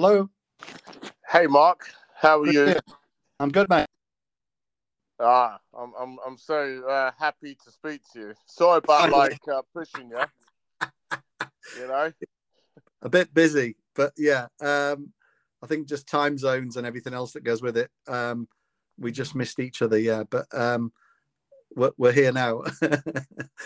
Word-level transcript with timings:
Hello. 0.00 0.30
Hey, 1.28 1.48
Mark. 1.48 1.88
How 2.14 2.40
are 2.40 2.44
Good 2.44 2.54
you? 2.54 2.64
here. 2.66 2.80
I'm 3.40 3.48
good, 3.48 3.68
mate. 3.68 3.88
Ah, 5.18 5.58
I'm 5.76 5.92
I'm 6.00 6.18
I'm 6.24 6.38
so 6.38 6.84
uh, 6.88 7.10
happy 7.18 7.56
to 7.64 7.72
speak 7.72 8.02
to 8.12 8.20
you. 8.20 8.34
Sorry 8.46 8.78
about 8.78 9.10
like 9.10 9.40
uh, 9.52 9.62
pushing 9.74 10.10
you. 10.10 10.20
You 11.80 11.88
know. 11.88 12.12
A 13.02 13.08
bit 13.08 13.34
busy, 13.34 13.74
but 13.96 14.12
yeah. 14.16 14.46
Um, 14.60 15.12
I 15.64 15.66
think 15.66 15.88
just 15.88 16.06
time 16.06 16.38
zones 16.38 16.76
and 16.76 16.86
everything 16.86 17.12
else 17.12 17.32
that 17.32 17.42
goes 17.42 17.60
with 17.60 17.76
it. 17.76 17.90
Um, 18.06 18.46
we 19.00 19.10
just 19.10 19.34
missed 19.34 19.58
each 19.58 19.82
other, 19.82 19.98
yeah. 19.98 20.22
But 20.30 20.46
um, 20.52 20.92
we're, 21.74 21.90
we're 21.98 22.12
here 22.12 22.30
now. 22.30 22.62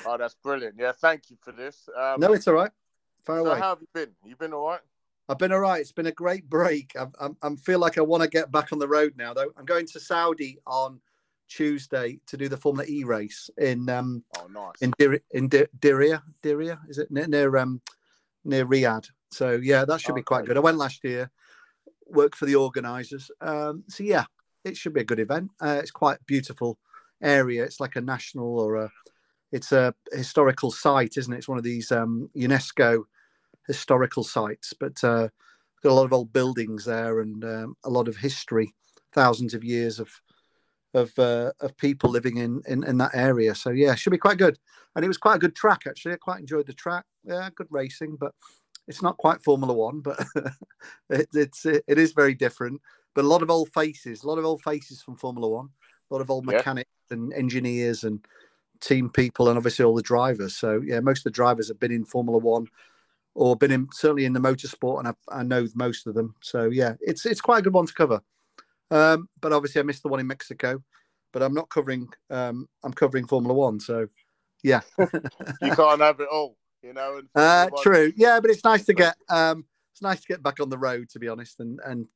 Oh, 0.07 0.17
that's 0.17 0.35
brilliant. 0.43 0.77
Yeah, 0.79 0.93
thank 0.99 1.29
you 1.29 1.37
for 1.43 1.53
this. 1.53 1.91
Um, 1.95 2.21
no, 2.21 2.33
it's 2.33 2.49
all 2.49 2.55
right. 2.55 2.71
Far 3.27 3.41
so 3.41 3.51
away. 3.51 3.59
how 3.59 3.69
have 3.69 3.83
you 3.83 3.89
been? 3.93 4.11
You 4.25 4.35
been 4.35 4.55
all 4.55 4.67
right? 4.67 4.81
I've 5.29 5.39
been 5.39 5.53
all 5.53 5.61
right. 5.61 5.81
It's 5.81 5.93
been 5.93 6.07
a 6.07 6.13
great 6.13 6.49
break. 6.49 6.93
I, 6.99 7.07
I, 7.21 7.29
I 7.43 7.55
feel 7.57 7.79
like 7.79 7.97
I 7.99 8.03
want 8.03 8.23
to 8.23 8.29
get 8.29 8.51
back 8.51 8.73
on 8.73 8.79
the 8.79 8.89
road 8.89 9.15
now, 9.17 9.33
though. 9.33 9.51
I'm 9.57 9.65
going 9.65 9.87
to 9.87 10.01
Saudi 10.01 10.59
on 10.67 11.01
Tuesday 11.49 12.19
to 12.27 12.37
do 12.37 12.49
the 12.49 12.57
Formula 12.57 12.87
E 12.89 13.05
race 13.05 13.49
in 13.59 13.89
um, 13.89 14.25
Oh, 14.39 14.47
nice. 14.47 14.81
in 14.81 14.93
Dir- 14.99 15.23
in 15.31 15.49
Dir- 15.49 15.69
Diriyah. 15.79 16.23
Diriyah 16.43 16.79
is 16.89 16.99
it 16.99 17.11
near 17.11 17.29
near, 17.29 17.57
um, 17.57 17.81
near 18.45 18.67
Riyadh? 18.67 19.09
So 19.31 19.53
yeah, 19.63 19.85
that 19.85 20.01
should 20.01 20.15
be 20.15 20.23
quite 20.23 20.41
Okay. 20.41 20.49
good. 20.49 20.57
I 20.57 20.61
went 20.61 20.79
last 20.79 21.05
year, 21.05 21.31
worked 22.07 22.37
for 22.37 22.47
the 22.47 22.57
organisers. 22.57 23.31
Um, 23.41 23.85
so 23.89 24.03
yeah, 24.05 24.25
it 24.65 24.77
should 24.77 24.93
be 24.93 25.03
a 25.03 25.05
good 25.05 25.21
event. 25.21 25.51
Uh, 25.61 25.79
it's 25.81 25.91
quite 25.91 26.19
a 26.19 26.25
beautiful 26.27 26.79
area. 27.23 27.65
It's 27.65 27.81
like 27.81 27.97
a 27.97 28.01
national 28.01 28.59
or 28.59 28.77
a 28.77 28.91
it's 29.53 29.73
a 29.73 29.95
historical 30.13 30.71
site, 30.71 31.17
isn't 31.19 31.33
it? 31.33 31.39
It's 31.39 31.49
one 31.49 31.59
of 31.59 31.65
these 31.65 31.93
um, 31.93 32.31
UNESCO 32.35 33.05
historical 33.67 34.25
sites, 34.25 34.73
but 34.79 35.03
uh, 35.05 35.29
got 35.83 35.93
a 35.93 35.95
lot 35.95 36.05
of 36.05 36.13
old 36.13 36.33
buildings 36.33 36.85
there 36.85 37.21
and 37.21 37.45
um, 37.45 37.77
a 37.85 37.91
lot 37.91 38.09
of 38.09 38.17
history, 38.17 38.75
thousands 39.13 39.55
of 39.55 39.65
years 39.65 39.99
of 39.99 40.11
of 40.95 41.19
uh, 41.19 41.53
of 41.61 41.77
people 41.79 42.11
living 42.11 42.37
in, 42.37 42.63
in 42.67 42.85
in 42.85 42.99
that 42.99 43.15
area. 43.15 43.55
So 43.55 43.71
yeah, 43.71 43.95
should 43.95 44.11
be 44.11 44.19
quite 44.19 44.39
good. 44.39 44.59
And 44.95 45.05
it 45.05 45.09
was 45.09 45.19
quite 45.19 45.37
a 45.37 45.41
good 45.41 45.57
track 45.57 45.83
actually. 45.87 46.13
I 46.13 46.17
quite 46.17 46.41
enjoyed 46.41 46.67
the 46.67 46.75
track. 46.75 47.05
Yeah, 47.25 47.49
good 47.55 47.69
racing, 47.71 48.17
but 48.21 48.35
it's 48.89 49.03
not 49.03 49.17
quite 49.17 49.43
Formula 49.43 49.73
One, 49.73 50.01
but 50.01 50.19
it, 51.11 51.29
it's 51.33 51.65
it 51.65 51.85
is 51.89 52.13
very 52.13 52.35
different. 52.35 52.81
But 53.15 53.25
a 53.25 53.29
lot 53.29 53.43
of 53.43 53.51
old 53.51 53.71
faces, 53.73 54.23
a 54.23 54.29
lot 54.29 54.39
of 54.39 54.45
old 54.45 54.63
faces 54.63 55.03
from 55.03 55.17
Formula 55.17 55.49
One, 55.49 55.69
a 56.11 56.15
lot 56.15 56.21
of 56.21 56.31
old 56.31 56.47
Yeah. 56.47 56.59
mechanics 56.59 56.91
and 57.11 57.33
engineers 57.33 58.05
and 58.05 58.25
team 58.81 59.09
people, 59.09 59.49
and 59.49 59.57
obviously 59.57 59.85
all 59.85 59.95
the 59.95 60.03
drivers. 60.03 60.57
So 60.57 60.83
yeah, 60.85 61.01
most 61.01 61.21
of 61.21 61.25
the 61.25 61.31
drivers 61.31 61.69
have 61.69 61.81
been 61.81 61.93
in 61.93 62.05
Formula 62.05 62.39
One 62.39 62.67
or 63.35 63.57
been 63.57 63.71
in 63.71 63.89
certainly 63.93 64.25
in 64.25 64.33
the 64.33 64.41
motorsport, 64.41 64.99
and 65.01 65.09
I, 65.09 65.41
I 65.41 65.43
know 65.43 65.67
most 65.75 66.07
of 66.07 66.15
them. 66.15 66.35
So 66.43 66.71
yeah, 66.71 66.95
it's 67.01 67.27
it's 67.27 67.41
quite 67.41 67.59
a 67.59 67.63
good 67.63 67.75
one 67.75 67.87
to 67.87 67.95
cover. 67.95 68.21
Um, 68.91 69.29
but 69.41 69.53
obviously, 69.53 69.81
I 69.81 69.85
missed 69.85 70.03
the 70.03 70.09
one 70.09 70.21
in 70.21 70.27
Mexico. 70.27 70.83
But 71.33 71.43
I'm 71.43 71.55
not 71.55 71.71
covering. 71.71 72.09
Um, 72.29 72.69
I'm 72.85 72.93
covering 72.93 73.27
Formula 73.27 73.55
One. 73.55 73.81
So 73.81 74.07
yeah, 74.63 74.81
You 74.99 75.75
can't 75.75 76.01
have 76.01 76.21
it 76.21 76.29
all, 76.31 76.57
you 76.83 76.93
know. 76.93 77.19
And 77.19 77.29
uh, 77.35 77.69
true. 77.83 78.13
Yeah, 78.17 78.41
but 78.41 78.51
it's 78.51 78.65
nice 78.65 78.85
to 78.85 78.95
get. 78.95 79.17
Um, 79.29 79.65
it's 79.93 80.03
nice 80.03 80.21
to 80.21 80.29
get 80.29 80.43
back 80.43 80.61
on 80.61 80.71
the 80.71 80.79
road, 80.79 81.09
to 81.11 81.19
be 81.19 81.29
honest, 81.29 81.61
and 81.61 81.81
and 81.85 82.07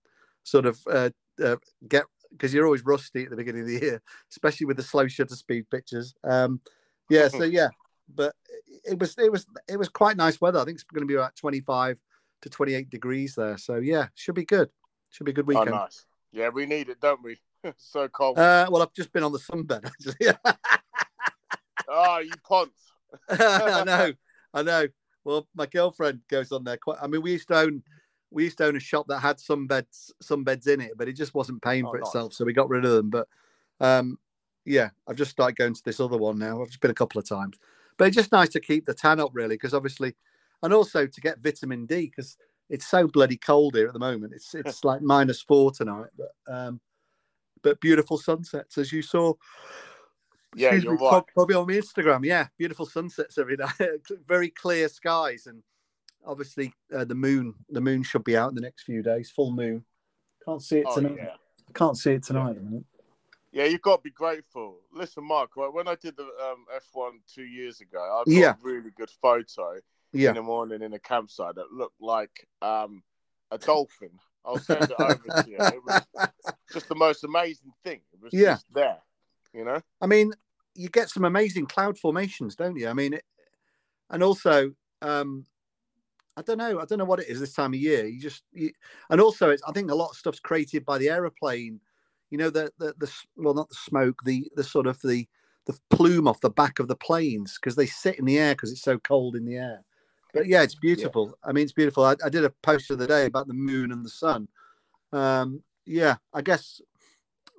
sort 0.44 0.66
of 0.66 0.78
uh, 0.90 1.10
uh, 1.42 1.56
get 1.88 2.04
because 2.30 2.52
you're 2.52 2.66
always 2.66 2.84
rusty 2.84 3.24
at 3.24 3.30
the 3.30 3.36
beginning 3.36 3.62
of 3.62 3.68
the 3.68 3.80
year, 3.80 4.02
especially 4.30 4.66
with 4.66 4.76
the 4.76 4.82
slow 4.82 5.08
shutter 5.08 5.34
speed 5.34 5.68
pictures. 5.70 6.14
Um, 6.24 6.60
yeah, 7.08 7.28
so 7.28 7.42
yeah, 7.44 7.68
but 8.14 8.34
it 8.84 8.98
was 8.98 9.16
it 9.18 9.30
was 9.30 9.46
it 9.68 9.76
was 9.76 9.88
quite 9.88 10.16
nice 10.16 10.40
weather. 10.40 10.58
I 10.58 10.64
think 10.64 10.76
it's 10.76 10.84
going 10.84 11.02
to 11.02 11.06
be 11.06 11.14
about 11.14 11.36
25 11.36 12.00
to 12.42 12.50
28 12.50 12.90
degrees 12.90 13.34
there. 13.34 13.56
So 13.58 13.76
yeah, 13.76 14.08
should 14.14 14.34
be 14.34 14.44
good. 14.44 14.70
Should 15.10 15.24
be 15.24 15.32
a 15.32 15.34
good 15.34 15.46
weekend. 15.46 15.68
Oh, 15.68 15.72
weekend. 15.72 15.82
nice. 15.84 16.06
Yeah, 16.32 16.48
we 16.50 16.66
need 16.66 16.88
it, 16.88 17.00
don't 17.00 17.22
we? 17.22 17.38
so 17.76 18.08
cold. 18.08 18.38
Uh, 18.38 18.68
well, 18.70 18.82
I've 18.82 18.92
just 18.92 19.12
been 19.12 19.22
on 19.22 19.32
the 19.32 19.38
sunbed 19.38 19.90
oh, 21.88 22.18
you 22.24 22.32
ponce. 22.46 22.92
I 23.28 23.84
know, 23.84 24.12
I 24.52 24.62
know. 24.62 24.86
Well, 25.24 25.48
my 25.54 25.66
girlfriend 25.66 26.20
goes 26.28 26.52
on 26.52 26.64
there 26.64 26.76
quite. 26.76 26.98
I 27.00 27.06
mean, 27.06 27.22
we 27.22 27.32
used 27.32 27.48
to 27.48 27.58
own, 27.58 27.82
we 28.30 28.44
used 28.44 28.58
to 28.58 28.66
own 28.66 28.76
a 28.76 28.80
shop 28.80 29.06
that 29.08 29.20
had 29.20 29.40
some 29.40 29.66
beds, 29.66 30.12
some 30.20 30.44
beds 30.44 30.66
in 30.66 30.80
it, 30.80 30.92
but 30.96 31.08
it 31.08 31.14
just 31.14 31.34
wasn't 31.34 31.62
paying 31.62 31.86
Oh, 31.86 31.90
for 31.90 31.98
nice. 31.98 32.08
itself, 32.08 32.32
so 32.32 32.44
we 32.44 32.52
got 32.52 32.68
rid 32.68 32.84
of 32.84 32.92
them. 32.92 33.10
But 33.10 33.28
um, 33.80 34.18
yeah, 34.64 34.90
I've 35.08 35.16
just 35.16 35.30
started 35.30 35.56
going 35.56 35.74
to 35.74 35.82
this 35.84 36.00
other 36.00 36.16
one 36.18 36.38
now. 36.38 36.60
I've 36.60 36.68
just 36.68 36.80
been 36.80 36.90
a 36.90 36.94
couple 36.94 37.18
of 37.18 37.28
times, 37.28 37.58
but 37.98 38.08
it's 38.08 38.16
just 38.16 38.32
nice 38.32 38.50
to 38.50 38.60
keep 38.60 38.84
the 38.86 38.94
tan 38.94 39.20
up, 39.20 39.30
really, 39.32 39.54
because 39.56 39.74
obviously, 39.74 40.14
and 40.62 40.72
also 40.72 41.06
to 41.06 41.20
get 41.20 41.40
vitamin 41.42 41.86
D 41.86 42.06
because 42.06 42.36
it's 42.68 42.86
so 42.86 43.06
bloody 43.06 43.36
cold 43.36 43.74
here 43.74 43.86
at 43.86 43.92
the 43.92 43.98
moment. 43.98 44.32
It's 44.34 44.54
it's 44.54 44.84
like 44.84 45.02
minus 45.02 45.42
four 45.42 45.70
tonight, 45.70 46.10
but 46.16 46.52
um, 46.52 46.80
but 47.62 47.80
beautiful 47.80 48.18
sunsets 48.18 48.78
as 48.78 48.92
you 48.92 49.02
saw. 49.02 49.34
Yeah, 50.54 50.74
you're 50.74 50.94
me, 50.94 50.98
right. 51.02 51.22
Probably 51.34 51.54
on 51.54 51.66
my 51.66 51.74
Instagram. 51.74 52.24
Yeah, 52.24 52.46
beautiful 52.56 52.86
sunsets 52.86 53.36
every 53.38 53.56
night. 53.80 54.00
Very 54.26 54.48
clear 54.50 54.88
skies, 54.88 55.46
and 55.46 55.62
obviously 56.24 56.72
uh, 56.94 57.04
the 57.04 57.14
moon. 57.14 57.54
The 57.70 57.80
moon 57.80 58.02
should 58.02 58.24
be 58.24 58.36
out 58.36 58.50
in 58.50 58.54
the 58.54 58.62
next 58.62 58.84
few 58.84 59.02
days. 59.02 59.30
Full 59.30 59.52
moon. 59.52 59.84
Can't 60.44 60.62
see 60.62 60.78
it 60.78 60.86
Oh, 60.88 60.94
tonight. 60.94 61.16
yeah. 61.16 61.34
Can't 61.74 61.96
see 61.98 62.12
it 62.12 62.22
tonight. 62.22 62.56
moment. 62.62 62.86
Yeah, 63.52 63.64
you've 63.64 63.82
got 63.82 63.96
to 63.96 64.02
be 64.02 64.10
grateful. 64.10 64.78
Listen, 64.96 65.24
Mark, 65.24 65.56
right, 65.56 65.72
when 65.72 65.86
I 65.88 65.94
did 65.94 66.16
the 66.16 66.24
um, 66.24 66.64
F1 66.74 67.18
two 67.32 67.44
years 67.44 67.80
ago, 67.80 68.00
I 68.00 68.24
got 68.24 68.26
Yeah. 68.26 68.50
a 68.52 68.58
really 68.62 68.90
good 68.96 69.10
photo 69.10 69.78
Yeah. 70.12 70.30
in 70.30 70.36
the 70.36 70.42
morning 70.42 70.80
in 70.82 70.94
a 70.94 70.98
campsite 70.98 71.54
that 71.56 71.70
looked 71.70 72.00
like 72.00 72.48
um, 72.62 73.02
a 73.50 73.58
dolphin. 73.58 74.18
I'll 74.44 74.58
send 74.58 74.90
it 74.90 74.96
over 74.98 75.28
to 75.28 75.50
you. 75.50 75.58
It 75.58 75.84
was 75.84 76.06
just 76.72 76.88
the 76.88 76.94
most 76.94 77.24
amazing 77.24 77.72
thing. 77.84 78.00
It 78.12 78.20
was 78.22 78.32
Yeah. 78.32 78.54
just 78.54 78.72
there, 78.72 79.02
you 79.52 79.64
know? 79.64 79.82
I 80.00 80.06
mean, 80.06 80.32
you 80.74 80.88
get 80.88 81.10
some 81.10 81.24
amazing 81.24 81.66
cloud 81.66 81.98
formations, 81.98 82.56
don't 82.56 82.76
you? 82.76 82.88
I 82.88 82.94
mean, 82.94 83.14
it, 83.14 83.24
and 84.08 84.22
also, 84.22 84.72
um, 85.02 85.46
I 86.38 86.42
don't 86.42 86.58
know. 86.58 86.80
I 86.80 86.84
don't 86.86 86.98
know 86.98 87.04
what 87.04 87.20
it 87.20 87.28
is 87.28 87.40
this 87.40 87.52
time 87.54 87.74
of 87.74 87.80
year. 87.80 88.06
You 88.06 88.20
just, 88.20 88.44
you, 88.52 88.72
and 89.10 89.20
also, 89.20 89.50
it's, 89.50 89.62
I 89.66 89.72
think 89.72 89.90
a 89.90 89.94
lot 89.94 90.10
of 90.10 90.16
stuff's 90.16 90.40
created 90.40 90.84
by 90.84 90.98
the 90.98 91.08
aeroplane. 91.10 91.80
You 92.30 92.38
know, 92.38 92.50
the 92.50 92.70
the 92.78 92.94
the 92.98 93.12
well, 93.36 93.54
not 93.54 93.68
the 93.68 93.74
smoke, 93.76 94.22
the 94.24 94.50
the 94.56 94.64
sort 94.64 94.86
of 94.86 95.00
the 95.02 95.26
the 95.66 95.78
plume 95.90 96.28
off 96.28 96.40
the 96.40 96.50
back 96.50 96.78
of 96.78 96.88
the 96.88 96.96
planes 96.96 97.58
because 97.60 97.76
they 97.76 97.86
sit 97.86 98.18
in 98.18 98.24
the 98.24 98.38
air 98.38 98.54
because 98.54 98.70
it's 98.70 98.82
so 98.82 98.98
cold 98.98 99.36
in 99.36 99.44
the 99.44 99.56
air. 99.56 99.84
But 100.32 100.46
yeah, 100.46 100.62
it's 100.62 100.74
beautiful. 100.74 101.36
I 101.44 101.52
mean, 101.52 101.64
it's 101.64 101.72
beautiful. 101.72 102.04
I, 102.04 102.14
I 102.24 102.28
did 102.28 102.44
a 102.44 102.50
post 102.62 102.90
of 102.90 102.98
the 102.98 103.04
other 103.04 103.14
day 103.14 103.26
about 103.26 103.48
the 103.48 103.54
moon 103.54 103.90
and 103.90 104.04
the 104.04 104.10
sun. 104.10 104.48
Um, 105.12 105.62
yeah, 105.86 106.16
I 106.34 106.42
guess 106.42 106.80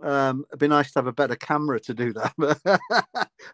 um, 0.03 0.45
it'd 0.50 0.59
be 0.59 0.67
nice 0.67 0.91
to 0.91 1.00
have 1.00 1.07
a 1.07 1.13
better 1.13 1.35
camera 1.35 1.79
to 1.81 1.94
do 1.94 2.13
that. 2.13 2.33
but 2.38 2.59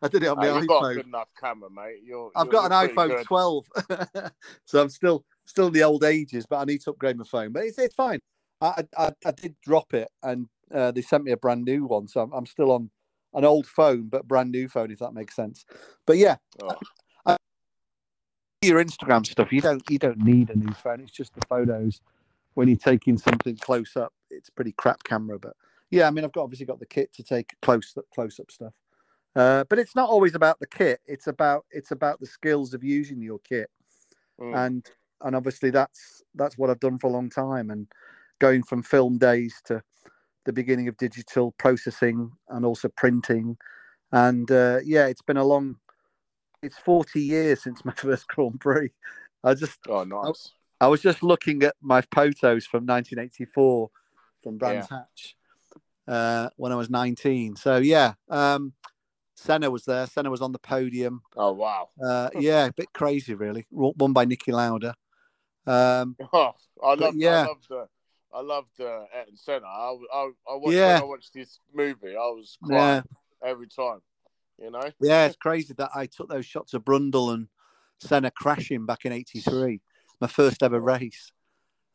I 0.02 0.08
did 0.08 0.24
it 0.24 0.28
on 0.28 0.38
my 0.38 0.48
you've 0.48 0.68
got 0.68 0.80
a 0.80 0.84
iPhone. 0.84 0.96
good 0.96 1.06
enough 1.08 1.30
camera, 1.40 1.70
mate. 1.70 2.02
You're, 2.04 2.32
I've 2.36 2.48
you're- 2.48 2.70
got 2.70 2.72
an 2.72 2.90
iPhone 2.90 3.10
good. 3.18 3.26
12, 3.26 3.66
so 4.66 4.82
I'm 4.82 4.90
still 4.90 5.24
still 5.46 5.68
in 5.68 5.74
the 5.74 5.84
old 5.84 6.04
ages, 6.04 6.46
but 6.50 6.58
I 6.58 6.66
need 6.66 6.82
to 6.82 6.92
upgrade 6.92 7.18
my 7.18 7.26
phone. 7.26 7.52
But 7.52 7.64
it's, 7.64 7.78
it's 7.80 7.96
fine. 7.96 8.20
I, 8.62 8.84
I 8.98 9.12
I 9.26 9.32
did 9.32 9.56
drop 9.62 9.94
it, 9.94 10.10
and 10.22 10.48
uh, 10.74 10.92
they 10.92 11.02
sent 11.02 11.24
me 11.24 11.32
a 11.32 11.38
brand 11.38 11.64
new 11.64 11.86
one, 11.86 12.08
so 12.08 12.22
I'm, 12.22 12.32
I'm 12.34 12.46
still 12.46 12.72
on 12.72 12.90
an 13.34 13.46
old 13.46 13.68
phone, 13.68 14.08
but 14.08 14.28
brand 14.28 14.52
new 14.52 14.68
phone, 14.68 14.92
if 14.92 15.00
that 15.00 15.14
makes 15.14 15.36
sense. 15.36 15.66
But 16.06 16.18
yeah, 16.18 16.38
Oh, 16.62 16.76
your 18.62 18.84
Instagram 18.84 19.26
stuff, 19.26 19.52
you 19.52 19.62
don't 19.62 19.84
you 19.90 20.00
don't 20.00 20.20
need 20.20 20.50
a 20.50 20.56
new 20.56 20.74
phone. 20.74 21.02
It's 21.02 21.12
just 21.12 21.34
the 21.36 21.46
photos 21.48 22.02
when 22.54 22.68
you're 22.68 22.78
taking 22.78 23.18
something 23.18 23.58
close 23.58 23.96
up. 23.98 24.14
It's 24.30 24.50
pretty 24.50 24.74
crap 24.74 25.04
camera, 25.04 25.38
but 25.38 25.54
yeah, 25.92 26.08
I 26.08 26.12
mean, 26.12 26.26
I've 26.26 26.32
got 26.32 26.44
obviously 26.44 26.66
got 26.66 26.80
the 26.80 26.86
kit 26.86 27.14
to 27.14 27.24
take 27.24 27.54
close 27.62 27.96
close 28.14 28.40
up 28.40 28.52
stuff. 28.52 28.74
Uh, 29.36 29.64
but 29.70 29.80
it's 29.80 29.96
not 29.96 30.10
always 30.10 30.36
about 30.36 30.60
the 30.60 30.68
kit. 30.68 31.02
It's 31.06 31.28
about 31.28 31.66
it's 31.72 31.92
about 31.92 32.20
the 32.20 32.26
skills 32.26 32.74
of 32.74 32.84
using 32.84 33.22
your 33.22 33.40
kit, 33.40 33.70
mm. 34.40 34.56
and 34.56 34.88
and 35.22 35.36
obviously 35.36 35.70
that's 35.70 36.24
that's 36.36 36.58
what 36.58 36.70
I've 36.70 36.80
done 36.80 37.00
for 37.00 37.08
a 37.08 37.12
long 37.12 37.30
time. 37.30 37.70
And 37.70 37.88
going 38.40 38.64
from 38.64 38.84
film 38.84 39.18
days 39.18 39.62
to 39.66 39.82
the 40.46 40.54
beginning 40.54 40.88
of 40.88 40.98
digital 40.98 41.54
processing 41.58 42.32
and 42.50 42.66
also 42.66 42.90
printing, 42.90 43.58
and 44.12 44.50
uh, 44.52 44.80
yeah, 44.84 45.08
it's 45.08 45.22
been 45.22 45.38
a 45.38 45.44
long. 45.44 45.78
It's 46.62 46.78
forty 46.78 47.22
years 47.22 47.64
since 47.64 47.84
my 47.84 47.94
first 47.96 48.28
Grand 48.28 48.60
Prix. 48.60 48.92
I 49.44 49.54
just 49.54 49.80
oh, 49.88 50.04
nice. 50.04 50.52
I 50.80 50.88
was 50.88 51.02
just 51.02 51.24
looking 51.24 51.64
at 51.64 51.76
my 51.82 52.02
photos 52.14 52.66
from 52.66 52.86
1984 52.86 53.90
from 54.44 54.58
Brands 54.58 54.90
Hatch 54.90 55.36
uh, 56.08 56.50
when 56.58 56.72
I 56.72 56.76
was 56.76 56.90
19. 56.90 57.56
So 57.56 57.78
yeah, 57.78 58.14
um, 58.30 58.74
Senna 59.36 59.72
was 59.72 59.86
there. 59.86 60.06
Senna 60.08 60.30
was 60.30 60.42
on 60.42 60.52
the 60.52 60.60
podium. 60.60 61.22
Oh, 61.36 61.54
wow. 61.54 61.90
Uh, 62.04 62.30
yeah, 62.38 62.66
a 62.66 62.74
bit 62.74 62.92
crazy, 62.94 63.34
really. 63.34 63.66
Won 63.72 64.14
by 64.14 64.26
Niki 64.26 64.52
Lauda. 64.52 64.96
Um, 65.66 66.16
Oh, 66.34 66.52
I 66.84 66.94
love, 66.96 67.16
yeah. 67.16 67.44
I 67.44 67.48
loved, 67.48 67.72
uh, 67.72 67.86
I 68.34 68.42
loved 68.42 68.80
uh, 68.80 69.04
Ayrton 69.16 69.38
Senna. 69.38 69.66
I, 69.68 69.96
I, 70.14 70.32
I 70.50 70.56
watched, 70.56 70.76
Yeah. 70.76 70.94
when 70.94 71.02
I 71.04 71.06
watched 71.06 71.34
this 71.34 71.60
movie, 71.74 72.16
I 72.16 72.30
was 72.30 72.58
yeah, 72.68 72.76
crying 72.76 73.04
every 73.46 73.68
time. 73.68 74.00
You 74.62 74.72
know? 74.72 74.90
yeah, 75.00 75.26
it's 75.26 75.36
crazy 75.36 75.74
that 75.78 75.90
I 75.96 76.06
took 76.06 76.30
those 76.30 76.46
shots 76.46 76.74
of 76.74 76.84
Brundle 76.84 77.34
and 77.34 77.48
Senna 78.00 78.32
crashing 78.32 78.86
back 78.86 79.06
in 79.06 79.12
'83, 79.12 79.82
my 80.22 80.28
first 80.28 80.62
ever 80.64 80.80
race. 80.80 81.32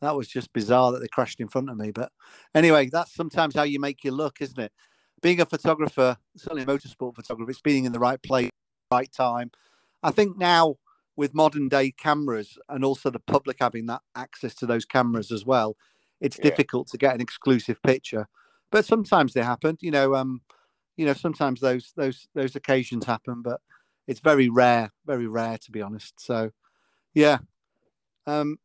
that 0.00 0.16
was 0.16 0.28
just 0.28 0.52
bizarre 0.52 0.92
that 0.92 1.00
they 1.00 1.08
crashed 1.08 1.40
in 1.40 1.48
front 1.48 1.70
of 1.70 1.76
me. 1.76 1.90
But 1.90 2.12
anyway, 2.54 2.88
that's 2.88 3.14
sometimes 3.14 3.54
how 3.54 3.62
you 3.64 3.80
make 3.80 4.04
your 4.04 4.14
look, 4.14 4.40
isn't 4.40 4.58
it? 4.58 4.72
Being 5.20 5.40
a 5.40 5.46
photographer, 5.46 6.16
certainly 6.36 6.62
a 6.62 6.66
motorsport 6.66 7.16
photographer, 7.16 7.50
it's 7.50 7.60
being 7.60 7.84
in 7.84 7.92
the 7.92 7.98
right 7.98 8.22
place, 8.22 8.50
right 8.92 9.10
time. 9.12 9.50
I 10.02 10.10
think 10.10 10.38
now 10.38 10.76
with 11.16 11.34
modern 11.34 11.68
day 11.68 11.90
cameras 11.90 12.58
and 12.68 12.84
also 12.84 13.10
the 13.10 13.18
public 13.18 13.56
having 13.60 13.86
that 13.86 14.02
access 14.14 14.54
to 14.54 14.66
those 14.66 14.84
cameras 14.84 15.32
as 15.32 15.44
well, 15.44 15.76
it's 16.20 16.38
yeah. 16.38 16.44
difficult 16.44 16.88
to 16.88 16.98
get 16.98 17.14
an 17.14 17.20
exclusive 17.20 17.82
picture. 17.82 18.28
But 18.70 18.84
sometimes 18.84 19.32
they 19.32 19.42
happen. 19.42 19.78
You 19.80 19.90
know, 19.90 20.14
um, 20.14 20.40
you 20.96 21.06
know, 21.06 21.14
sometimes 21.14 21.60
those 21.60 21.92
those 21.96 22.28
those 22.34 22.56
occasions 22.56 23.04
happen, 23.04 23.42
but 23.42 23.60
it's 24.06 24.20
very 24.20 24.48
rare, 24.48 24.90
very 25.06 25.26
rare 25.26 25.58
to 25.58 25.70
be 25.70 25.82
honest. 25.82 26.20
So, 26.20 26.50
yeah. 27.14 27.38
Um, 28.26 28.58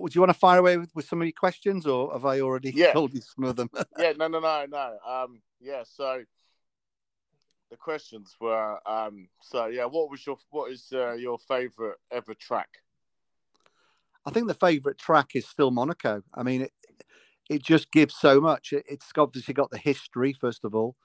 would 0.00 0.14
you 0.14 0.20
want 0.20 0.30
to 0.30 0.38
fire 0.38 0.58
away 0.58 0.76
with, 0.76 0.90
with 0.94 1.06
some 1.06 1.20
of 1.20 1.26
your 1.26 1.34
questions, 1.38 1.86
or 1.86 2.12
have 2.12 2.24
I 2.24 2.40
already 2.40 2.70
yeah. 2.74 2.92
told 2.92 3.14
you 3.14 3.20
some 3.20 3.44
of 3.44 3.56
them? 3.56 3.70
yeah, 3.98 4.12
no, 4.18 4.28
no, 4.28 4.40
no, 4.40 4.66
no. 4.68 4.98
Um, 5.06 5.42
yeah. 5.60 5.82
So 5.84 6.22
the 7.70 7.76
questions 7.76 8.34
were, 8.40 8.78
um, 8.88 9.28
so 9.42 9.66
yeah, 9.66 9.84
what 9.84 10.10
was 10.10 10.26
your 10.26 10.38
what 10.50 10.72
is 10.72 10.88
uh, 10.92 11.12
your 11.12 11.38
favorite 11.38 11.98
ever 12.10 12.34
track? 12.34 12.68
I 14.26 14.30
think 14.30 14.48
the 14.48 14.54
favorite 14.54 14.98
track 14.98 15.30
is 15.34 15.46
still 15.46 15.70
Monaco. 15.70 16.22
I 16.34 16.42
mean, 16.42 16.62
it 16.62 16.72
it 17.48 17.62
just 17.62 17.90
gives 17.90 18.14
so 18.14 18.40
much. 18.40 18.72
It, 18.72 18.84
it's 18.88 19.10
obviously 19.16 19.54
got 19.54 19.70
the 19.70 19.78
history 19.78 20.32
first 20.32 20.64
of 20.64 20.74
all, 20.74 20.96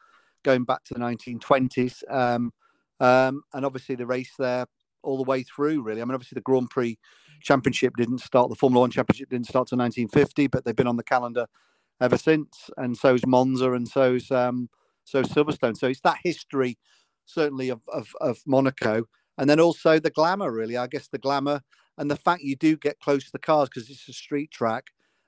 going 0.44 0.64
back 0.64 0.84
to 0.86 0.94
the 0.94 1.00
1920s, 1.00 2.04
um, 2.12 2.54
um, 3.00 3.42
and 3.54 3.66
obviously 3.66 3.96
the 3.96 4.06
race 4.06 4.34
there 4.38 4.66
all 5.04 5.18
the 5.18 5.24
way 5.24 5.44
through. 5.44 5.82
Really, 5.82 6.02
I 6.02 6.06
mean, 6.06 6.14
obviously 6.14 6.36
the 6.36 6.42
Grand 6.42 6.70
Prix 6.70 6.98
Championship 7.42 7.96
didn't 7.98 8.20
start. 8.20 8.50
The 8.50 8.56
Formula 8.56 8.82
One 8.82 8.92
Championship 8.92 9.30
didn't 9.30 9.48
start 9.48 9.68
till 9.68 9.78
1950, 9.78 10.48
but 10.48 10.66
they've 10.66 10.76
been 10.76 10.88
on 10.88 10.98
the 10.98 11.04
calendar 11.04 11.48
ever 12.02 12.18
since. 12.18 12.70
And 12.78 12.98
so's 12.98 13.26
Monza, 13.26 13.74
and 13.74 13.88
so's 13.88 14.32
um, 14.32 14.70
so 15.04 15.24
Silverstone. 15.24 15.78
So 15.78 15.88
it's 15.88 16.02
that 16.02 16.20
history, 16.24 16.78
certainly 17.26 17.70
of, 17.70 17.82
of 17.88 18.10
of 18.22 18.40
Monaco, 18.46 19.06
and 19.38 19.50
then 19.50 19.60
also 19.60 20.00
the 20.00 20.10
glamour. 20.10 20.52
Really, 20.52 20.78
I 20.78 20.88
guess 20.88 21.08
the 21.08 21.18
glamour 21.18 21.62
and 21.98 22.12
the 22.12 22.16
fact 22.16 22.44
you 22.44 22.56
do 22.56 22.76
get 22.78 23.00
close 23.00 23.26
to 23.26 23.32
the 23.32 23.40
cars 23.40 23.70
because 23.70 23.90
it's 23.90 24.08
a 24.10 24.14
street 24.14 24.52
track, 24.52 24.88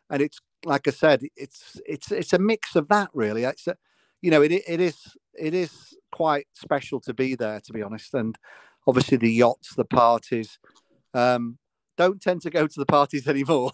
and 0.10 0.22
it's 0.22 0.40
like 0.66 0.88
I 0.88 0.92
said, 0.92 1.24
it's 1.36 1.80
it's 1.86 2.12
it's 2.12 2.34
a 2.34 2.40
mix 2.40 2.76
of 2.76 2.88
that. 2.90 3.10
Really, 3.14 3.44
it's 3.44 3.68
a, 3.68 3.76
you 4.22 4.32
know, 4.32 4.42
it 4.42 4.52
it 4.52 4.80
is 4.82 5.18
it 5.34 5.54
is 5.54 5.96
quite 6.12 6.48
special 6.54 7.00
to 7.02 7.14
be 7.14 7.36
there, 7.36 7.60
to 7.62 7.74
be 7.74 7.82
honest, 7.82 8.14
and 8.14 8.38
obviously 8.88 9.18
the 9.18 9.32
yachts, 9.32 9.76
the 9.76 9.86
parties. 9.86 10.60
Um, 11.14 11.58
don't 11.98 12.22
tend 12.22 12.42
to 12.44 12.50
go 12.50 12.68
to 12.68 12.80
the 12.80 12.86
parties 12.86 13.28
anymore. 13.28 13.72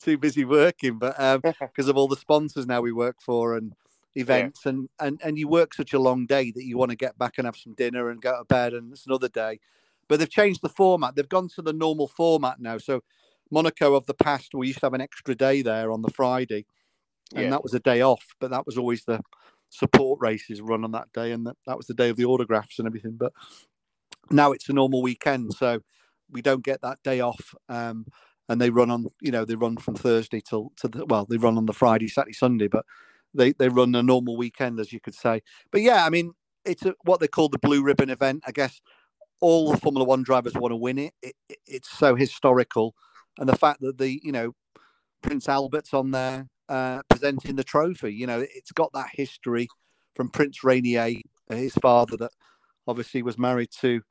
Too 0.00 0.18
busy 0.18 0.44
working, 0.44 0.98
but 0.98 1.18
um 1.20 1.40
because 1.60 1.86
um, 1.86 1.90
of 1.90 1.96
all 1.96 2.08
the 2.08 2.16
sponsors 2.16 2.66
now 2.66 2.80
we 2.80 2.92
work 2.92 3.16
for 3.20 3.56
and 3.56 3.74
events, 4.14 4.62
yeah. 4.64 4.70
and 4.70 4.88
and 5.00 5.20
and 5.22 5.38
you 5.38 5.48
work 5.48 5.74
such 5.74 5.92
a 5.92 5.98
long 5.98 6.26
day 6.26 6.50
that 6.50 6.64
you 6.64 6.78
want 6.78 6.90
to 6.90 6.96
get 6.96 7.18
back 7.18 7.34
and 7.38 7.46
have 7.46 7.56
some 7.56 7.74
dinner 7.74 8.10
and 8.10 8.22
go 8.22 8.38
to 8.38 8.44
bed, 8.44 8.74
and 8.74 8.92
it's 8.92 9.06
another 9.06 9.28
day. 9.28 9.60
But 10.08 10.18
they've 10.18 10.30
changed 10.30 10.62
the 10.62 10.70
format. 10.70 11.14
They've 11.14 11.28
gone 11.28 11.48
to 11.50 11.62
the 11.62 11.74
normal 11.74 12.08
format 12.08 12.60
now. 12.60 12.78
So 12.78 13.02
Monaco 13.50 13.94
of 13.94 14.06
the 14.06 14.14
past, 14.14 14.54
we 14.54 14.68
used 14.68 14.80
to 14.80 14.86
have 14.86 14.94
an 14.94 15.00
extra 15.00 15.34
day 15.34 15.62
there 15.62 15.90
on 15.90 16.02
the 16.02 16.10
Friday, 16.10 16.66
and 17.34 17.44
yeah. 17.44 17.50
that 17.50 17.62
was 17.62 17.74
a 17.74 17.80
day 17.80 18.02
off. 18.02 18.24
But 18.40 18.50
that 18.50 18.66
was 18.66 18.76
always 18.76 19.04
the 19.04 19.20
support 19.70 20.18
races 20.20 20.60
run 20.60 20.84
on 20.84 20.92
that 20.92 21.12
day, 21.12 21.32
and 21.32 21.46
that, 21.46 21.56
that 21.66 21.76
was 21.76 21.86
the 21.86 21.94
day 21.94 22.08
of 22.08 22.16
the 22.16 22.24
autographs 22.24 22.78
and 22.78 22.86
everything. 22.86 23.16
But 23.18 23.32
now 24.30 24.52
it's 24.52 24.68
a 24.68 24.72
normal 24.72 25.02
weekend, 25.02 25.54
so 25.54 25.80
we 26.30 26.42
don't 26.42 26.64
get 26.64 26.82
that 26.82 26.98
day 27.02 27.20
off. 27.20 27.54
Um, 27.68 28.06
and 28.48 28.60
they 28.60 28.70
run 28.70 28.90
on, 28.90 29.06
you 29.20 29.30
know, 29.30 29.44
they 29.44 29.54
run 29.54 29.76
from 29.76 29.94
Thursday 29.94 30.40
till 30.40 30.72
to 30.76 30.88
the 30.88 31.04
well, 31.06 31.26
they 31.26 31.36
run 31.36 31.58
on 31.58 31.66
the 31.66 31.72
Friday, 31.72 32.08
Saturday, 32.08 32.32
Sunday, 32.32 32.68
but 32.68 32.84
they 33.34 33.52
they 33.52 33.68
run 33.68 33.94
a 33.94 34.02
normal 34.02 34.36
weekend, 34.36 34.80
as 34.80 34.92
you 34.92 35.00
could 35.00 35.14
say. 35.14 35.42
But 35.70 35.82
yeah, 35.82 36.04
I 36.04 36.10
mean, 36.10 36.32
it's 36.64 36.84
a, 36.84 36.94
what 37.04 37.20
they 37.20 37.28
call 37.28 37.48
the 37.48 37.58
blue 37.58 37.82
ribbon 37.82 38.10
event. 38.10 38.42
I 38.46 38.52
guess 38.52 38.80
all 39.40 39.70
the 39.70 39.76
Formula 39.76 40.04
One 40.04 40.22
drivers 40.22 40.54
want 40.54 40.72
to 40.72 40.76
win 40.76 40.98
it. 40.98 41.14
It, 41.22 41.34
it. 41.48 41.58
It's 41.66 41.90
so 41.90 42.14
historical, 42.14 42.94
and 43.38 43.48
the 43.48 43.56
fact 43.56 43.80
that 43.80 43.98
the 43.98 44.20
you 44.22 44.32
know 44.32 44.52
Prince 45.22 45.48
Albert's 45.48 45.94
on 45.94 46.10
there 46.10 46.48
uh, 46.68 47.00
presenting 47.08 47.56
the 47.56 47.64
trophy, 47.64 48.12
you 48.12 48.26
know, 48.26 48.40
it's 48.40 48.72
got 48.72 48.92
that 48.92 49.08
history 49.12 49.68
from 50.14 50.28
Prince 50.28 50.62
Rainier, 50.62 51.14
his 51.48 51.74
father, 51.74 52.16
that 52.18 52.30
obviously 52.86 53.22
was 53.22 53.38
married 53.38 53.70
to 53.80 54.02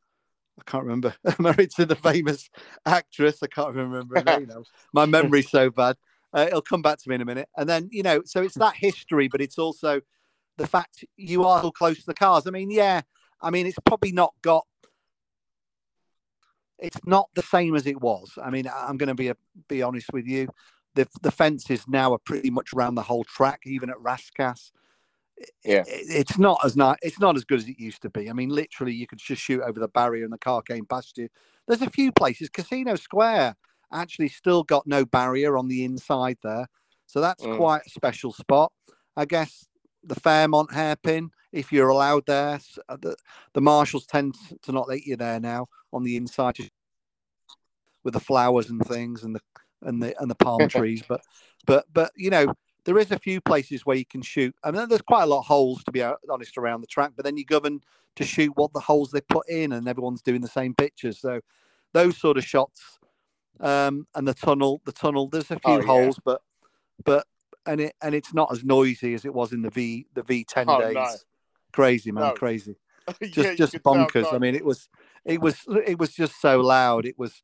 I 0.59 0.63
can't 0.69 0.83
remember. 0.83 1.13
Married 1.39 1.71
to 1.75 1.85
the 1.85 1.95
famous 1.95 2.50
actress. 2.85 3.44
I 3.44 3.47
can't 3.47 3.75
remember 3.75 4.19
her 4.19 4.24
name. 4.39 4.51
My 4.94 5.06
memory's 5.06 5.50
so 5.50 5.69
bad. 5.69 5.97
Uh, 6.33 6.45
it'll 6.47 6.62
come 6.62 6.81
back 6.81 7.00
to 7.00 7.09
me 7.09 7.15
in 7.15 7.21
a 7.21 7.25
minute. 7.25 7.47
And 7.56 7.69
then, 7.69 7.89
you 7.91 8.03
know, 8.03 8.21
so 8.25 8.41
it's 8.41 8.56
that 8.56 8.75
history, 8.75 9.27
but 9.27 9.41
it's 9.41 9.57
also 9.57 10.01
the 10.57 10.68
fact 10.68 11.06
you 11.15 11.45
are 11.45 11.62
so 11.62 11.71
close 11.71 12.00
to 12.00 12.06
the 12.06 12.13
cars. 12.13 12.47
I 12.47 12.50
mean, 12.50 12.71
yeah, 12.71 13.01
I 13.41 13.50
mean, 13.50 13.65
it's 13.65 13.77
probably 13.85 14.12
not 14.12 14.33
got, 14.41 14.65
it's 16.79 17.00
not 17.06 17.29
the 17.35 17.41
same 17.41 17.75
as 17.75 17.88
it 17.88 18.01
was. 18.01 18.38
I 18.41 18.50
mean, 18.50 18.69
I'm 18.74 18.97
going 18.97 19.07
to 19.07 19.15
be 19.15 19.29
a, 19.29 19.35
be 19.68 19.81
honest 19.81 20.07
with 20.13 20.25
you. 20.25 20.47
The, 20.95 21.07
the 21.21 21.31
fences 21.31 21.85
now 21.88 22.13
are 22.13 22.19
pretty 22.19 22.50
much 22.50 22.74
around 22.74 22.95
the 22.95 23.03
whole 23.03 23.24
track, 23.24 23.62
even 23.65 23.89
at 23.89 23.97
Rascasse 23.97 24.71
yeah, 25.63 25.83
it's 25.88 26.38
not 26.38 26.59
as 26.63 26.75
not 26.75 26.97
it's 27.01 27.19
not 27.19 27.35
as 27.35 27.44
good 27.44 27.59
as 27.59 27.68
it 27.68 27.79
used 27.79 28.01
to 28.01 28.09
be. 28.09 28.29
I 28.29 28.33
mean, 28.33 28.50
literally, 28.50 28.94
you 28.94 29.07
could 29.07 29.19
just 29.19 29.41
shoot 29.41 29.62
over 29.62 29.79
the 29.79 29.88
barrier 29.88 30.24
and 30.24 30.33
the 30.33 30.38
car 30.38 30.62
came 30.62 30.85
past 30.85 31.18
you. 31.18 31.29
There's 31.68 31.81
a 31.81 31.89
few 31.89 32.12
places. 32.12 32.50
Casino 32.50 32.95
Square 32.95 33.56
actually 33.94 34.29
still 34.29 34.63
got 34.63 34.88
no 34.88 35.06
barrier 35.06 35.57
on 35.57 35.68
the 35.68 35.83
inside 35.83 36.38
there, 36.44 36.68
so 37.06 37.21
that's 37.21 37.44
mm. 37.44 37.56
quite 37.57 37.81
a 37.85 37.89
special 37.89 38.33
spot. 38.33 38.71
I 39.15 39.25
guess 39.25 39.68
the 40.07 40.19
Fairmont 40.19 40.74
hairpin, 40.74 41.31
if 41.51 41.71
you're 41.71 41.89
allowed 41.89 42.25
there, 42.25 42.59
uh, 42.89 42.98
the, 43.00 43.15
the 43.54 43.62
marshals 43.62 44.06
tend 44.06 44.36
to 44.63 44.71
not 44.71 44.88
let 44.88 45.04
you 45.04 45.15
there 45.15 45.39
now 45.39 45.68
on 45.94 46.04
the 46.04 46.18
inside 46.18 46.57
with 48.04 48.13
the 48.13 48.19
flowers 48.19 48.69
and 48.69 48.86
things 48.86 49.24
and 49.24 49.36
the 49.36 49.42
and 49.81 50.01
the 50.01 50.19
and 50.19 50.30
the 50.30 50.36
palm 50.36 50.68
trees. 50.69 51.04
But 51.07 51.21
but 51.65 51.86
but 51.94 52.12
you 52.15 52.30
know 52.30 52.54
there 52.86 52.98
is 52.98 53.12
a 53.12 53.19
few 53.19 53.42
places 53.42 53.86
where 53.86 53.98
you 53.98 54.06
can 54.06 54.21
shoot. 54.21 54.56
I 54.63 54.71
mean, 54.71 54.88
there's 54.88 55.01
quite 55.01 55.24
a 55.24 55.27
lot 55.27 55.39
of 55.39 55.45
holes 55.45 55.83
to 55.83 55.92
be 55.92 56.01
honest 56.30 56.57
around 56.57 56.81
the 56.81 56.88
track, 56.88 57.12
but 57.15 57.25
then 57.25 57.38
you 57.38 57.45
govern 57.45 57.81
to 58.15 58.24
shoot 58.24 58.51
what 58.56 58.74
the 58.74 58.80
holes 58.80 59.12
they 59.12 59.21
put 59.21 59.48
in, 59.50 59.74
and 59.74 59.88
everyone's 59.88 60.21
doing 60.21 60.42
the 60.42 60.48
same 60.48 60.74
pictures. 60.74 61.19
So 61.19 61.42
those 61.94 62.18
sort 62.18 62.38
of 62.38 62.45
shots, 62.45 63.00
um, 63.60 64.07
and 64.15 64.27
the 64.27 64.33
tunnel, 64.33 64.81
the 64.86 64.92
tunnel. 64.92 65.27
There's 65.27 65.51
a 65.51 65.60
few 65.60 65.81
oh, 65.81 65.81
holes, 65.81 66.15
yeah. 66.18 66.21
but 66.24 66.42
but 67.03 67.27
and 67.67 67.81
it 67.81 67.93
and 68.01 68.15
it's 68.15 68.33
not 68.33 68.51
as 68.51 68.63
noisy 68.63 69.13
as 69.13 69.25
it 69.25 69.33
was 69.33 69.53
in 69.53 69.62
the 69.62 69.69
V 69.69 70.07
the 70.13 70.24
V10 70.24 70.65
oh, 70.67 70.81
days. 70.81 70.95
No. 70.95 71.07
Crazy 71.74 72.12
man, 72.12 72.24
no. 72.24 72.33
crazy. 72.33 72.75
Just 73.21 73.38
yeah, 73.38 73.53
just 73.55 73.75
bonkers. 73.83 74.33
I 74.33 74.38
mean, 74.38 74.55
it 74.55 74.65
was 74.65 74.89
it 75.25 75.41
was 75.41 75.57
it 75.86 76.00
was 76.00 76.13
just 76.13 76.41
so 76.41 76.62
loud. 76.62 77.05
It 77.05 77.19
was 77.19 77.41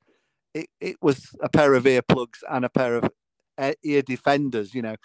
it, 0.54 0.68
it 0.80 0.98
was 1.02 1.36
a 1.42 1.50
pair 1.50 1.74
of 1.74 1.84
earplugs 1.84 2.40
and 2.50 2.66
a 2.66 2.70
pair 2.70 2.96
of 2.96 3.10
ear 3.84 4.02
defenders. 4.02 4.74
You 4.74 4.82
know, 4.82 4.96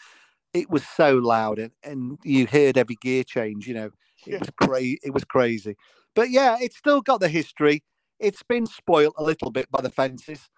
it 0.55 0.71
was 0.71 0.87
so 0.87 1.17
loud 1.17 1.59
and, 1.59 1.73
and 1.83 2.19
you 2.25 2.47
heard 2.47 2.79
every 2.79 2.97
gear 3.01 3.23
change 3.23 3.67
you 3.67 3.75
know 3.75 3.91
it 4.27 4.33
yeah. 4.33 4.39
was 4.39 4.51
crazy 4.61 4.99
it 5.03 5.13
was 5.13 5.25
crazy 5.25 5.77
but 6.15 6.31
yeah 6.31 6.57
it's 6.61 6.77
still 6.77 7.01
got 7.01 7.21
the 7.21 7.29
history 7.29 7.83
it's 8.19 8.43
been 8.43 8.67
spoilt 8.67 9.15
a 9.19 9.23
little 9.23 9.51
bit 9.51 9.71
by 9.71 9.81
the 9.81 9.91
fences 9.91 10.49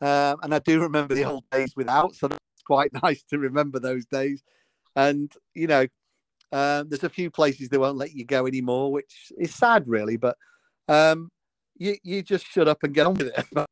um, 0.00 0.36
and 0.42 0.54
i 0.54 0.58
do 0.58 0.80
remember 0.80 1.14
the 1.14 1.24
old 1.24 1.44
days 1.50 1.74
without 1.76 2.14
so 2.14 2.28
quite 2.64 2.92
nice 3.02 3.22
to 3.24 3.38
remember 3.38 3.78
those 3.78 4.06
days 4.06 4.42
and 4.96 5.32
you 5.54 5.66
know 5.66 5.86
um, 6.52 6.88
there's 6.88 7.04
a 7.04 7.08
few 7.08 7.30
places 7.30 7.68
they 7.68 7.78
won't 7.78 7.96
let 7.96 8.12
you 8.12 8.24
go 8.24 8.46
anymore 8.46 8.92
which 8.92 9.32
is 9.38 9.54
sad 9.54 9.88
really 9.88 10.16
but 10.16 10.36
um, 10.88 11.30
you, 11.78 11.96
you 12.02 12.22
just 12.22 12.46
shut 12.46 12.68
up 12.68 12.82
and 12.82 12.94
get 12.94 13.06
on 13.06 13.14
with 13.14 13.28
it 13.28 13.46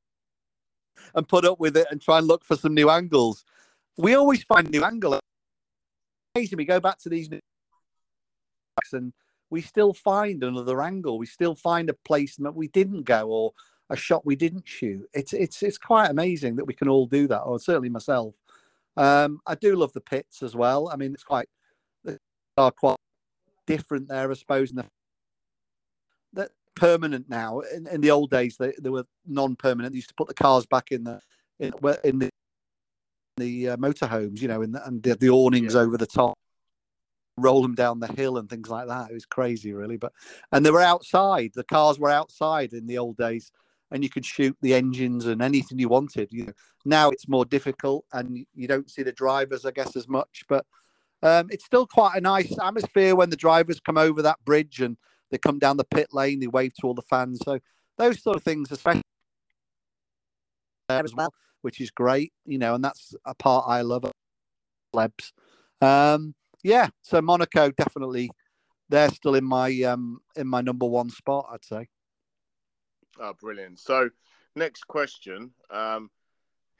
and 1.15 1.29
put 1.29 1.45
up 1.45 1.61
with 1.61 1.77
it 1.77 1.87
and 1.91 2.01
try 2.01 2.19
and 2.19 2.27
look 2.27 2.45
for 2.45 2.57
some 2.57 2.75
new 2.75 2.89
angles 2.89 3.45
we 3.99 4.15
always 4.15 4.43
find 4.45 4.71
new 4.71 4.85
angles 4.85 5.21
we 6.35 6.65
go 6.65 6.81
back 6.81 6.99
to 6.99 7.09
these 7.09 7.29
and 8.93 9.13
we 9.51 9.61
still 9.61 9.93
find 9.93 10.43
another 10.43 10.81
angle. 10.81 11.19
We 11.19 11.27
still 11.27 11.55
find 11.55 11.91
a 11.91 11.95
place 11.95 12.37
that 12.37 12.55
we 12.55 12.69
didn't 12.69 13.03
go 13.03 13.29
or 13.29 13.53
a 13.91 13.97
shot 13.97 14.25
we 14.25 14.37
didn't 14.37 14.67
shoot. 14.67 15.09
It's 15.13 15.33
it's 15.33 15.63
it's 15.63 15.79
quite 15.79 16.11
amazing 16.11 16.57
that 16.57 16.67
we 16.67 16.75
can 16.75 16.89
all 16.89 17.07
do 17.07 17.27
that, 17.27 17.41
or 17.41 17.59
certainly 17.59 17.89
myself. 17.89 18.35
Um, 18.97 19.41
I 19.47 19.55
do 19.55 19.77
love 19.77 19.93
the 19.93 20.01
pits 20.01 20.43
as 20.43 20.55
well. 20.55 20.89
I 20.89 20.97
mean, 20.97 21.15
it's 21.15 21.25
quite 21.25 21.49
they 22.05 22.17
are 22.57 22.71
quite 22.71 22.97
different 23.67 24.09
there, 24.09 24.31
I 24.31 24.35
suppose. 24.35 24.71
And 24.71 24.81
the, 24.81 24.87
permanent 26.81 27.29
now. 27.29 27.61
In, 27.61 27.87
in 27.87 28.01
the 28.01 28.11
old 28.11 28.31
days, 28.31 28.57
they, 28.59 28.73
they 28.81 28.89
were 28.89 29.05
non-permanent. 29.27 29.93
They 29.93 29.97
used 29.97 30.09
to 30.09 30.15
put 30.15 30.29
the 30.29 30.35
cars 30.35 30.67
back 30.67 30.91
in 30.91 31.05
the 31.05 31.21
in, 31.59 31.73
in 32.03 32.19
the 32.19 32.31
the 33.37 33.71
uh, 33.71 33.77
motorhomes, 33.77 34.41
you 34.41 34.49
know, 34.49 34.63
and, 34.63 34.77
and 34.85 35.03
the, 35.03 35.15
the 35.15 35.31
awnings 35.31 35.75
yeah. 35.75 35.81
over 35.81 35.97
the 35.97 36.07
top, 36.07 36.37
roll 37.37 37.63
them 37.63 37.75
down 37.75 38.01
the 38.01 38.13
hill 38.13 38.39
and 38.39 38.51
things 38.51 38.69
like 38.69 38.89
that. 38.89 39.11
It 39.11 39.15
was 39.15 39.27
crazy, 39.27 39.73
really. 39.73 39.97
But 39.97 40.13
and 40.53 40.65
they 40.65 40.71
were 40.71 40.83
outside. 40.83 41.53
The 41.55 41.65
cars 41.65 41.99
were 41.99 42.11
outside 42.11 42.73
in 42.73 42.87
the 42.87 42.99
old 42.99 43.17
days, 43.17 43.53
and 43.91 44.03
you 44.03 44.11
could 44.11 44.25
shoot 44.25 44.57
the 44.63 44.75
engines 44.75 45.27
and 45.27 45.43
anything 45.43 45.79
you 45.79 45.89
wanted. 45.89 46.29
You 46.33 46.47
know, 46.47 46.53
now 46.85 47.11
it's 47.11 47.29
more 47.29 47.45
difficult, 47.45 48.05
and 48.13 48.45
you 48.55 48.69
don't 48.69 48.91
see 48.91 49.03
the 49.03 49.13
drivers, 49.13 49.65
I 49.65 49.71
guess, 49.71 49.97
as 49.97 50.09
much. 50.09 50.45
But 50.49 50.65
um, 51.23 51.49
it's 51.51 51.65
still 51.65 51.87
quite 51.87 52.17
a 52.17 52.21
nice 52.21 52.57
atmosphere 52.59 53.15
when 53.15 53.31
the 53.31 53.37
drivers 53.37 53.81
come 53.81 53.99
over 53.99 54.23
that 54.23 54.45
bridge 54.45 54.81
and 54.81 54.97
they 55.31 55.39
come 55.39 55.59
down 55.59 55.77
the 55.77 55.85
pit 55.85 56.09
lane. 56.13 56.41
They 56.41 56.47
wave 56.47 56.75
to 56.81 56.87
all 56.87 56.95
the 56.95 57.03
fans. 57.03 57.41
So 57.45 57.59
those 57.99 58.23
sort 58.23 58.37
of 58.37 58.43
things, 58.43 58.73
especially 58.73 59.03
there 60.89 61.05
as 61.05 61.15
well, 61.15 61.33
which 61.63 61.81
is 61.81 61.91
great. 61.91 62.33
You 62.47 62.59
know, 62.59 62.75
and 62.75 62.85
that's 62.85 63.15
a 63.25 63.35
part 63.35 63.67
I 63.69 63.83
love. 63.83 64.11
Lebs. 64.93 65.33
Um, 65.81 66.35
yeah, 66.65 66.89
so 67.03 67.23
Monaco 67.23 67.71
definitely 67.71 68.31
they're 68.91 69.09
still 69.11 69.37
in 69.37 69.45
my 69.45 69.83
um 69.83 70.21
in 70.37 70.47
my 70.47 70.61
number 70.61 70.87
one 70.87 71.09
spot, 71.11 71.47
I'd 71.51 71.65
say. 71.65 71.89
Oh, 73.19 73.33
brilliant. 73.41 73.79
So, 73.79 74.11
next 74.57 74.87
question: 74.87 75.53
um, 75.71 76.11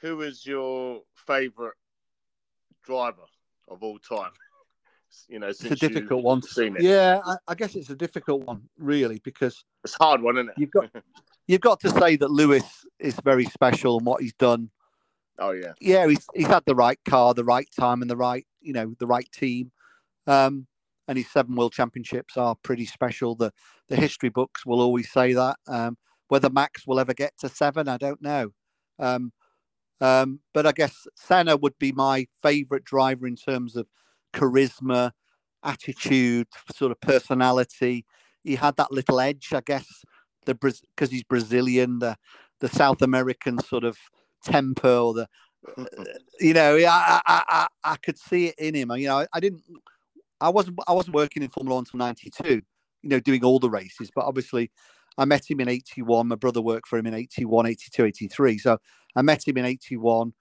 Who 0.03 0.23
is 0.23 0.47
your 0.47 1.03
favourite 1.15 1.75
driver 2.85 3.27
of 3.69 3.83
all 3.83 3.99
time? 3.99 4.33
You 5.29 5.41
know, 5.41 5.49
it's 5.49 5.65
a 5.65 5.75
difficult 5.75 6.23
one. 6.23 6.43
Seen 6.43 6.77
it. 6.77 6.83
Yeah, 6.83 7.21
I, 7.25 7.37
I, 7.49 7.55
guess 7.55 7.75
it's 7.75 7.91
a 7.91 7.97
difficult 7.97 8.45
one, 8.45 8.63
really, 8.79 9.21
because 9.25 9.65
it's 9.85 9.97
a 10.01 10.05
hard 10.05 10.23
one, 10.23 10.37
isn't 10.37 10.51
it? 10.51 10.55
You've 10.57 10.71
got 10.71 10.91
you've 11.49 11.61
got 11.61 11.81
to 11.81 11.91
say 11.91 12.17
that 12.17 12.31
Lewis 12.31 12.65
is 12.99 13.19
very 13.25 13.45
special 13.47 13.99
and 13.99 14.07
what 14.07 14.23
he's 14.23 14.35
done. 14.35 14.71
Oh 15.39 15.51
yeah, 15.51 15.73
yeah, 15.81 16.07
he's 16.07 16.27
he's 16.35 16.47
had 16.47 16.63
the 16.67 16.77
right 16.77 16.99
car, 17.09 17.35
the 17.35 17.45
right 17.45 17.69
time, 17.79 18.03
and 18.03 18.11
the 18.11 18.17
right 18.17 18.47
you 18.61 18.73
know 18.73 18.95
the 18.99 19.07
right 19.07 19.29
team. 19.33 19.73
Um, 20.27 20.67
and 21.09 21.19
his 21.19 21.29
seven 21.33 21.57
world 21.57 21.73
championships 21.73 22.37
are 22.37 22.55
pretty 22.63 22.87
special. 22.87 23.35
The 23.35 23.53
the 23.89 23.97
history 23.97 24.29
books 24.29 24.65
will 24.65 24.81
always 24.81 25.11
say 25.11 25.33
that. 25.33 25.57
Um, 25.67 25.99
whether 26.29 26.49
Max 26.49 26.87
will 26.87 27.01
ever 27.01 27.15
get 27.15 27.37
to 27.39 27.49
seven, 27.49 27.89
I 27.89 27.97
don't 27.97 28.23
know. 28.23 28.53
Um, 29.01 29.33
um, 30.01 30.41
but 30.55 30.67
I 30.67 30.73
guess 30.73 31.07
Senna 31.15 31.57
would 31.57 31.79
be 31.79 31.93
my 31.93 32.27
favourite 32.43 32.85
driver 32.85 33.27
in 33.27 33.37
terms 33.37 33.77
of 33.77 33.87
charisma, 34.33 35.13
attitude, 35.63 36.49
sort 36.75 36.93
of 36.93 37.01
personality. 37.01 38.07
He 38.43 38.57
had 38.57 38.77
that 38.77 38.93
little 38.93 39.21
edge, 39.21 39.53
I 39.53 39.61
guess, 39.65 39.87
the 40.47 40.55
because 40.55 41.11
he's 41.11 41.25
Brazilian, 41.25 41.99
the 41.99 42.17
the 42.61 42.69
South 42.69 43.03
American 43.03 43.59
sort 43.59 43.85
of 43.85 43.99
temper, 44.43 44.89
or 44.89 45.15
the 45.15 45.29
you 46.41 46.55
know, 46.55 46.77
I, 46.77 47.21
I 47.27 47.43
I 47.49 47.67
I 47.85 47.97
could 47.97 48.19
see 48.19 48.47
it 48.47 48.55
in 48.59 48.75
him. 48.75 48.91
You 48.93 49.09
know, 49.09 49.19
I, 49.19 49.27
I 49.35 49.41
didn't, 49.41 49.63
I 50.41 50.49
wasn't 50.49 50.79
I 50.89 50.93
wasn't 50.93 51.17
working 51.17 51.43
in 51.43 51.51
Formula 51.51 51.75
One 51.75 51.85
until 51.85 51.99
'92. 51.99 52.63
You 53.03 53.09
know, 53.09 53.21
doing 53.21 53.45
all 53.45 53.59
the 53.59 53.71
races, 53.71 54.11
but 54.15 54.25
obviously 54.25 54.71
I 55.19 55.25
met 55.25 55.51
him 55.51 55.61
in 55.61 55.69
81. 55.69 56.29
My 56.29 56.35
brother 56.35 56.61
worked 56.61 56.89
for 56.89 56.99
him 56.99 57.07
in 57.07 57.15
81, 57.15 57.67
82, 57.67 58.05
83. 58.05 58.59
So 58.59 58.79
I 59.17 59.23
met 59.23 59.47
him 59.47 59.57
in 59.57 59.65
81. 59.65 60.33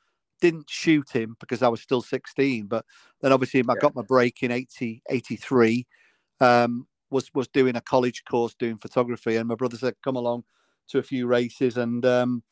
Didn't 0.41 0.69
shoot 0.69 1.09
him 1.11 1.35
because 1.39 1.61
I 1.61 1.67
was 1.67 1.81
still 1.81 2.01
16. 2.01 2.67
But 2.67 2.85
then 3.21 3.33
obviously 3.33 3.61
I 3.67 3.75
got 3.75 3.95
my 3.95 4.03
break 4.03 4.41
in 4.41 4.51
80, 4.51 5.03
83. 5.09 5.85
Um, 6.39 6.87
was 7.09 7.33
was 7.33 7.47
doing 7.47 7.75
a 7.75 7.81
college 7.81 8.23
course 8.29 8.55
doing 8.57 8.77
photography, 8.77 9.35
and 9.35 9.47
my 9.47 9.55
brother 9.55 9.77
said, 9.77 9.95
"Come 10.03 10.15
along 10.15 10.43
to 10.89 10.99
a 10.99 11.03
few 11.03 11.27
races." 11.27 11.77
And 11.77 12.05
um, 12.05 12.43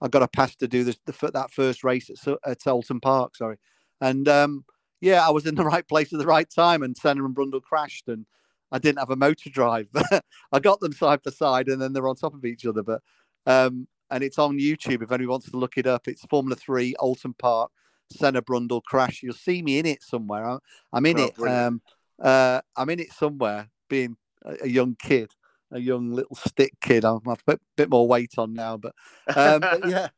I 0.00 0.08
got 0.08 0.22
a 0.22 0.28
pass 0.28 0.54
to 0.56 0.68
do 0.68 0.84
this, 0.84 0.98
the, 1.06 1.30
that 1.32 1.50
first 1.50 1.84
race 1.84 2.10
at, 2.10 2.36
at 2.46 2.58
Oulton 2.66 3.00
Park. 3.00 3.36
Sorry, 3.36 3.56
and 4.00 4.28
um, 4.28 4.64
yeah, 5.00 5.26
I 5.26 5.30
was 5.30 5.46
in 5.46 5.54
the 5.54 5.64
right 5.72 5.86
place 5.86 6.12
at 6.12 6.18
the 6.18 6.26
right 6.26 6.48
time, 6.48 6.82
and 6.82 6.96
Senna 6.96 7.24
and 7.24 7.34
Brundle 7.34 7.62
crashed, 7.62 8.08
and 8.08 8.26
I 8.70 8.78
didn't 8.78 8.98
have 8.98 9.10
a 9.10 9.16
motor 9.16 9.50
drive. 9.50 9.88
I 10.52 10.60
got 10.60 10.80
them 10.80 10.92
side 10.92 11.20
by 11.24 11.30
side, 11.30 11.68
and 11.68 11.80
then 11.80 11.92
they're 11.92 12.08
on 12.08 12.16
top 12.16 12.34
of 12.34 12.44
each 12.44 12.66
other. 12.66 12.82
But 12.82 13.02
um, 13.46 13.86
and 14.12 14.22
it's 14.22 14.38
on 14.38 14.58
YouTube 14.58 15.02
if 15.02 15.10
anyone 15.10 15.32
wants 15.32 15.50
to 15.50 15.56
look 15.56 15.78
it 15.78 15.86
up. 15.86 16.06
It's 16.06 16.24
Formula 16.26 16.54
Three, 16.54 16.94
Oulton 17.02 17.36
Park, 17.36 17.70
Senna 18.12 18.42
Brundle 18.42 18.82
crash. 18.82 19.22
You'll 19.22 19.32
see 19.32 19.62
me 19.62 19.78
in 19.78 19.86
it 19.86 20.02
somewhere. 20.02 20.44
I'm, 20.44 20.58
I'm 20.92 21.06
in 21.06 21.18
oh, 21.18 21.24
it. 21.24 21.40
Um, 21.40 21.80
uh, 22.20 22.60
I'm 22.76 22.90
in 22.90 23.00
it 23.00 23.12
somewhere, 23.12 23.70
being 23.88 24.16
a, 24.44 24.64
a, 24.64 24.68
young 24.68 24.96
kid, 25.00 25.30
a 25.72 25.80
young 25.80 26.12
little 26.12 26.36
stick 26.36 26.74
kid. 26.80 27.04
I'm 27.04 27.20
a 27.26 27.36
bit, 27.46 27.60
bit 27.76 27.90
more 27.90 28.06
weight 28.06 28.34
on 28.36 28.52
now, 28.52 28.76
but, 28.76 28.94
um, 29.34 29.60
but 29.60 29.88
yeah. 29.88 30.08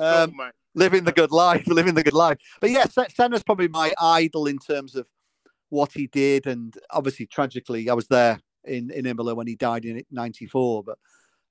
um, 0.00 0.34
living 0.74 1.04
the 1.04 1.12
good 1.12 1.30
life, 1.30 1.66
living 1.66 1.94
the 1.94 2.02
good 2.02 2.14
life. 2.14 2.38
But 2.60 2.70
yeah, 2.70 2.86
Senna's 2.86 3.44
probably 3.44 3.68
my 3.68 3.92
idol 4.00 4.46
in 4.46 4.58
terms 4.58 4.96
of 4.96 5.06
what 5.68 5.92
he 5.92 6.06
did, 6.06 6.46
and 6.46 6.74
obviously 6.90 7.26
tragically, 7.26 7.90
I 7.90 7.94
was 7.94 8.08
there 8.08 8.40
in 8.64 8.90
in 8.90 9.04
Imola 9.04 9.34
when 9.34 9.46
he 9.46 9.56
died 9.56 9.84
in 9.84 10.02
'94. 10.10 10.84
But 10.84 10.98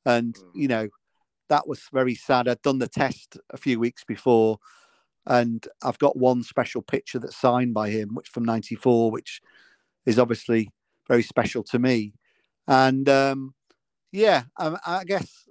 and 0.05 0.33
mm. 0.33 0.49
you 0.55 0.67
know 0.67 0.89
that 1.51 1.67
was 1.67 1.81
very 1.91 2.15
sad. 2.15 2.47
I'd 2.47 2.61
done 2.61 2.79
the 2.79 2.87
test 2.87 3.37
a 3.49 3.57
few 3.57 3.79
weeks 3.79 4.03
before, 4.05 4.57
and 5.25 5.67
I've 5.83 5.99
got 5.99 6.17
one 6.17 6.43
special 6.43 6.81
picture 6.81 7.19
that's 7.19 7.35
signed 7.35 7.73
by 7.73 7.89
him, 7.89 8.15
which 8.15 8.29
from 8.29 8.45
'94, 8.45 9.11
which 9.11 9.41
is 10.05 10.17
obviously 10.17 10.71
very 11.07 11.23
special 11.23 11.61
to 11.63 11.77
me. 11.77 12.13
And 12.67 13.07
um, 13.09 13.53
yeah, 14.11 14.43
um, 14.57 14.77
I 14.87 15.03
guess 15.03 15.47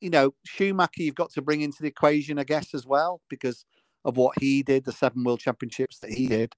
you 0.00 0.10
know 0.10 0.34
Schumacher, 0.44 1.02
you've 1.02 1.14
got 1.14 1.30
to 1.32 1.42
bring 1.42 1.60
into 1.60 1.80
the 1.80 1.88
equation, 1.88 2.38
I 2.38 2.44
guess, 2.44 2.74
as 2.74 2.84
well, 2.84 3.20
because 3.30 3.64
of 4.04 4.16
what 4.16 4.38
he 4.40 4.64
did, 4.64 4.84
the 4.84 4.92
seven 4.92 5.22
world 5.22 5.40
championships 5.40 6.00
that 6.00 6.10
he 6.10 6.26
did 6.26 6.54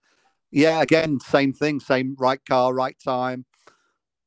yeah, 0.51 0.83
again, 0.83 1.21
same 1.21 1.53
thing, 1.53 1.81
same 1.81 2.17
right 2.19 2.45
car, 2.45 2.75
right 2.75 2.97
time, 3.03 3.45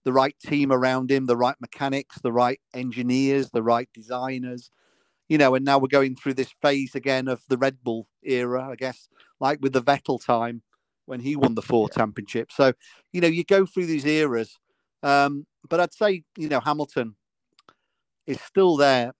the 0.03 0.13
right 0.13 0.35
team 0.39 0.71
around 0.71 1.11
him, 1.11 1.25
the 1.25 1.37
right 1.37 1.55
mechanics, 1.61 2.19
the 2.21 2.31
right 2.31 2.59
engineers, 2.73 3.49
the 3.51 3.63
right 3.63 3.89
designers, 3.93 4.69
you 5.29 5.37
know, 5.37 5.55
and 5.55 5.65
now 5.65 5.77
we're 5.77 5.87
going 5.87 6.15
through 6.15 6.33
this 6.33 6.53
phase 6.61 6.95
again 6.95 7.27
of 7.27 7.41
the 7.47 7.57
Red 7.57 7.77
Bull 7.83 8.07
era, 8.23 8.69
I 8.69 8.75
guess, 8.75 9.07
like 9.39 9.59
with 9.61 9.73
the 9.73 9.81
Vettel 9.81 10.23
time 10.23 10.61
when 11.05 11.19
he 11.19 11.35
won 11.35 11.55
the 11.55 11.61
four 11.61 11.89
yeah. 11.91 11.97
championships. 11.97 12.55
So, 12.55 12.73
you 13.11 13.21
know, 13.21 13.27
you 13.27 13.43
go 13.43 13.65
through 13.65 13.85
these 13.85 14.05
eras. 14.05 14.57
Um, 15.01 15.45
but 15.67 15.79
I'd 15.79 15.93
say, 15.93 16.23
you 16.37 16.49
know, 16.49 16.59
Hamilton 16.59 17.15
is 18.27 18.39
still 18.41 18.77
there 18.77 19.13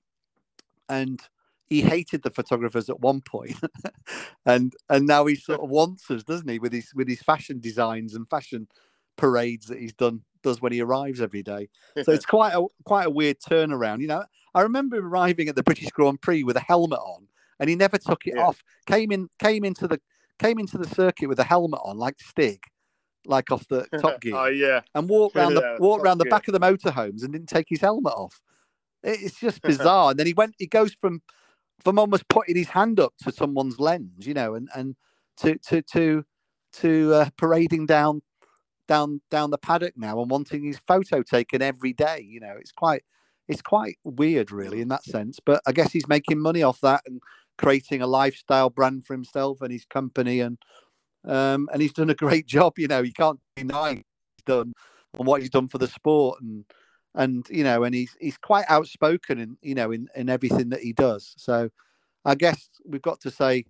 and 0.89 1.21
he 1.65 1.81
hated 1.81 2.23
the 2.23 2.29
photographers 2.29 2.89
at 2.89 2.99
one 2.99 3.21
point, 3.21 3.55
and 4.45 4.73
and 4.89 5.07
now 5.07 5.25
he 5.25 5.35
sort 5.35 5.61
of 5.61 5.69
wants 5.69 6.11
us, 6.11 6.23
doesn't 6.23 6.47
he, 6.47 6.59
with 6.59 6.73
his 6.73 6.93
with 6.93 7.07
his 7.07 7.21
fashion 7.21 7.59
designs 7.59 8.13
and 8.13 8.29
fashion 8.29 8.67
parades 9.17 9.67
that 9.67 9.79
he's 9.79 9.93
done 9.93 10.22
does 10.43 10.62
when 10.62 10.72
he 10.72 10.82
arrives 10.82 11.22
every 11.22 11.41
day. 11.41 11.70
So 12.03 12.12
it's 12.13 12.25
quite 12.25 12.53
a 12.53 12.65
quite 12.86 13.08
a 13.08 13.10
weird 13.10 13.39
turnaround. 13.39 14.01
You 14.01 14.08
know, 14.08 14.25
I 14.53 14.62
remember 14.62 14.98
arriving 14.98 15.50
at 15.50 15.55
the 15.55 15.63
British 15.63 15.89
Grand 15.89 16.22
Prix 16.22 16.43
with 16.43 16.58
a 16.58 16.62
helmet 16.62 17.00
on, 17.00 17.27
and 17.60 17.70
he 17.70 17.75
never 17.75 17.98
took 17.98 18.27
it 18.27 18.34
yeah. 18.36 18.46
off. 18.46 18.63
Came 18.86 19.12
in 19.12 19.29
came 19.39 19.63
into 19.63 19.88
the 19.88 20.00
came 20.39 20.60
into 20.60 20.77
the 20.77 20.88
circuit 20.88 21.27
with 21.27 21.39
a 21.39 21.43
helmet 21.43 21.79
on, 21.84 21.98
like 21.98 22.20
Stig, 22.20 22.62
like 23.25 23.51
off 23.51 23.67
the 23.67 23.88
Top 24.00 24.22
Gear. 24.22 24.36
oh 24.36 24.46
yeah, 24.46 24.82
and 24.93 25.10
walked 25.10 25.36
around 25.36 25.55
the 25.55 25.77
walked 25.79 26.03
around 26.03 26.20
the 26.20 26.25
back 26.25 26.48
of 26.48 26.53
the 26.53 26.60
motorhomes 26.60 27.24
and 27.24 27.34
didn't 27.34 27.50
take 27.50 27.67
his 27.70 27.82
helmet 27.82 28.13
off. 28.13 28.41
It's 29.03 29.39
just 29.39 29.62
bizarre. 29.63 30.12
and 30.12 30.20
then 30.20 30.27
he 30.27 30.34
went. 30.34 30.55
He 30.60 30.67
goes 30.67 30.96
from 31.00 31.22
from 31.84 32.00
almost 32.00 32.27
putting 32.29 32.55
his 32.55 32.70
hand 32.70 33.00
up 33.00 33.13
to 33.24 33.32
someone's 33.32 33.79
lens, 33.79 34.25
you 34.25 34.34
know, 34.34 34.55
and 34.55 34.70
and 34.75 34.96
to 35.38 35.58
to 35.70 35.82
to 35.82 36.24
to 36.74 37.13
uh, 37.13 37.29
parading 37.38 37.86
down 37.86 38.22
down 38.93 39.21
down 39.31 39.50
the 39.50 39.57
paddock 39.57 39.97
now 39.97 40.21
and 40.21 40.29
wanting 40.29 40.63
his 40.63 40.79
photo 40.88 41.23
taken 41.23 41.62
every 41.62 41.93
day. 41.93 42.25
You 42.27 42.39
know, 42.39 42.55
it's 42.59 42.71
quite 42.71 43.03
it's 43.47 43.62
quite 43.62 43.97
weird, 44.03 44.51
really, 44.51 44.81
in 44.81 44.88
that 44.89 45.03
sense. 45.03 45.39
But 45.43 45.62
I 45.65 45.71
guess 45.71 45.91
he's 45.91 46.07
making 46.07 46.39
money 46.39 46.63
off 46.63 46.79
that 46.81 47.01
and 47.05 47.21
creating 47.57 48.01
a 48.01 48.07
lifestyle 48.07 48.69
brand 48.69 49.05
for 49.05 49.13
himself 49.13 49.62
and 49.62 49.71
his 49.71 49.85
company, 49.85 50.39
and 50.41 50.57
um, 51.25 51.69
and 51.73 51.81
he's 51.81 51.93
done 51.93 52.09
a 52.09 52.15
great 52.15 52.45
job. 52.57 52.77
You 52.77 52.88
know, 52.88 53.01
you 53.01 53.13
can't 53.13 53.39
deny 53.55 53.95
he's 53.95 54.45
done 54.45 54.73
and 55.17 55.27
what 55.27 55.41
he's 55.41 55.50
done 55.50 55.67
for 55.67 55.77
the 55.77 55.88
sport 55.88 56.41
and 56.41 56.65
and 57.15 57.45
you 57.50 57.63
know, 57.63 57.83
and 57.83 57.95
he's 57.95 58.15
he's 58.19 58.38
quite 58.38 58.65
outspoken 58.69 59.39
in 59.39 59.57
you 59.62 59.75
know 59.75 59.91
in 59.91 60.07
in 60.15 60.29
everything 60.29 60.69
that 60.69 60.81
he 60.81 60.93
does. 60.93 61.33
So 61.38 61.69
I 62.25 62.35
guess 62.35 62.69
we've 62.85 63.01
got 63.01 63.21
to 63.21 63.31
say. 63.31 63.65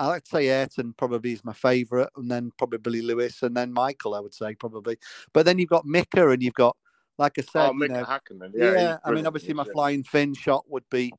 I 0.00 0.06
like 0.06 0.24
to 0.24 0.30
say 0.30 0.48
Ayrton 0.48 0.94
probably 0.96 1.32
is 1.32 1.44
my 1.44 1.52
favourite, 1.52 2.08
and 2.16 2.30
then 2.30 2.52
probably 2.56 3.02
Lewis, 3.02 3.42
and 3.42 3.54
then 3.54 3.70
Michael. 3.70 4.14
I 4.14 4.20
would 4.20 4.32
say 4.32 4.54
probably, 4.54 4.96
but 5.34 5.44
then 5.44 5.58
you've 5.58 5.68
got 5.68 5.84
Mika, 5.84 6.30
and 6.30 6.42
you've 6.42 6.54
got, 6.54 6.74
like 7.18 7.38
I 7.38 7.42
said, 7.42 7.68
oh, 7.68 7.74
you 7.78 7.88
know, 7.88 8.04
Hakkinen. 8.04 8.52
Yeah, 8.54 8.72
yeah 8.72 8.96
I 9.04 9.10
mean, 9.10 9.26
obviously 9.26 9.52
my 9.52 9.64
flying 9.64 10.02
Finn 10.02 10.32
shot 10.32 10.64
would 10.70 10.88
be, 10.90 11.12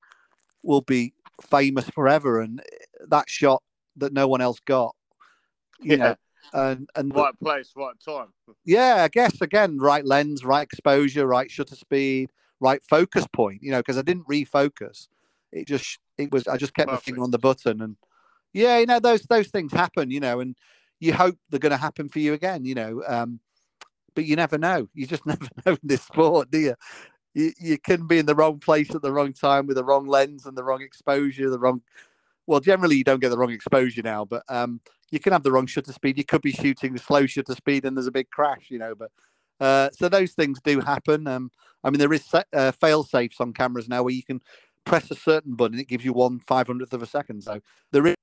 will 0.63 0.81
be 0.81 1.13
famous 1.43 1.87
forever, 1.91 2.41
and 2.41 2.59
that 3.07 3.29
shot 3.29 3.61
that 3.97 4.13
no 4.13 4.27
one 4.27 4.41
else 4.41 4.59
got, 4.65 4.95
you 5.79 5.91
yeah. 5.91 5.95
know, 5.97 6.15
and 6.53 6.89
and 6.95 7.15
right 7.15 7.39
place, 7.39 7.73
right 7.75 7.93
time. 8.03 8.33
Yeah, 8.65 9.03
I 9.03 9.09
guess 9.09 9.41
again, 9.41 9.77
right 9.77 10.03
lens, 10.03 10.43
right 10.43 10.63
exposure, 10.63 11.27
right 11.27 11.51
shutter 11.51 11.75
speed, 11.75 12.31
right 12.59 12.81
focus 12.89 13.27
point. 13.31 13.61
You 13.61 13.69
know, 13.69 13.79
because 13.79 13.99
I 13.99 14.01
didn't 14.01 14.27
refocus. 14.27 15.07
It 15.51 15.67
just 15.67 15.99
it 16.17 16.31
was 16.31 16.47
I 16.47 16.57
just 16.57 16.73
kept 16.73 16.89
Perfect. 16.89 17.07
my 17.07 17.11
finger 17.11 17.23
on 17.23 17.29
the 17.29 17.37
button, 17.37 17.79
and 17.83 17.95
yeah, 18.53 18.79
you 18.79 18.85
know 18.85 18.99
those 18.99 19.21
those 19.23 19.49
things 19.49 19.71
happen. 19.71 20.11
You 20.11 20.19
know, 20.19 20.39
and 20.39 20.55
you 20.99 21.13
hope 21.13 21.37
they're 21.49 21.59
going 21.59 21.71
to 21.71 21.77
happen 21.77 22.09
for 22.09 22.19
you 22.19 22.33
again. 22.33 22.65
You 22.65 22.75
know, 22.75 23.03
um, 23.07 23.39
but 24.15 24.25
you 24.25 24.35
never 24.35 24.57
know. 24.57 24.87
You 24.93 25.07
just 25.07 25.25
never 25.27 25.47
know 25.65 25.73
in 25.73 25.79
this 25.83 26.03
sport, 26.03 26.51
do 26.51 26.59
you? 26.59 26.75
you, 27.33 27.51
you 27.59 27.77
can 27.77 28.07
be 28.07 28.19
in 28.19 28.25
the 28.25 28.35
wrong 28.35 28.59
place 28.59 28.93
at 28.93 29.01
the 29.01 29.11
wrong 29.11 29.33
time 29.33 29.67
with 29.67 29.77
the 29.77 29.83
wrong 29.83 30.05
lens 30.05 30.45
and 30.45 30.57
the 30.57 30.63
wrong 30.63 30.81
exposure, 30.81 31.49
the 31.49 31.59
wrong. 31.59 31.81
Well, 32.47 32.59
generally 32.59 32.97
you 32.97 33.03
don't 33.03 33.21
get 33.21 33.29
the 33.29 33.37
wrong 33.37 33.51
exposure 33.51 34.01
now, 34.01 34.25
but 34.25 34.43
um, 34.49 34.81
you 35.11 35.19
can 35.19 35.31
have 35.31 35.43
the 35.43 35.51
wrong 35.51 35.67
shutter 35.67 35.93
speed. 35.93 36.17
You 36.17 36.25
could 36.25 36.41
be 36.41 36.51
shooting 36.51 36.97
slow 36.97 37.25
shutter 37.25 37.55
speed 37.55 37.85
and 37.85 37.95
there's 37.95 38.07
a 38.07 38.11
big 38.11 38.29
crash, 38.29 38.67
you 38.69 38.79
know. 38.79 38.95
But 38.95 39.11
uh, 39.59 39.89
so 39.93 40.09
those 40.09 40.33
things 40.33 40.59
do 40.63 40.81
happen. 40.81 41.27
Um, 41.27 41.51
I 41.83 41.89
mean, 41.89 41.99
there 41.99 42.13
is 42.13 42.27
uh, 42.53 42.71
fail 42.71 43.03
safes 43.03 43.39
on 43.39 43.53
cameras 43.53 43.87
now 43.87 44.03
where 44.03 44.13
you 44.13 44.23
can 44.23 44.41
press 44.85 45.09
a 45.11 45.15
certain 45.15 45.55
button, 45.55 45.79
it 45.79 45.87
gives 45.87 46.03
you 46.03 46.13
one 46.13 46.39
five 46.39 46.67
hundredth 46.67 46.93
of 46.93 47.03
a 47.03 47.07
second. 47.07 47.43
So 47.43 47.61
there 47.91 48.07
is 48.07 48.15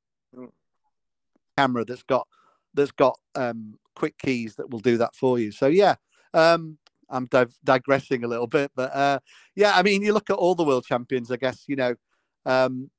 camera 1.59 1.85
that's 1.85 2.03
got 2.05 2.27
that's 2.75 2.93
got 2.93 3.19
um, 3.35 3.79
quick 3.97 4.17
keys 4.19 4.55
that 4.57 4.71
will 4.71 4.79
do 4.79 4.97
that 4.99 5.15
for 5.17 5.39
you. 5.39 5.51
So 5.51 5.67
yeah, 5.67 5.97
um, 6.33 6.79
I'm 7.11 7.27
div- 7.27 7.59
digressing 7.65 8.25
a 8.25 8.29
little 8.29 8.47
bit, 8.47 8.71
but 8.77 8.95
uh, 8.95 9.19
yeah, 9.57 9.73
I 9.75 9.83
mean, 9.83 10.03
you 10.03 10.13
look 10.13 10.31
at 10.31 10.37
all 10.37 10.55
the 10.55 10.65
world 10.65 10.85
champions. 10.85 11.31
I 11.31 11.37
guess 11.37 11.65
you 11.67 11.77
know, 11.77 11.95
um, 12.47 12.91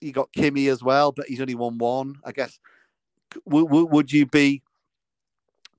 you 0.00 0.12
got 0.12 0.32
Kimi 0.32 0.68
as 0.68 0.82
well, 0.82 1.12
but 1.12 1.26
he's 1.26 1.40
only 1.40 1.54
won 1.54 1.78
one. 1.78 2.16
I 2.24 2.32
guess. 2.32 2.58
W- 3.46 3.66
w- 3.66 3.86
would 3.86 4.12
you 4.12 4.26
be? 4.26 4.62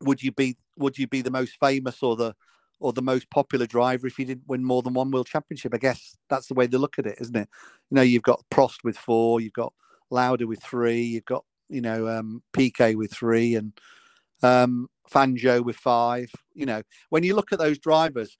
Would 0.01 0.21
you 0.21 0.31
be? 0.31 0.57
Would 0.77 0.97
you 0.97 1.07
be 1.07 1.21
the 1.21 1.31
most 1.31 1.53
famous 1.59 2.03
or 2.03 2.15
the 2.15 2.35
or 2.81 2.91
the 2.91 3.01
most 3.01 3.29
popular 3.29 3.65
driver 3.65 4.05
if 4.05 4.19
you 4.19 4.25
didn't 4.25 4.47
win 4.47 4.61
more 4.63 4.81
than 4.81 4.93
one 4.93 5.09
world 5.09 5.27
championship? 5.27 5.73
I 5.73 5.77
guess 5.77 6.17
that's 6.29 6.47
the 6.47 6.53
way 6.53 6.67
they 6.67 6.77
look 6.77 6.99
at 6.99 7.05
it, 7.05 7.17
isn't 7.21 7.35
it? 7.35 7.47
You 7.89 7.95
know, 7.95 8.01
you've 8.01 8.23
got 8.23 8.43
Prost 8.51 8.83
with 8.83 8.97
four, 8.97 9.39
you've 9.39 9.53
got 9.53 9.73
Lauda 10.15 10.47
with 10.47 10.63
three, 10.63 11.01
you've 11.01 11.25
got 11.25 11.45
you 11.69 11.81
know 11.81 12.07
um, 12.07 12.41
Piquet 12.53 12.95
with 12.95 13.11
three, 13.13 13.55
and 13.55 13.73
um, 14.41 14.87
Fangio 15.11 15.63
with 15.63 15.75
five. 15.75 16.31
You 16.53 16.65
know, 16.65 16.81
when 17.09 17.23
you 17.23 17.35
look 17.35 17.51
at 17.51 17.59
those 17.59 17.77
drivers, 17.77 18.37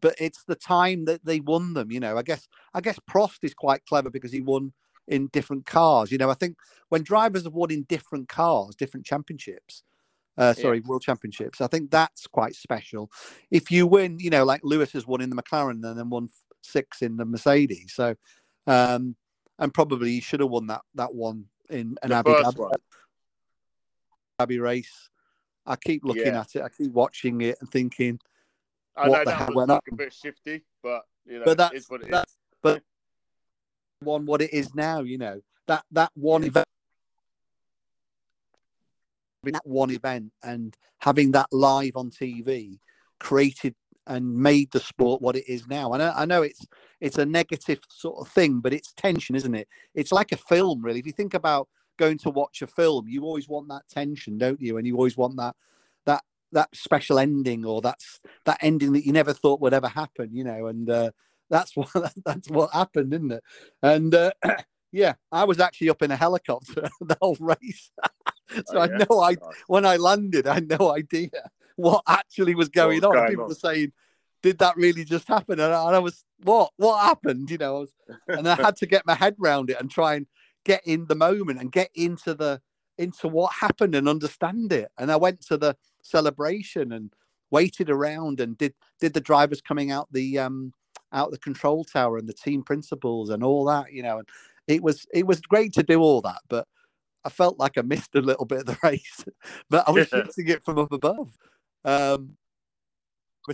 but 0.00 0.14
it's 0.18 0.44
the 0.44 0.54
time 0.54 1.04
that 1.06 1.24
they 1.24 1.40
won 1.40 1.74
them. 1.74 1.90
You 1.90 2.00
know, 2.00 2.16
I 2.16 2.22
guess 2.22 2.48
I 2.74 2.80
guess 2.80 2.98
Prost 3.10 3.38
is 3.42 3.54
quite 3.54 3.84
clever 3.86 4.10
because 4.10 4.32
he 4.32 4.40
won 4.40 4.72
in 5.08 5.28
different 5.32 5.66
cars. 5.66 6.10
You 6.12 6.18
know, 6.18 6.30
I 6.30 6.34
think 6.34 6.56
when 6.88 7.02
drivers 7.02 7.44
have 7.44 7.54
won 7.54 7.70
in 7.70 7.82
different 7.84 8.28
cars, 8.28 8.74
different 8.74 9.06
championships. 9.06 9.82
Uh, 10.38 10.54
sorry, 10.54 10.78
yeah. 10.78 10.88
world 10.88 11.02
championships. 11.02 11.60
I 11.60 11.66
think 11.66 11.90
that's 11.90 12.26
quite 12.26 12.54
special. 12.54 13.10
If 13.50 13.70
you 13.70 13.86
win, 13.86 14.18
you 14.18 14.30
know, 14.30 14.44
like 14.44 14.62
Lewis 14.62 14.92
has 14.92 15.06
won 15.06 15.20
in 15.20 15.28
the 15.28 15.36
McLaren 15.36 15.84
and 15.84 15.98
then 15.98 16.08
won 16.08 16.30
six 16.62 17.02
in 17.02 17.16
the 17.16 17.26
Mercedes. 17.26 17.92
So, 17.94 18.14
um, 18.66 19.16
and 19.60 19.72
probably 19.72 20.10
he 20.10 20.20
should 20.20 20.40
have 20.40 20.48
won 20.48 20.66
that 20.66 20.80
that 20.94 21.14
one 21.14 21.44
in 21.68 21.96
an 22.02 22.10
Abu 22.10 22.30
Dhabi, 22.30 22.72
Dhabi 24.40 24.60
race. 24.60 25.08
I 25.66 25.76
keep 25.76 26.04
looking 26.04 26.26
yeah. 26.26 26.40
at 26.40 26.56
it. 26.56 26.62
I 26.62 26.68
keep 26.70 26.90
watching 26.90 27.40
it 27.42 27.58
and 27.60 27.70
thinking, 27.70 28.18
I 28.96 29.08
what 29.08 29.26
the 29.26 29.32
hell 29.32 29.50
went 29.54 29.70
up? 29.70 29.84
A 29.92 29.94
bit 29.94 30.12
shifty, 30.12 30.64
but 30.82 31.02
you 31.26 31.38
know, 31.38 31.44
but 31.44 31.58
that's, 31.58 31.88
what 31.88 32.02
it 32.02 32.10
that's, 32.10 32.32
is. 32.32 32.36
But 32.62 32.82
one 34.00 34.26
what 34.26 34.42
it 34.42 34.52
is 34.52 34.74
now, 34.74 35.02
you 35.02 35.18
know 35.18 35.40
that 35.66 35.84
that 35.92 36.10
one 36.14 36.42
event, 36.44 36.66
that 39.44 39.66
one 39.66 39.90
event, 39.90 40.32
and 40.42 40.74
having 40.98 41.32
that 41.32 41.46
live 41.52 41.92
on 41.96 42.10
TV 42.10 42.80
created 43.20 43.74
and 44.06 44.34
made 44.36 44.70
the 44.72 44.80
sport 44.80 45.22
what 45.22 45.36
it 45.36 45.48
is 45.48 45.66
now. 45.68 45.92
I 45.92 46.22
I 46.22 46.24
know 46.24 46.42
it's 46.42 46.66
it's 47.00 47.18
a 47.18 47.26
negative 47.26 47.80
sort 47.88 48.18
of 48.20 48.32
thing, 48.32 48.60
but 48.60 48.72
it's 48.72 48.92
tension, 48.92 49.34
isn't 49.36 49.54
it? 49.54 49.68
It's 49.94 50.12
like 50.12 50.32
a 50.32 50.36
film, 50.36 50.82
really. 50.82 50.98
If 50.98 51.06
you 51.06 51.12
think 51.12 51.34
about 51.34 51.68
going 51.98 52.18
to 52.18 52.30
watch 52.30 52.62
a 52.62 52.66
film, 52.66 53.06
you 53.08 53.24
always 53.24 53.48
want 53.48 53.68
that 53.68 53.88
tension, 53.88 54.38
don't 54.38 54.60
you? 54.60 54.78
And 54.78 54.86
you 54.86 54.96
always 54.96 55.16
want 55.16 55.36
that 55.36 55.54
that 56.06 56.22
that 56.52 56.68
special 56.74 57.18
ending 57.18 57.64
or 57.64 57.80
that's 57.80 58.20
that 58.46 58.58
ending 58.60 58.92
that 58.92 59.06
you 59.06 59.12
never 59.12 59.32
thought 59.32 59.60
would 59.60 59.74
ever 59.74 59.88
happen, 59.88 60.34
you 60.34 60.44
know. 60.44 60.66
And 60.66 60.88
uh, 60.90 61.10
that's 61.48 61.76
what 61.76 61.90
that's 62.24 62.48
what 62.50 62.72
happened, 62.72 63.14
isn't 63.14 63.32
it? 63.32 63.44
And 63.82 64.14
uh, 64.14 64.32
yeah, 64.92 65.14
I 65.30 65.44
was 65.44 65.60
actually 65.60 65.90
up 65.90 66.02
in 66.02 66.10
a 66.10 66.16
helicopter 66.16 66.88
the 67.00 67.16
whole 67.20 67.36
race, 67.38 67.92
so 68.66 68.78
oh, 68.78 68.80
I 68.80 68.86
know 68.86 69.20
I 69.20 69.36
when 69.66 69.86
I 69.86 69.96
landed, 69.96 70.46
I 70.46 70.54
had 70.54 70.68
no 70.68 70.92
idea 70.92 71.50
what 71.80 72.02
actually 72.06 72.54
was 72.54 72.68
going 72.68 72.96
was 72.96 73.04
on. 73.04 73.12
Going 73.14 73.30
People 73.30 73.44
on? 73.44 73.48
were 73.48 73.54
saying, 73.54 73.92
"Did 74.42 74.58
that 74.58 74.76
really 74.76 75.04
just 75.04 75.28
happen?" 75.28 75.60
And 75.60 75.72
I, 75.72 75.86
and 75.86 75.96
I 75.96 75.98
was, 75.98 76.24
"What? 76.42 76.72
What 76.76 77.02
happened?" 77.02 77.50
You 77.50 77.58
know, 77.58 77.76
I 77.76 77.80
was, 77.80 77.92
and 78.28 78.48
I 78.48 78.54
had 78.54 78.76
to 78.76 78.86
get 78.86 79.06
my 79.06 79.14
head 79.14 79.36
around 79.42 79.70
it 79.70 79.80
and 79.80 79.90
try 79.90 80.14
and 80.14 80.26
get 80.64 80.82
in 80.86 81.06
the 81.06 81.14
moment 81.14 81.60
and 81.60 81.72
get 81.72 81.90
into 81.94 82.34
the 82.34 82.60
into 82.98 83.28
what 83.28 83.52
happened 83.54 83.94
and 83.94 84.08
understand 84.08 84.72
it. 84.72 84.90
And 84.98 85.10
I 85.10 85.16
went 85.16 85.40
to 85.46 85.56
the 85.56 85.76
celebration 86.02 86.92
and 86.92 87.12
waited 87.50 87.90
around 87.90 88.40
and 88.40 88.56
did 88.56 88.74
did 89.00 89.14
the 89.14 89.20
drivers 89.20 89.60
coming 89.60 89.90
out 89.90 90.08
the 90.12 90.38
um 90.38 90.72
out 91.12 91.30
the 91.30 91.38
control 91.38 91.84
tower 91.84 92.18
and 92.18 92.28
the 92.28 92.32
team 92.34 92.62
principals 92.62 93.30
and 93.30 93.42
all 93.42 93.64
that, 93.64 93.92
you 93.92 94.02
know, 94.02 94.18
and 94.18 94.28
it 94.68 94.82
was 94.82 95.06
it 95.12 95.26
was 95.26 95.40
great 95.40 95.72
to 95.74 95.82
do 95.82 96.00
all 96.00 96.20
that, 96.20 96.40
but 96.48 96.66
I 97.24 97.28
felt 97.28 97.58
like 97.58 97.76
I 97.76 97.82
missed 97.82 98.14
a 98.14 98.20
little 98.20 98.46
bit 98.46 98.60
of 98.60 98.66
the 98.66 98.78
race, 98.82 99.24
but 99.68 99.86
I 99.88 99.90
was 99.90 100.08
shooting 100.08 100.48
it 100.48 100.64
from 100.64 100.78
up 100.78 100.92
above. 100.92 101.36
Um, 101.84 102.36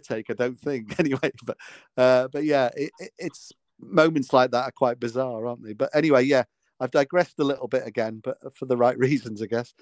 take, 0.01 0.31
I 0.31 0.35
don't 0.35 0.59
think 0.59 0.95
anyway, 1.01 1.31
but 1.45 1.57
uh, 1.97 2.29
but 2.29 2.45
yeah, 2.45 2.71
it, 2.77 2.91
it, 2.99 3.11
it's 3.19 3.53
moments 3.81 4.33
like 4.33 4.51
that 4.51 4.65
are 4.65 4.73
quite 4.73 5.01
bizarre, 5.01 5.47
aren't 5.47 5.65
they? 5.65 5.73
But 5.73 5.91
anyway, 5.95 6.25
yeah, 6.25 6.45
I've 6.81 6.91
digressed 6.91 7.39
a 7.39 7.45
little 7.45 7.69
bit 7.69 7.87
again, 7.87 8.21
but 8.23 8.39
for 8.55 8.67
the 8.67 8.77
right 8.77 8.99
reasons, 8.99 9.43
I 9.43 9.47
guess, 9.47 9.73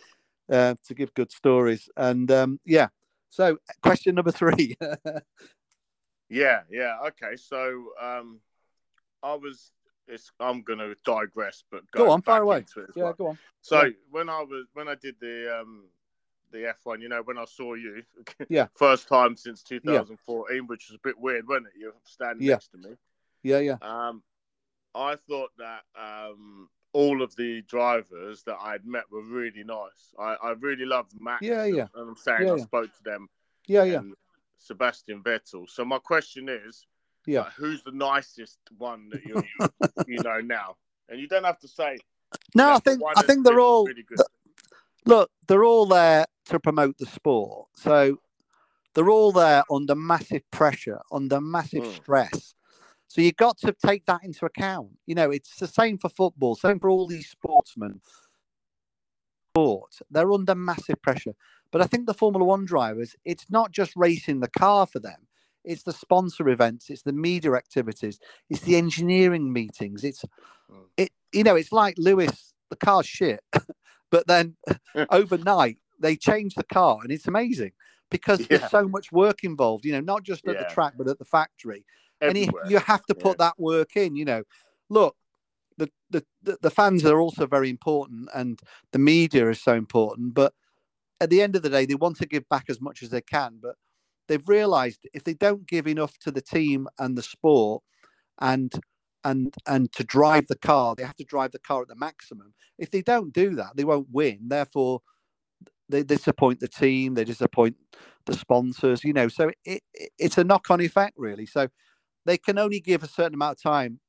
uh, 0.50 0.74
to 0.86 0.94
give 0.94 1.14
good 1.14 1.32
stories. 1.32 1.88
And 1.96 2.30
um, 2.30 2.60
yeah, 2.64 2.88
so 3.30 3.58
question 3.82 4.14
number 4.14 4.32
three. 4.32 4.76
yeah, 6.28 6.60
yeah, 6.70 6.96
okay. 7.08 7.36
So 7.36 7.86
um, 8.00 8.40
I 9.22 9.34
was. 9.34 9.72
It's, 10.06 10.30
I'm 10.38 10.60
going 10.60 10.80
to 10.80 10.94
digress, 11.06 11.64
but 11.70 11.90
go, 11.90 12.04
go 12.04 12.10
on, 12.10 12.20
far 12.20 12.42
away. 12.42 12.66
yeah, 12.94 13.04
well. 13.04 13.12
go 13.14 13.26
on. 13.28 13.38
So 13.62 13.84
yeah. 13.84 13.90
when 14.10 14.28
I 14.28 14.42
was 14.42 14.66
when 14.74 14.86
I 14.86 14.96
did 14.96 15.14
the 15.18 15.60
um, 15.60 15.84
the 16.54 16.72
F1, 16.86 17.02
you 17.02 17.08
know, 17.08 17.20
when 17.22 17.36
I 17.36 17.44
saw 17.44 17.74
you, 17.74 18.02
yeah, 18.48 18.68
first 18.74 19.08
time 19.08 19.36
since 19.36 19.62
2014, 19.62 20.56
yeah. 20.56 20.62
which 20.62 20.88
was 20.88 20.96
a 20.96 21.06
bit 21.06 21.18
weird, 21.18 21.46
wasn't 21.46 21.66
it? 21.66 21.72
You're 21.78 21.92
standing 22.04 22.46
yeah. 22.46 22.54
next 22.54 22.68
to 22.68 22.78
me. 22.78 22.90
Yeah, 23.42 23.58
yeah. 23.58 23.76
Um, 23.82 24.22
I 24.94 25.16
thought 25.28 25.50
that 25.58 25.82
um, 26.00 26.68
all 26.92 27.20
of 27.20 27.34
the 27.36 27.62
drivers 27.62 28.44
that 28.44 28.56
I'd 28.60 28.86
met 28.86 29.04
were 29.10 29.22
really 29.22 29.64
nice. 29.64 30.14
I, 30.18 30.36
I 30.42 30.50
really 30.52 30.86
loved 30.86 31.12
Max. 31.20 31.42
Yeah, 31.42 31.64
yeah. 31.64 31.88
And 31.94 32.10
I'm 32.10 32.16
saying 32.16 32.46
yeah, 32.46 32.52
I 32.52 32.56
yeah. 32.56 32.62
spoke 32.62 32.96
to 32.96 33.02
them. 33.04 33.28
Yeah, 33.66 33.82
yeah. 33.82 34.02
Sebastian 34.58 35.22
Vettel. 35.22 35.68
So 35.68 35.84
my 35.84 35.98
question 35.98 36.48
is, 36.48 36.86
yeah, 37.26 37.40
uh, 37.40 37.50
who's 37.56 37.82
the 37.82 37.92
nicest 37.92 38.58
one 38.78 39.08
that 39.10 39.24
you 39.24 39.42
you 40.06 40.22
know 40.22 40.40
now? 40.40 40.76
And 41.08 41.20
you 41.20 41.26
don't 41.26 41.44
have 41.44 41.58
to 41.60 41.68
say. 41.68 41.98
No, 42.54 42.72
I 42.72 42.78
think 42.78 43.02
I 43.16 43.22
think 43.22 43.44
they're 43.44 43.60
all. 43.60 43.84
Really 43.84 44.04
look, 45.04 45.30
they're 45.48 45.64
all 45.64 45.86
there 45.86 46.26
to 46.46 46.60
promote 46.60 46.98
the 46.98 47.06
sport. 47.06 47.68
So 47.74 48.18
they're 48.94 49.10
all 49.10 49.32
there 49.32 49.62
under 49.70 49.94
massive 49.94 50.42
pressure, 50.50 51.00
under 51.10 51.40
massive 51.40 51.84
mm. 51.84 51.96
stress 51.96 52.54
so 53.14 53.20
you've 53.20 53.36
got 53.36 53.58
to 53.58 53.72
take 53.72 54.06
that 54.06 54.24
into 54.24 54.44
account. 54.44 54.88
You 55.06 55.14
know, 55.14 55.30
it's 55.30 55.54
the 55.60 55.68
same 55.68 55.98
for 55.98 56.08
football, 56.08 56.56
same 56.56 56.80
for 56.80 56.90
all 56.90 57.06
these 57.06 57.28
sportsmen. 57.28 58.00
Sport, 59.52 60.00
they're 60.10 60.32
under 60.32 60.56
massive 60.56 61.00
pressure. 61.00 61.34
But 61.70 61.80
I 61.80 61.86
think 61.86 62.06
the 62.06 62.14
Formula 62.14 62.44
One 62.44 62.64
drivers, 62.64 63.14
it's 63.24 63.46
not 63.48 63.70
just 63.70 63.92
racing 63.94 64.40
the 64.40 64.48
car 64.48 64.84
for 64.86 64.98
them. 64.98 65.28
It's 65.62 65.84
the 65.84 65.92
sponsor 65.92 66.48
events, 66.48 66.90
it's 66.90 67.02
the 67.02 67.12
media 67.12 67.52
activities, 67.52 68.18
it's 68.50 68.62
the 68.62 68.74
engineering 68.74 69.52
meetings. 69.52 70.02
It's 70.02 70.24
hmm. 70.68 70.82
it, 70.96 71.10
you 71.32 71.44
know, 71.44 71.54
it's 71.54 71.70
like 71.70 71.94
Lewis, 71.96 72.52
the 72.68 72.76
car's 72.76 73.06
shit. 73.06 73.44
but 74.14 74.28
then 74.28 74.56
overnight 75.10 75.78
they 75.98 76.14
change 76.14 76.54
the 76.54 76.62
car 76.62 76.98
and 77.02 77.10
it's 77.10 77.26
amazing 77.26 77.72
because 78.10 78.38
yeah. 78.40 78.46
there's 78.50 78.70
so 78.70 78.86
much 78.86 79.10
work 79.10 79.42
involved, 79.42 79.84
you 79.84 79.90
know, 79.92 80.00
not 80.00 80.22
just 80.22 80.46
at 80.46 80.54
yeah. 80.54 80.62
the 80.62 80.72
track, 80.72 80.92
but 80.96 81.08
at 81.08 81.18
the 81.18 81.24
factory 81.24 81.84
and 82.20 82.38
you, 82.38 82.48
you 82.68 82.78
have 82.78 83.04
to 83.06 83.14
put 83.14 83.36
yeah. 83.38 83.46
that 83.46 83.58
work 83.58 83.96
in. 83.96 84.14
You 84.16 84.24
know, 84.24 84.42
look, 84.88 85.16
the, 85.76 85.90
the 86.10 86.24
the 86.62 86.70
fans 86.70 87.04
are 87.04 87.20
also 87.20 87.46
very 87.46 87.70
important, 87.70 88.28
and 88.34 88.60
the 88.92 88.98
media 88.98 89.50
is 89.50 89.60
so 89.60 89.74
important. 89.74 90.34
But 90.34 90.52
at 91.20 91.30
the 91.30 91.42
end 91.42 91.56
of 91.56 91.62
the 91.62 91.70
day, 91.70 91.86
they 91.86 91.94
want 91.94 92.16
to 92.18 92.26
give 92.26 92.48
back 92.48 92.66
as 92.68 92.80
much 92.80 93.02
as 93.02 93.10
they 93.10 93.20
can. 93.20 93.58
But 93.60 93.76
they've 94.28 94.48
realised 94.48 95.08
if 95.12 95.24
they 95.24 95.34
don't 95.34 95.66
give 95.66 95.86
enough 95.86 96.18
to 96.18 96.30
the 96.30 96.42
team 96.42 96.86
and 96.98 97.18
the 97.18 97.22
sport, 97.22 97.82
and 98.40 98.72
and 99.24 99.54
and 99.66 99.92
to 99.92 100.04
drive 100.04 100.46
the 100.48 100.58
car, 100.58 100.94
they 100.94 101.04
have 101.04 101.16
to 101.16 101.24
drive 101.24 101.52
the 101.52 101.58
car 101.58 101.82
at 101.82 101.88
the 101.88 101.96
maximum. 101.96 102.54
If 102.78 102.90
they 102.90 103.02
don't 103.02 103.32
do 103.32 103.54
that, 103.56 103.76
they 103.76 103.84
won't 103.84 104.08
win. 104.12 104.40
Therefore, 104.48 105.00
they 105.88 106.02
disappoint 106.02 106.60
the 106.60 106.68
team. 106.68 107.14
They 107.14 107.24
disappoint 107.24 107.76
the 108.26 108.34
sponsors. 108.34 109.04
You 109.04 109.12
know, 109.12 109.28
so 109.28 109.50
it, 109.64 109.82
it 109.94 110.10
it's 110.18 110.38
a 110.38 110.44
knock-on 110.44 110.80
effect, 110.80 111.14
really. 111.16 111.46
So 111.46 111.68
they 112.26 112.38
can 112.38 112.58
only 112.58 112.80
give 112.80 113.02
a 113.02 113.08
certain 113.08 113.34
amount 113.34 113.58
of 113.58 113.62
time 113.62 114.00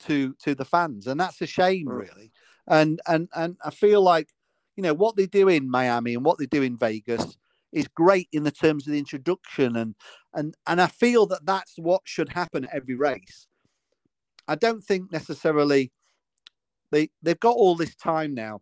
to 0.00 0.34
to 0.42 0.54
the 0.54 0.64
fans, 0.64 1.06
and 1.06 1.20
that's 1.20 1.40
a 1.40 1.46
shame, 1.46 1.86
mm. 1.86 1.98
really. 1.98 2.32
And 2.66 3.00
and 3.06 3.28
and 3.34 3.56
I 3.64 3.70
feel 3.70 4.02
like 4.02 4.28
you 4.76 4.82
know 4.82 4.94
what 4.94 5.16
they 5.16 5.26
do 5.26 5.48
in 5.48 5.70
Miami 5.70 6.14
and 6.14 6.24
what 6.24 6.38
they 6.38 6.46
do 6.46 6.62
in 6.62 6.76
Vegas 6.76 7.36
is 7.72 7.88
great 7.88 8.28
in 8.32 8.44
the 8.44 8.50
terms 8.50 8.86
of 8.86 8.92
the 8.92 8.98
introduction 8.98 9.76
and 9.76 9.94
and 10.32 10.54
and 10.66 10.80
I 10.80 10.86
feel 10.86 11.26
that 11.26 11.44
that's 11.44 11.74
what 11.76 12.02
should 12.04 12.30
happen 12.30 12.64
at 12.64 12.74
every 12.74 12.94
race. 12.94 13.46
I 14.46 14.54
don't 14.54 14.82
think 14.82 15.12
necessarily 15.12 15.90
they 16.90 17.10
they've 17.22 17.40
got 17.40 17.56
all 17.56 17.74
this 17.74 17.94
time 17.94 18.34
now. 18.34 18.60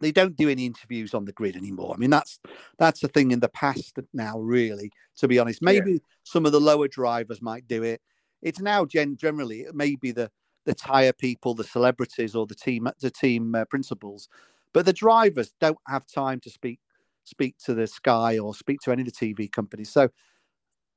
They 0.00 0.12
don't 0.12 0.36
do 0.36 0.48
any 0.48 0.64
interviews 0.64 1.12
on 1.12 1.26
the 1.26 1.32
grid 1.32 1.56
anymore. 1.56 1.92
I 1.94 1.98
mean, 1.98 2.10
that's 2.10 2.40
that's 2.78 3.02
a 3.04 3.08
thing 3.08 3.32
in 3.32 3.40
the 3.40 3.50
past 3.50 3.98
now, 4.14 4.38
really. 4.38 4.90
To 5.18 5.28
be 5.28 5.38
honest, 5.38 5.60
maybe 5.60 5.92
yeah. 5.92 5.98
some 6.22 6.46
of 6.46 6.52
the 6.52 6.60
lower 6.60 6.88
drivers 6.88 7.42
might 7.42 7.68
do 7.68 7.82
it. 7.82 8.00
It's 8.40 8.60
now 8.60 8.86
gen- 8.86 9.18
generally 9.18 9.66
maybe 9.74 10.12
the 10.12 10.30
the 10.64 10.74
tire 10.74 11.12
people, 11.12 11.54
the 11.54 11.64
celebrities, 11.64 12.34
or 12.34 12.46
the 12.46 12.54
team 12.54 12.88
the 13.00 13.10
team 13.10 13.54
uh, 13.54 13.64
principals, 13.66 14.28
but 14.72 14.86
the 14.86 14.92
drivers 14.92 15.52
don't 15.60 15.78
have 15.86 16.06
time 16.06 16.40
to 16.40 16.50
speak 16.50 16.80
speak 17.24 17.56
to 17.64 17.74
the 17.74 17.86
Sky 17.86 18.38
or 18.38 18.54
speak 18.54 18.80
to 18.80 18.92
any 18.92 19.02
of 19.02 19.06
the 19.06 19.12
TV 19.12 19.50
companies. 19.50 19.90
So 19.90 20.08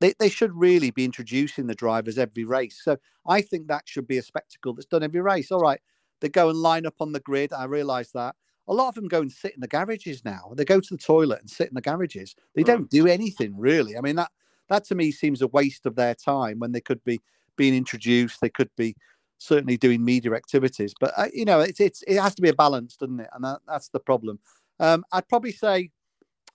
they, 0.00 0.14
they 0.18 0.28
should 0.28 0.52
really 0.54 0.90
be 0.90 1.04
introducing 1.04 1.66
the 1.66 1.74
drivers 1.74 2.18
every 2.18 2.44
race. 2.44 2.80
So 2.82 2.96
I 3.26 3.40
think 3.40 3.68
that 3.68 3.84
should 3.86 4.06
be 4.06 4.18
a 4.18 4.22
spectacle 4.22 4.74
that's 4.74 4.86
done 4.86 5.02
every 5.02 5.20
race. 5.20 5.50
All 5.50 5.60
right, 5.60 5.80
they 6.20 6.28
go 6.28 6.50
and 6.50 6.58
line 6.58 6.86
up 6.86 6.96
on 7.00 7.12
the 7.12 7.20
grid. 7.20 7.52
I 7.52 7.64
realise 7.64 8.10
that. 8.12 8.34
A 8.66 8.72
lot 8.72 8.88
of 8.88 8.94
them 8.94 9.08
go 9.08 9.20
and 9.20 9.30
sit 9.30 9.54
in 9.54 9.60
the 9.60 9.68
garages 9.68 10.24
now. 10.24 10.52
They 10.56 10.64
go 10.64 10.80
to 10.80 10.94
the 10.94 11.02
toilet 11.02 11.40
and 11.40 11.50
sit 11.50 11.68
in 11.68 11.74
the 11.74 11.82
garages. 11.82 12.34
They 12.54 12.62
mm. 12.62 12.66
don't 12.66 12.90
do 12.90 13.06
anything 13.06 13.54
really. 13.58 13.96
I 13.96 14.00
mean 14.00 14.16
that 14.16 14.30
that 14.68 14.84
to 14.86 14.94
me 14.94 15.12
seems 15.12 15.42
a 15.42 15.48
waste 15.48 15.86
of 15.86 15.96
their 15.96 16.14
time 16.14 16.58
when 16.58 16.72
they 16.72 16.80
could 16.80 17.02
be 17.04 17.20
being 17.56 17.74
introduced. 17.74 18.40
They 18.40 18.48
could 18.48 18.70
be 18.76 18.96
certainly 19.38 19.76
doing 19.76 20.04
media 20.04 20.32
activities. 20.32 20.94
But 20.98 21.12
uh, 21.16 21.28
you 21.32 21.44
know, 21.44 21.60
it's 21.60 21.80
it's 21.80 22.02
it 22.06 22.20
has 22.20 22.34
to 22.36 22.42
be 22.42 22.48
a 22.48 22.54
balance, 22.54 22.96
doesn't 22.96 23.20
it? 23.20 23.28
And 23.34 23.44
that, 23.44 23.60
that's 23.66 23.88
the 23.88 24.00
problem. 24.00 24.38
Um, 24.80 25.04
I'd 25.12 25.28
probably 25.28 25.52
say 25.52 25.90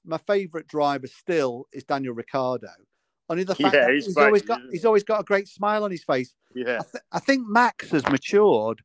my 0.06 0.17
favourite 0.17 0.67
driver 0.67 1.08
still 1.08 1.67
is 1.71 1.84
Daniel 1.84 2.13
Ricciardo. 2.13 2.69
Only 3.30 3.44
the 3.44 3.56
fact 3.56 3.76
yeah, 3.76 3.92
he's, 3.92 4.08
he's 4.08 4.18
always 4.18 4.42
got 4.42 4.60
he's 4.72 4.86
always 4.86 5.04
got 5.04 5.22
a 5.22 5.24
great 5.24 5.48
smile 5.48 5.84
on 5.84 5.92
his 5.92 6.04
face. 6.04 6.34
Yeah, 6.56 6.80
I, 6.80 6.84
th- 6.84 7.04
I 7.12 7.20
think 7.20 7.48
Max 7.48 7.92
has 7.92 8.08
matured 8.10 8.82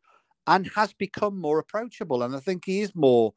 and 0.47 0.71
has 0.75 0.93
become 0.93 1.41
more 1.41 1.59
approachable, 1.59 2.23
and 2.23 2.37
I 2.37 2.41
think 2.41 2.65
he 2.67 2.81
is 2.81 2.95
more. 2.95 3.33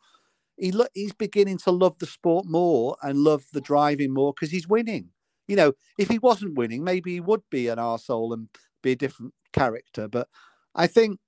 He 0.57 0.71
lo- 0.71 0.87
he's 0.93 1.13
beginning 1.13 1.59
to 1.59 1.71
love 1.71 1.97
the 1.99 2.05
sport 2.05 2.45
more 2.45 2.97
and 3.01 3.19
love 3.19 3.45
the 3.53 3.61
driving 3.61 4.13
more 4.13 4.33
because 4.33 4.51
he's 4.51 4.67
winning. 4.67 5.09
You 5.47 5.55
know, 5.55 5.73
if 5.97 6.09
he 6.09 6.19
wasn't 6.19 6.57
winning, 6.57 6.83
maybe 6.83 7.13
he 7.13 7.19
would 7.21 7.43
be 7.49 7.69
an 7.69 7.77
arsehole 7.77 8.33
and 8.33 8.49
be 8.83 8.91
a 8.91 8.95
different 8.97 9.33
character. 9.53 10.09
But 10.09 10.27
I 10.75 10.87
think 10.87 11.19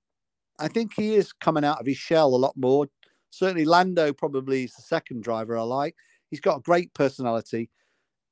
I 0.58 0.68
think 0.68 0.92
he 0.94 1.14
is 1.14 1.32
coming 1.32 1.64
out 1.64 1.80
of 1.80 1.86
his 1.86 1.96
shell 1.96 2.34
a 2.34 2.36
lot 2.36 2.54
more. 2.56 2.86
Certainly, 3.30 3.64
Lando 3.64 4.12
probably 4.12 4.64
is 4.64 4.74
the 4.74 4.82
second 4.82 5.22
driver 5.22 5.56
I 5.56 5.62
like. 5.62 5.94
He's 6.30 6.40
got 6.40 6.58
a 6.58 6.62
great 6.62 6.92
personality. 6.92 7.70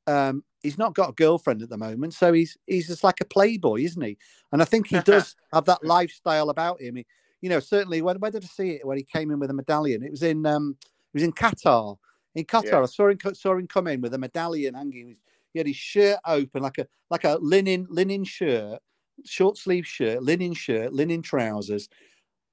Um, 0.07 0.45
he's 0.63 0.79
not 0.79 0.95
got 0.95 1.11
a 1.11 1.15
girlfriend 1.15 1.63
at 1.63 1.69
the 1.69 1.77
moment, 1.77 2.15
so 2.15 2.33
he's 2.33 2.57
he's 2.67 2.89
just 2.89 3.05
like 3.05 3.21
a 3.21 3.25
playboy, 3.25 3.81
isn't 3.83 4.03
he? 4.03 4.17
And 4.53 4.63
I 4.63 4.65
think 4.65 4.89
he 4.89 5.01
does 5.05 5.37
have 5.53 5.65
that 5.67 5.85
lifestyle 5.85 6.51
about 6.51 6.81
him. 6.81 6.97
He, 6.97 7.07
you 7.41 7.49
know, 7.49 7.61
certainly 7.61 8.03
when 8.03 8.19
where 8.19 8.31
did 8.31 8.45
I 8.45 8.49
see 8.49 8.71
it 8.71 8.87
when 8.87 8.99
he 8.99 9.05
came 9.05 9.31
in 9.31 9.39
with 9.39 9.51
a 9.51 9.55
medallion? 9.55 10.03
It 10.03 10.11
was 10.11 10.23
in 10.23 10.45
um, 10.47 10.77
it 10.81 11.15
was 11.15 11.23
in 11.23 11.33
Qatar. 11.33 11.97
In 12.35 12.45
Qatar, 12.45 12.65
yeah. 12.65 12.83
I 12.83 12.87
saw 12.87 13.09
him 13.09 13.19
saw 13.35 13.57
him 13.57 13.67
come 13.67 13.87
in 13.87 14.01
with 14.01 14.15
a 14.15 14.19
medallion 14.19 14.75
hanging. 14.75 15.17
He 15.53 15.59
had 15.59 15.67
his 15.67 15.77
shirt 15.77 16.19
open 16.27 16.63
like 16.63 16.79
a 16.79 16.87
like 17.11 17.25
a 17.25 17.39
linen 17.41 17.87
linen 17.91 18.25
shirt, 18.25 18.81
short 19.25 19.57
sleeve 19.57 19.87
shirt, 19.87 20.23
linen 20.23 20.55
shirt, 20.55 20.93
linen 20.93 21.23
trousers. 21.23 21.89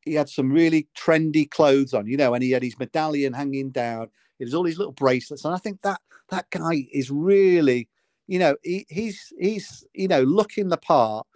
He 0.02 0.13
had 0.13 0.30
some 0.30 0.52
really 0.52 0.88
trendy 0.96 1.50
clothes 1.50 1.94
on, 1.96 2.06
you 2.06 2.15
know, 2.15 2.36
and 2.36 2.44
he 2.44 2.52
had 2.52 2.62
his 2.62 2.78
medallion 2.78 3.34
hanging 3.34 3.72
down. 3.72 4.10
It 4.38 4.46
was 4.46 4.54
all 4.54 4.62
these 4.62 4.78
little 4.78 4.94
bracelets, 4.94 5.46
and 5.46 5.56
I 5.56 5.58
think 5.58 5.82
that 5.82 6.00
that 6.30 6.50
guy 6.50 6.88
is 6.91 7.10
really, 7.12 7.88
you 8.28 8.40
know, 8.40 8.56
he, 8.64 8.86
he's 8.90 9.32
he's 9.40 9.86
you 9.94 10.08
know 10.08 10.22
looking 10.22 10.70
the 10.70 10.78
part. 10.78 11.28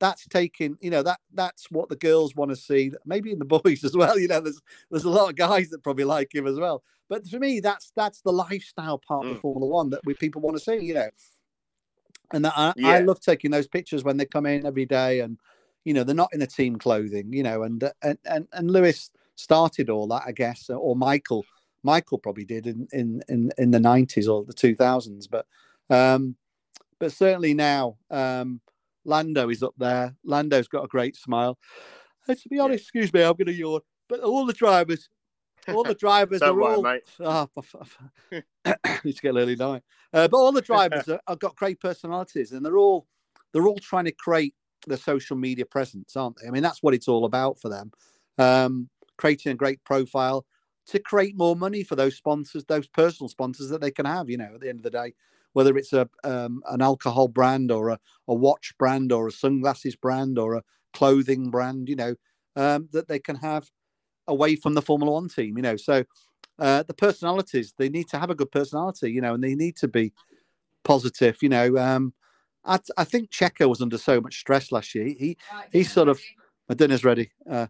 That's 0.00 0.26
taking, 0.26 0.76
you 0.80 0.90
know, 0.90 1.04
that 1.04 1.20
that's 1.32 1.70
what 1.70 1.88
the 1.88 1.94
girls 1.94 2.34
want 2.34 2.50
to 2.50 2.56
see. 2.56 2.90
Maybe 3.06 3.30
in 3.30 3.38
the 3.38 3.44
boys 3.62 3.84
as 3.84 3.96
well. 3.96 4.18
You 4.18 4.28
know, 4.28 4.40
there's 4.40 4.60
there's 4.90 5.04
a 5.04 5.10
lot 5.10 5.30
of 5.30 5.36
guys 5.36 5.70
that 5.70 5.82
probably 5.82 6.04
like 6.04 6.34
him 6.34 6.46
as 6.46 6.58
well. 6.58 6.82
But 7.08 7.26
for 7.28 7.38
me, 7.38 7.60
that's 7.60 7.92
that's 7.94 8.20
the 8.22 8.32
lifestyle 8.32 8.98
part 8.98 9.26
mm. 9.26 9.32
of 9.32 9.40
Formula 9.40 9.66
One 9.66 9.90
that 9.90 10.00
we 10.04 10.14
people 10.14 10.40
want 10.40 10.56
to 10.56 10.62
see. 10.62 10.84
You 10.84 10.94
know, 10.94 11.08
and 12.32 12.46
I, 12.46 12.72
yeah. 12.76 12.88
I 12.88 12.98
love 13.00 13.20
taking 13.20 13.50
those 13.50 13.68
pictures 13.68 14.02
when 14.02 14.16
they 14.16 14.24
come 14.24 14.46
in 14.46 14.66
every 14.66 14.86
day, 14.86 15.20
and 15.20 15.38
you 15.84 15.94
know 15.94 16.02
they're 16.04 16.14
not 16.14 16.32
in 16.32 16.40
the 16.40 16.46
team 16.46 16.76
clothing. 16.76 17.32
You 17.32 17.44
know, 17.44 17.62
and 17.62 17.84
and 18.02 18.18
and, 18.24 18.48
and 18.52 18.70
Lewis 18.70 19.10
started 19.36 19.88
all 19.88 20.06
that, 20.08 20.22
I 20.26 20.32
guess, 20.32 20.68
or 20.68 20.96
Michael 20.96 21.44
Michael 21.82 22.18
probably 22.18 22.44
did 22.44 22.66
in 22.66 22.88
in 22.92 23.22
in, 23.28 23.52
in 23.58 23.70
the 23.70 23.80
nineties 23.80 24.28
or 24.28 24.44
the 24.44 24.52
two 24.52 24.74
thousands, 24.74 25.26
but 25.26 25.46
um, 25.92 26.36
but 26.98 27.12
certainly 27.12 27.54
now 27.54 27.96
um, 28.10 28.60
Lando 29.04 29.48
is 29.48 29.62
up 29.62 29.74
there. 29.76 30.14
Lando's 30.24 30.68
got 30.68 30.84
a 30.84 30.88
great 30.88 31.16
smile. 31.16 31.58
And 32.28 32.38
to 32.38 32.48
be 32.48 32.58
honest, 32.58 32.84
excuse 32.84 33.12
me, 33.12 33.22
I'm 33.22 33.32
going 33.32 33.46
to 33.46 33.52
yawn. 33.52 33.80
But 34.08 34.20
all 34.20 34.46
the 34.46 34.52
drivers, 34.52 35.08
all 35.68 35.84
the 35.84 35.94
drivers 36.06 36.42
are 36.42 36.54
worry, 36.54 36.74
all. 36.74 36.82
Mate. 36.82 37.02
Oh, 37.20 37.48
need 39.04 39.16
to 39.16 39.22
get 39.22 39.36
early 39.36 39.56
night. 39.56 39.82
Uh, 40.12 40.28
but 40.28 40.36
all 40.36 40.52
the 40.52 40.62
drivers 40.62 41.08
are, 41.08 41.20
have 41.26 41.38
got 41.38 41.56
great 41.56 41.80
personalities, 41.80 42.52
and 42.52 42.64
they're 42.64 42.78
all 42.78 43.06
they're 43.52 43.66
all 43.66 43.78
trying 43.78 44.04
to 44.04 44.12
create 44.12 44.54
the 44.86 44.96
social 44.96 45.36
media 45.36 45.66
presence, 45.66 46.16
aren't 46.16 46.36
they? 46.40 46.48
I 46.48 46.50
mean, 46.50 46.62
that's 46.62 46.82
what 46.82 46.94
it's 46.94 47.08
all 47.08 47.24
about 47.24 47.58
for 47.60 47.68
them. 47.68 47.92
Um, 48.38 48.88
creating 49.16 49.52
a 49.52 49.56
great 49.56 49.84
profile, 49.84 50.46
to 50.86 50.98
create 50.98 51.36
more 51.36 51.56
money 51.56 51.84
for 51.84 51.96
those 51.96 52.16
sponsors, 52.16 52.64
those 52.64 52.88
personal 52.88 53.28
sponsors 53.28 53.68
that 53.68 53.80
they 53.80 53.90
can 53.90 54.06
have. 54.06 54.30
You 54.30 54.38
know, 54.38 54.52
at 54.54 54.60
the 54.60 54.68
end 54.68 54.78
of 54.78 54.84
the 54.84 54.90
day, 54.90 55.14
whether 55.52 55.76
it's 55.76 55.92
a 55.92 56.08
um, 56.24 56.62
an 56.68 56.82
alcohol 56.82 57.28
brand 57.28 57.70
or 57.70 57.90
a, 57.90 57.98
a 58.28 58.34
watch 58.34 58.74
brand 58.78 59.12
or 59.12 59.28
a 59.28 59.32
sunglasses 59.32 59.96
brand 59.96 60.38
or 60.38 60.54
a 60.54 60.62
clothing 60.92 61.50
brand, 61.50 61.88
you 61.88 61.96
know, 61.96 62.14
um, 62.56 62.88
that 62.92 63.08
they 63.08 63.18
can 63.18 63.36
have 63.36 63.70
away 64.26 64.56
from 64.56 64.74
the 64.74 64.82
Formula 64.82 65.12
One 65.12 65.28
team. 65.28 65.56
You 65.56 65.62
know, 65.62 65.76
so 65.76 66.04
uh, 66.58 66.82
the 66.84 66.94
personalities 66.94 67.74
they 67.76 67.88
need 67.88 68.08
to 68.08 68.18
have 68.18 68.30
a 68.30 68.34
good 68.34 68.50
personality. 68.50 69.10
You 69.12 69.20
know, 69.20 69.34
and 69.34 69.44
they 69.44 69.54
need 69.54 69.76
to 69.76 69.88
be 69.88 70.12
positive. 70.84 71.38
You 71.42 71.48
know, 71.48 71.76
um, 71.78 72.14
I, 72.64 72.78
I 72.96 73.04
think 73.04 73.30
Checo 73.30 73.68
was 73.68 73.82
under 73.82 73.98
so 73.98 74.20
much 74.20 74.38
stress 74.38 74.72
last 74.72 74.94
year. 74.94 75.04
He 75.06 75.36
he, 75.72 75.84
sort 75.84 76.08
of 76.08 76.20
my 76.68 76.74
dinner's 76.74 77.04
ready. 77.04 77.30
Uh, 77.48 77.66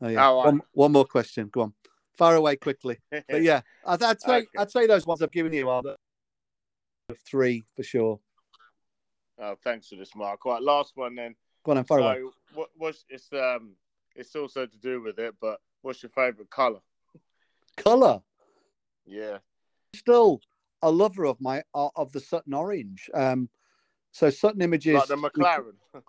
oh 0.00 0.08
yeah. 0.08 0.28
Oh, 0.28 0.36
one, 0.38 0.62
one 0.72 0.92
more 0.92 1.04
question. 1.04 1.48
Go 1.48 1.62
on 1.62 1.74
far 2.16 2.34
away 2.34 2.56
quickly. 2.56 2.98
But 3.28 3.42
yeah, 3.42 3.60
I'd, 3.84 4.02
I'd 4.02 4.20
say 4.20 4.36
okay. 4.38 4.46
I'd 4.58 4.70
say 4.70 4.86
those 4.86 5.06
ones 5.06 5.22
I've 5.22 5.30
given 5.32 5.52
you 5.52 5.68
are 5.68 5.82
the 5.82 5.96
three 7.14 7.64
for 7.74 7.82
sure. 7.82 8.20
Oh, 9.38 9.56
thanks 9.62 9.88
for 9.88 9.96
this, 9.96 10.14
Mark. 10.14 10.44
Right, 10.44 10.62
last 10.62 10.92
one 10.96 11.14
then. 11.14 11.34
Go 11.64 11.72
on, 11.72 11.84
far 11.84 11.98
so, 11.98 12.06
away. 12.06 12.22
What, 12.54 12.68
what's 12.76 13.04
it's 13.08 13.28
um 13.32 13.72
it's 14.14 14.34
also 14.34 14.66
to 14.66 14.78
do 14.78 15.02
with 15.02 15.18
it, 15.18 15.34
but 15.40 15.60
what's 15.82 16.02
your 16.02 16.10
favourite 16.10 16.50
colour? 16.50 16.80
Colour. 17.76 18.22
Yeah. 19.04 19.38
Still 19.94 20.40
a 20.82 20.90
lover 20.90 21.26
of 21.26 21.40
my 21.40 21.62
of 21.74 22.12
the 22.12 22.20
Sutton 22.20 22.54
Orange. 22.54 23.10
Um, 23.12 23.48
so 24.12 24.30
Sutton 24.30 24.62
Images. 24.62 24.94
Like 24.94 25.08
the 25.08 25.16
McLaren. 25.16 25.74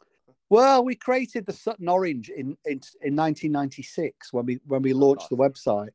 Well, 0.49 0.85
we 0.85 0.95
created 0.95 1.45
the 1.45 1.51
Sutton 1.51 1.89
Orange 1.89 2.29
in, 2.29 2.55
in, 2.63 2.79
in 3.01 3.17
1996 3.17 4.31
when 4.31 4.45
we 4.45 4.61
when 4.65 4.81
we 4.81 4.93
launched 4.93 5.29
the 5.29 5.35
website, 5.35 5.89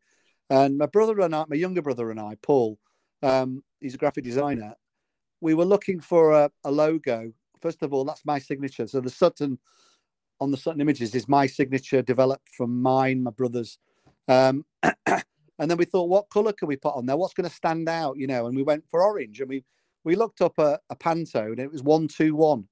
and 0.51 0.77
my 0.77 0.85
brother 0.85 1.19
and 1.21 1.35
I, 1.35 1.47
my 1.49 1.57
younger 1.57 1.81
brother 1.81 2.11
and 2.11 2.21
I, 2.21 2.37
Paul, 2.43 2.79
um, 3.23 3.65
he's 3.81 3.95
a 3.95 3.97
graphic 3.97 4.25
designer. 4.25 4.75
We 5.43 5.55
were 5.55 5.65
looking 5.65 6.01
for 6.01 6.33
a, 6.33 6.51
a 6.65 6.71
logo. 6.71 7.33
First 7.61 7.83
of 7.83 7.93
all, 7.93 8.05
that's 8.05 8.25
my 8.25 8.39
signature. 8.39 8.87
So 8.87 9.01
the 9.01 9.11
Sutton 9.11 9.59
on 10.41 10.53
the 10.53 10.57
Sutton 10.57 10.81
images 10.81 11.15
is 11.15 11.29
my 11.29 11.47
signature, 11.47 12.01
developed 12.01 12.49
from 12.57 12.81
mine, 12.81 13.25
my 13.25 13.33
brother's. 13.33 13.79
Um, 14.29 14.65
and 14.83 15.25
then 15.59 15.77
we 15.77 15.85
thought, 15.85 16.09
what 16.09 16.31
color 16.31 16.53
can 16.53 16.69
we 16.69 16.77
put 16.77 16.95
on 16.95 17.07
there? 17.07 17.17
What's 17.17 17.35
going 17.35 17.49
to 17.49 17.55
stand 17.55 17.89
out? 17.89 18.17
You 18.19 18.29
know, 18.29 18.47
and 18.47 18.57
we 18.57 18.63
went 18.63 18.85
for 18.89 19.03
orange, 19.03 19.41
and 19.41 19.49
we 19.49 19.65
we 20.05 20.15
looked 20.15 20.41
up 20.41 20.59
a, 20.59 20.79
a 20.91 20.97
Pantone, 20.97 21.53
and 21.53 21.61
it 21.61 21.73
was 21.73 21.83
one 21.83 22.07
two 22.09 22.37
one. 22.37 22.69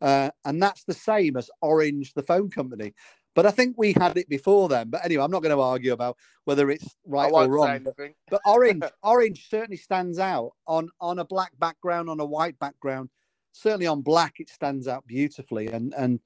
Uh, 0.00 0.30
and 0.46 0.62
that's 0.62 0.84
the 0.84 0.94
same 0.94 1.36
as 1.36 1.50
Orange, 1.60 2.14
the 2.14 2.22
phone 2.22 2.48
company. 2.48 2.94
But 3.34 3.46
I 3.46 3.52
think 3.52 3.76
we 3.78 3.92
had 3.92 4.16
it 4.16 4.28
before 4.28 4.68
then. 4.68 4.90
But 4.90 5.04
anyway, 5.04 5.22
I'm 5.22 5.30
not 5.30 5.42
going 5.42 5.54
to 5.54 5.62
argue 5.62 5.92
about 5.92 6.16
whether 6.44 6.70
it's 6.70 6.96
right 7.06 7.30
or 7.32 7.48
wrong. 7.48 7.84
But, 7.84 7.96
but, 8.28 8.40
Orange, 8.44 8.82
Orange 9.02 9.48
certainly 9.48 9.76
stands 9.76 10.18
out 10.18 10.52
on 10.66 10.88
on 11.00 11.18
a 11.18 11.24
black 11.24 11.52
background, 11.58 12.10
on 12.10 12.18
a 12.20 12.24
white 12.24 12.58
background. 12.58 13.08
Certainly 13.52 13.86
on 13.86 14.02
black, 14.02 14.34
it 14.40 14.48
stands 14.48 14.88
out 14.88 15.06
beautifully. 15.06 15.68
And 15.68 15.94
and 15.96 16.20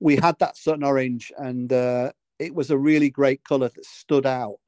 we 0.00 0.16
had 0.16 0.38
that 0.38 0.56
Sutton 0.56 0.84
Orange, 0.84 1.30
and 1.36 1.72
uh, 1.72 2.12
it 2.38 2.54
was 2.54 2.70
a 2.70 2.78
really 2.78 3.10
great 3.10 3.44
color 3.44 3.68
that 3.68 3.84
stood 3.84 4.26
out. 4.26 4.58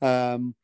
Um, 0.00 0.54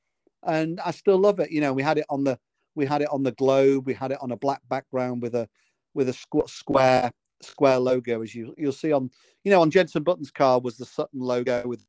and 0.44 0.80
I 0.80 0.92
still 0.92 1.18
love 1.18 1.40
it. 1.40 1.50
You 1.50 1.60
know, 1.60 1.72
we 1.72 1.82
had 1.82 1.98
it 1.98 2.06
on 2.08 2.24
the 2.24 2.38
we 2.74 2.86
had 2.86 3.02
it 3.02 3.08
on 3.10 3.24
the 3.24 3.32
globe. 3.32 3.86
We 3.86 3.94
had 3.94 4.12
it 4.12 4.18
on 4.20 4.30
a 4.30 4.36
black 4.36 4.62
background 4.68 5.22
with 5.22 5.34
a 5.34 5.48
with 5.94 6.08
a 6.08 6.46
square 6.46 7.10
square 7.40 7.78
logo 7.78 8.22
as 8.22 8.34
you 8.34 8.54
you'll 8.58 8.72
see 8.72 8.92
on 8.92 9.10
you 9.44 9.50
know 9.50 9.60
on 9.60 9.70
Jensen 9.70 10.02
Button's 10.02 10.30
car 10.30 10.60
was 10.60 10.76
the 10.76 10.84
Sutton 10.84 11.20
logo 11.20 11.66
with 11.66 11.84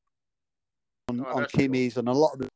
on, 1.09 1.25
oh, 1.25 1.38
on 1.38 1.45
Kimi's 1.45 1.93
cool. 1.93 2.01
and 2.01 2.09
a 2.09 2.13
lot 2.13 2.33
of 2.33 2.39
the 2.39 2.49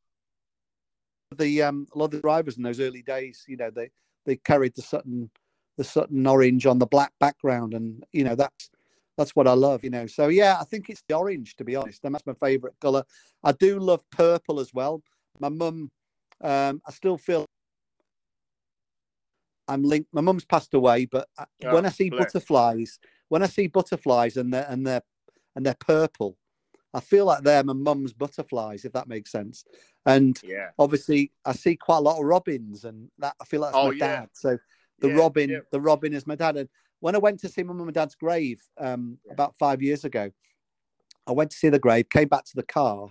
the 1.36 1.62
um 1.62 1.86
a 1.94 1.98
lot 1.98 2.06
of 2.06 2.10
the 2.12 2.20
drivers 2.20 2.56
in 2.56 2.62
those 2.62 2.80
early 2.80 3.02
days 3.02 3.44
you 3.48 3.56
know 3.56 3.70
they 3.70 3.90
they 4.26 4.36
carried 4.36 4.74
the 4.74 4.82
Sutton 4.82 5.30
the 5.76 5.84
Sutton 5.84 6.26
orange 6.26 6.66
on 6.66 6.78
the 6.78 6.86
black 6.86 7.12
background, 7.18 7.74
and 7.74 8.04
you 8.12 8.24
know 8.24 8.34
that's 8.34 8.70
that's 9.16 9.36
what 9.36 9.46
I 9.46 9.52
love, 9.52 9.84
you 9.84 9.90
know. 9.90 10.06
So 10.06 10.28
yeah, 10.28 10.56
I 10.60 10.64
think 10.64 10.88
it's 10.88 11.02
the 11.08 11.16
orange 11.16 11.56
to 11.56 11.64
be 11.64 11.76
honest. 11.76 12.04
And 12.04 12.14
that's 12.14 12.26
my 12.26 12.34
favourite 12.34 12.78
colour. 12.80 13.04
I 13.42 13.52
do 13.52 13.78
love 13.78 14.02
purple 14.10 14.60
as 14.60 14.72
well. 14.72 15.02
My 15.40 15.48
mum, 15.48 15.90
um, 16.40 16.80
I 16.86 16.92
still 16.92 17.18
feel 17.18 17.46
I'm 19.68 19.82
linked. 19.82 20.12
My 20.12 20.20
mum's 20.20 20.44
passed 20.44 20.74
away, 20.74 21.06
but 21.06 21.28
I, 21.38 21.46
Oh, 21.64 21.70
when 21.70 21.86
I 21.86 21.90
see 21.90 22.10
bless. 22.10 22.32
butterflies, 22.32 22.98
when 23.28 23.42
I 23.42 23.46
see 23.46 23.66
butterflies 23.66 24.36
and 24.36 24.52
they're 24.52 24.66
and 24.68 24.86
they're 24.86 25.02
and 25.56 25.64
they're 25.64 25.76
purple, 25.80 26.36
I 26.92 27.00
feel 27.00 27.24
like 27.26 27.42
they're 27.42 27.64
my 27.64 27.72
mum's 27.72 28.12
butterflies, 28.12 28.84
if 28.84 28.92
that 28.92 29.08
makes 29.08 29.30
sense. 29.32 29.64
And 30.06 30.40
Yeah. 30.42 30.70
obviously, 30.78 31.32
I 31.44 31.52
see 31.52 31.76
quite 31.76 31.98
a 31.98 32.02
lot 32.02 32.18
of 32.18 32.26
robins, 32.26 32.84
and 32.84 33.10
that 33.18 33.34
I 33.40 33.44
feel 33.44 33.60
like 33.60 33.72
that's 33.72 33.82
Oh, 33.82 33.90
my 33.90 33.96
yeah. 33.96 34.20
dad. 34.20 34.28
So 34.32 34.58
the 35.00 35.08
Yeah, 35.08 35.16
robin, 35.16 35.62
the 35.72 35.80
robin 35.80 36.12
is 36.12 36.26
my 36.26 36.34
dad. 36.34 36.56
And 36.56 36.68
when 37.00 37.14
I 37.14 37.18
went 37.18 37.40
to 37.40 37.48
see 37.48 37.62
my 37.62 37.72
mum 37.72 37.88
and 37.88 37.94
dad's 37.94 38.14
grave 38.14 38.62
um, 38.78 39.18
about 39.30 39.56
five 39.56 39.82
years 39.82 40.04
ago, 40.04 40.30
I 41.26 41.32
went 41.32 41.50
to 41.52 41.56
see 41.56 41.68
the 41.70 41.78
grave, 41.78 42.08
came 42.10 42.28
back 42.28 42.44
to 42.44 42.56
the 42.56 42.62
car, 42.62 43.08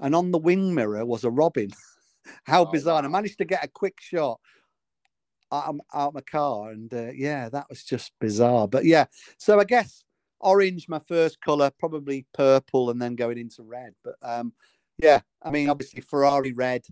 and 0.00 0.14
on 0.14 0.30
the 0.30 0.38
wing 0.38 0.74
mirror 0.74 1.04
was 1.04 1.24
a 1.24 1.30
robin. 1.30 1.70
How 2.44 2.64
Oh, 2.64 2.72
bizarre! 2.72 2.98
And 2.98 3.06
I 3.06 3.10
managed 3.10 3.38
to 3.38 3.44
get 3.44 3.64
a 3.64 3.68
quick 3.68 4.00
shot 4.00 4.40
out, 5.56 5.76
out 5.94 6.08
of 6.08 6.14
my 6.14 6.20
car, 6.20 6.70
and 6.70 6.92
uh, 6.92 7.10
yeah, 7.14 7.48
that 7.48 7.66
was 7.68 7.82
just 7.84 8.12
bizarre. 8.20 8.68
But 8.68 8.84
yeah, 8.84 9.06
so 9.38 9.58
I 9.60 9.64
guess 9.64 10.04
orange, 10.40 10.88
my 10.88 10.98
first 10.98 11.40
color, 11.40 11.70
probably 11.78 12.26
purple, 12.34 12.90
and 12.90 13.00
then 13.00 13.16
going 13.16 13.38
into 13.38 13.62
red. 13.62 13.94
But 14.04 14.16
um, 14.22 14.52
yeah, 14.98 15.20
I 15.42 15.50
mean, 15.50 15.68
obviously 15.68 16.00
Ferrari 16.00 16.52
red. 16.52 16.82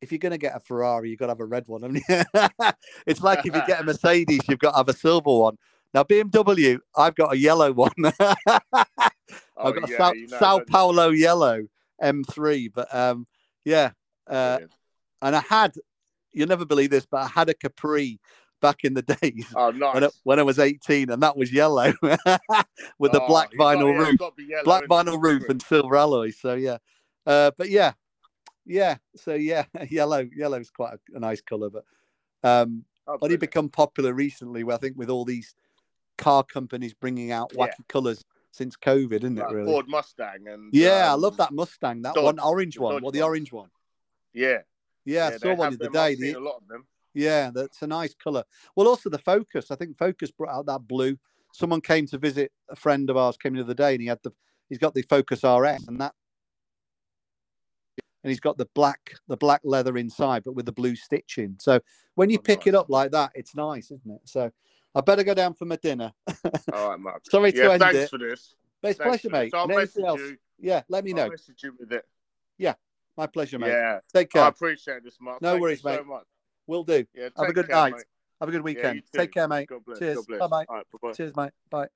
If 0.00 0.12
you're 0.12 0.18
going 0.18 0.32
to 0.32 0.38
get 0.38 0.54
a 0.54 0.60
Ferrari, 0.60 1.10
you've 1.10 1.18
got 1.18 1.26
to 1.26 1.30
have 1.30 1.40
a 1.40 1.46
red 1.46 1.66
one. 1.66 1.82
haven't 1.82 2.02
you? 2.08 2.70
it's 3.06 3.22
like 3.22 3.46
if 3.46 3.54
you 3.54 3.62
get 3.66 3.80
a 3.80 3.84
Mercedes, 3.84 4.42
you've 4.48 4.58
got 4.58 4.72
to 4.72 4.76
have 4.76 4.88
a 4.88 4.92
silver 4.92 5.32
one. 5.32 5.56
Now 5.94 6.02
BMW, 6.02 6.78
I've 6.94 7.14
got 7.14 7.32
a 7.32 7.38
yellow 7.38 7.72
one. 7.72 7.92
Oh, 9.56 9.68
I've 9.68 9.80
got 9.80 9.88
yeah, 9.88 9.94
a 9.94 9.98
Sao, 9.98 10.12
you 10.12 10.28
know, 10.28 10.38
Sao? 10.38 10.60
Paulo 10.68 11.10
yellow 11.10 11.66
M3. 12.02 12.70
But 12.74 12.94
um, 12.94 13.26
yeah, 13.64 13.92
uh, 14.26 14.60
and 15.22 15.36
I 15.36 15.40
had, 15.40 15.74
you'll 16.34 16.48
never 16.48 16.64
believe 16.66 16.90
this, 16.90 17.06
but 17.06 17.22
I 17.22 17.26
had 17.28 17.48
a 17.48 17.54
Capri 17.54 18.20
back 18.60 18.84
in 18.84 18.94
the 18.94 19.02
days 19.20 19.46
oh, 19.56 19.70
nice. 19.70 19.94
when 19.94 20.04
I, 20.04 20.08
when 20.24 20.38
I 20.38 20.42
was 20.42 20.58
18, 20.58 21.10
and 21.10 21.22
that 21.22 21.36
was 21.36 21.52
yellow 21.52 21.92
with 22.02 23.12
the 23.12 23.20
Oh, 23.20 23.26
black 23.26 23.50
got- 23.56 23.76
vinyl 23.78 23.92
yeah, 23.92 23.98
roof, 23.98 24.08
it's 24.10 24.18
gotta 24.18 24.34
be 24.36 24.44
yellow, 24.44 24.64
black 24.64 24.84
vinyl 24.84 25.22
roof, 25.22 25.44
and 25.48 25.62
silver 25.62 25.96
alloy. 25.96 26.30
So 26.30 26.54
yeah, 26.54 26.78
uh, 27.26 27.52
but 27.56 27.70
yeah, 27.70 27.92
yeah. 28.66 28.96
So 29.16 29.34
yeah, 29.34 29.64
yellow, 29.88 30.28
yellow 30.34 30.58
is 30.58 30.70
quite 30.70 30.94
a, 30.94 31.16
a 31.16 31.20
nice 31.20 31.40
color, 31.40 31.70
but 31.70 31.84
um, 32.42 32.84
Oh, 33.06 33.18
only 33.20 33.36
become 33.36 33.68
popular 33.68 34.14
recently. 34.14 34.64
Where 34.64 34.76
I 34.76 34.78
think 34.78 34.96
with 34.96 35.10
all 35.10 35.26
these 35.26 35.54
car 36.16 36.42
companies 36.42 36.94
bringing 36.94 37.32
out 37.32 37.52
Yeah. 37.54 37.66
wacky 37.66 37.86
colors 37.86 38.24
since 38.50 38.76
COVID, 38.76 39.12
isn't 39.18 39.36
Like 39.36 39.50
it? 39.50 39.54
Really? 39.54 39.66
Ford 39.72 39.88
Mustang 39.88 40.48
and 40.48 40.72
Yeah, 40.72 41.10
I 41.10 41.12
um, 41.12 41.20
love 41.20 41.36
that 41.36 41.52
Mustang. 41.52 42.00
That 42.00 42.14
Dodge, 42.14 42.24
one, 42.24 42.38
orange 42.40 42.78
one. 42.78 42.94
Dodge 42.94 43.02
Well, 43.02 43.12
the 43.12 43.20
orange 43.20 43.52
one. 43.52 43.68
Yeah, 44.32 44.62
Yeah, 45.04 45.30
I 45.32 45.36
saw 45.36 45.54
one 45.54 45.76
the 45.76 45.84
other 45.86 45.92
day. 45.92 46.14
The, 46.14 46.32
a 46.32 46.40
lot 46.40 46.56
of 46.56 46.68
them. 46.68 46.86
yeah, 47.12 47.50
that's 47.54 47.82
a 47.82 47.86
nice 47.86 48.14
color. 48.14 48.44
Well, 48.74 48.88
also 48.88 49.10
the 49.10 49.18
Focus. 49.18 49.70
I 49.70 49.76
think 49.76 49.96
Focus 49.98 50.30
brought 50.30 50.54
out 50.54 50.66
that 50.66 50.86
blue. 50.86 51.18
Someone 51.52 51.80
came 51.80 52.06
to 52.06 52.18
visit 52.18 52.50
a 52.68 52.76
friend 52.76 53.08
of 53.10 53.16
ours 53.16 53.36
came 53.36 53.54
the 53.54 53.60
other 53.60 53.74
day, 53.74 53.92
and 53.92 54.00
he 54.00 54.08
had 54.08 54.20
the 54.22 54.32
he's 54.68 54.78
got 54.78 54.94
the 54.94 55.02
Focus 55.02 55.44
RS, 55.44 55.86
and 55.88 56.00
that 56.00 56.14
and 58.24 58.30
he's 58.30 58.40
got 58.40 58.56
the 58.56 58.68
black 58.74 59.14
the 59.28 59.36
black 59.36 59.60
leather 59.64 59.96
inside, 59.98 60.42
but 60.44 60.54
with 60.54 60.66
the 60.66 60.72
blue 60.72 60.96
stitching. 60.96 61.56
So 61.60 61.80
when 62.14 62.30
you 62.30 62.38
Oh, 62.38 62.42
pick 62.42 62.66
it 62.66 62.74
up 62.74 62.88
like 62.88 63.12
that, 63.12 63.32
it's 63.34 63.54
nice, 63.54 63.90
isn't 63.90 64.10
it? 64.10 64.22
So 64.24 64.50
I 64.94 65.00
better 65.02 65.22
go 65.22 65.34
down 65.34 65.54
for 65.54 65.66
my 65.66 65.76
dinner. 65.76 66.12
All 66.72 66.90
right, 66.90 66.98
Mark. 66.98 67.22
Sorry 67.30 67.52
to 67.52 67.72
end 67.72 67.80
thanks 67.82 67.98
it, 67.98 68.10
for 68.10 68.18
this. 68.18 68.54
but 68.80 68.92
it's 68.92 68.98
Thanks 68.98 69.20
pleasure, 69.20 69.30
mate. 69.30 69.52
I'll 69.54 69.68
message 69.68 70.04
else? 70.04 70.20
you. 70.20 70.38
Yeah, 70.58 70.82
let 70.88 71.04
me 71.04 71.12
I'll 71.12 71.16
know. 71.16 71.28
message 71.30 71.62
you 71.62 71.74
with 71.78 71.92
it. 71.92 72.04
My 73.16 73.26
pleasure, 73.26 73.58
mate. 73.58 73.68
Yeah, 73.68 74.00
Take 74.12 74.30
care. 74.30 74.42
I 74.42 74.48
appreciate 74.48 75.04
this, 75.04 75.18
Mark. 75.20 75.40
No 75.40 75.52
Thank 75.52 75.62
worries, 75.62 75.84
you 75.84 75.90
so 75.90 75.96
mate. 75.98 76.06
much. 76.06 76.24
Will 76.66 76.84
do. 76.84 77.06
Yeah, 77.14 77.28
Have 77.36 77.48
a 77.48 77.52
good 77.52 77.66
care, 77.68 77.76
night. 77.76 77.94
mate. 77.94 78.04
Have 78.40 78.48
a 78.48 78.52
good 78.52 78.62
weekend. 78.62 78.96
you 78.96 79.20
Take 79.20 79.32
care, 79.32 79.46
mate. 79.46 79.68
God 79.68 79.84
bless. 79.84 79.98
Cheers. 79.98 80.16
God 80.16 80.26
bless. 80.26 80.40
Bye-bye. 80.40 80.64
All 80.68 80.76
right, 80.76 80.86
bye-bye. 80.92 81.12
Cheers, 81.12 81.36
mate. 81.36 81.52
Bye. 81.70 81.88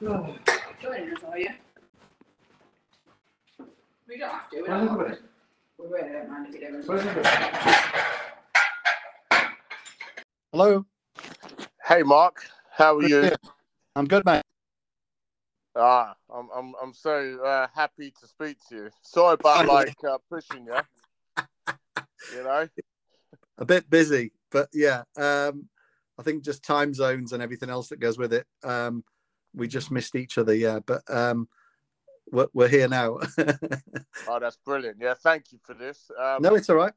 Joining 0.00 0.38
us, 0.86 1.22
are 1.26 1.38
you? 1.38 1.48
We 4.08 4.18
don't 4.18 4.30
have 4.30 4.50
to. 4.50 4.62
We 4.62 4.68
don't 4.68 4.96
mind. 4.96 5.18
We 5.78 5.86
really 5.86 6.12
don't 6.12 6.30
mind 6.30 6.54
if 6.54 6.60
you 6.60 6.82
don't. 6.86 7.26
Hello. 10.52 10.86
Hey, 11.84 12.02
Mark. 12.02 12.44
How 12.70 12.96
are 12.96 13.02
you? 13.02 13.30
I'm 13.96 14.06
good, 14.06 14.24
mate. 14.24 14.42
Ah, 15.74 16.14
I'm 16.32 16.48
I'm 16.54 16.74
I'm 16.82 16.94
so 16.94 17.42
uh, 17.44 17.66
happy 17.74 18.12
to 18.20 18.26
speak 18.26 18.58
to 18.68 18.74
you. 18.74 18.90
Sorry 19.02 19.34
about 19.34 19.66
like 19.66 19.94
uh, 20.08 20.18
pushing 20.30 20.66
you. 20.66 20.76
You 22.34 22.44
know. 22.44 22.68
A 23.58 23.64
bit 23.64 23.90
busy, 23.90 24.32
but 24.52 24.68
yeah. 24.72 25.02
Um, 25.16 25.68
I 26.18 26.22
think 26.22 26.44
just 26.44 26.62
time 26.62 26.94
zones 26.94 27.32
and 27.32 27.42
everything 27.42 27.70
else 27.70 27.88
that 27.88 27.98
goes 27.98 28.16
with 28.16 28.32
it. 28.32 28.46
Um, 28.62 29.02
we 29.54 29.68
just 29.68 29.90
missed 29.90 30.14
each 30.14 30.38
other, 30.38 30.54
yeah. 30.54 30.80
But 30.84 31.02
um, 31.08 31.48
we're, 32.30 32.48
we're 32.52 32.68
here 32.68 32.88
now. 32.88 33.18
Oh, 34.30 34.38
that's 34.38 34.58
brilliant. 34.58 34.98
Yeah, 35.00 35.14
thank 35.14 35.52
you 35.52 35.58
for 35.62 35.72
this. 35.72 36.10
Um, 36.20 36.42
no, 36.42 36.54
it's 36.54 36.68
all 36.68 36.76
right. 36.76 36.92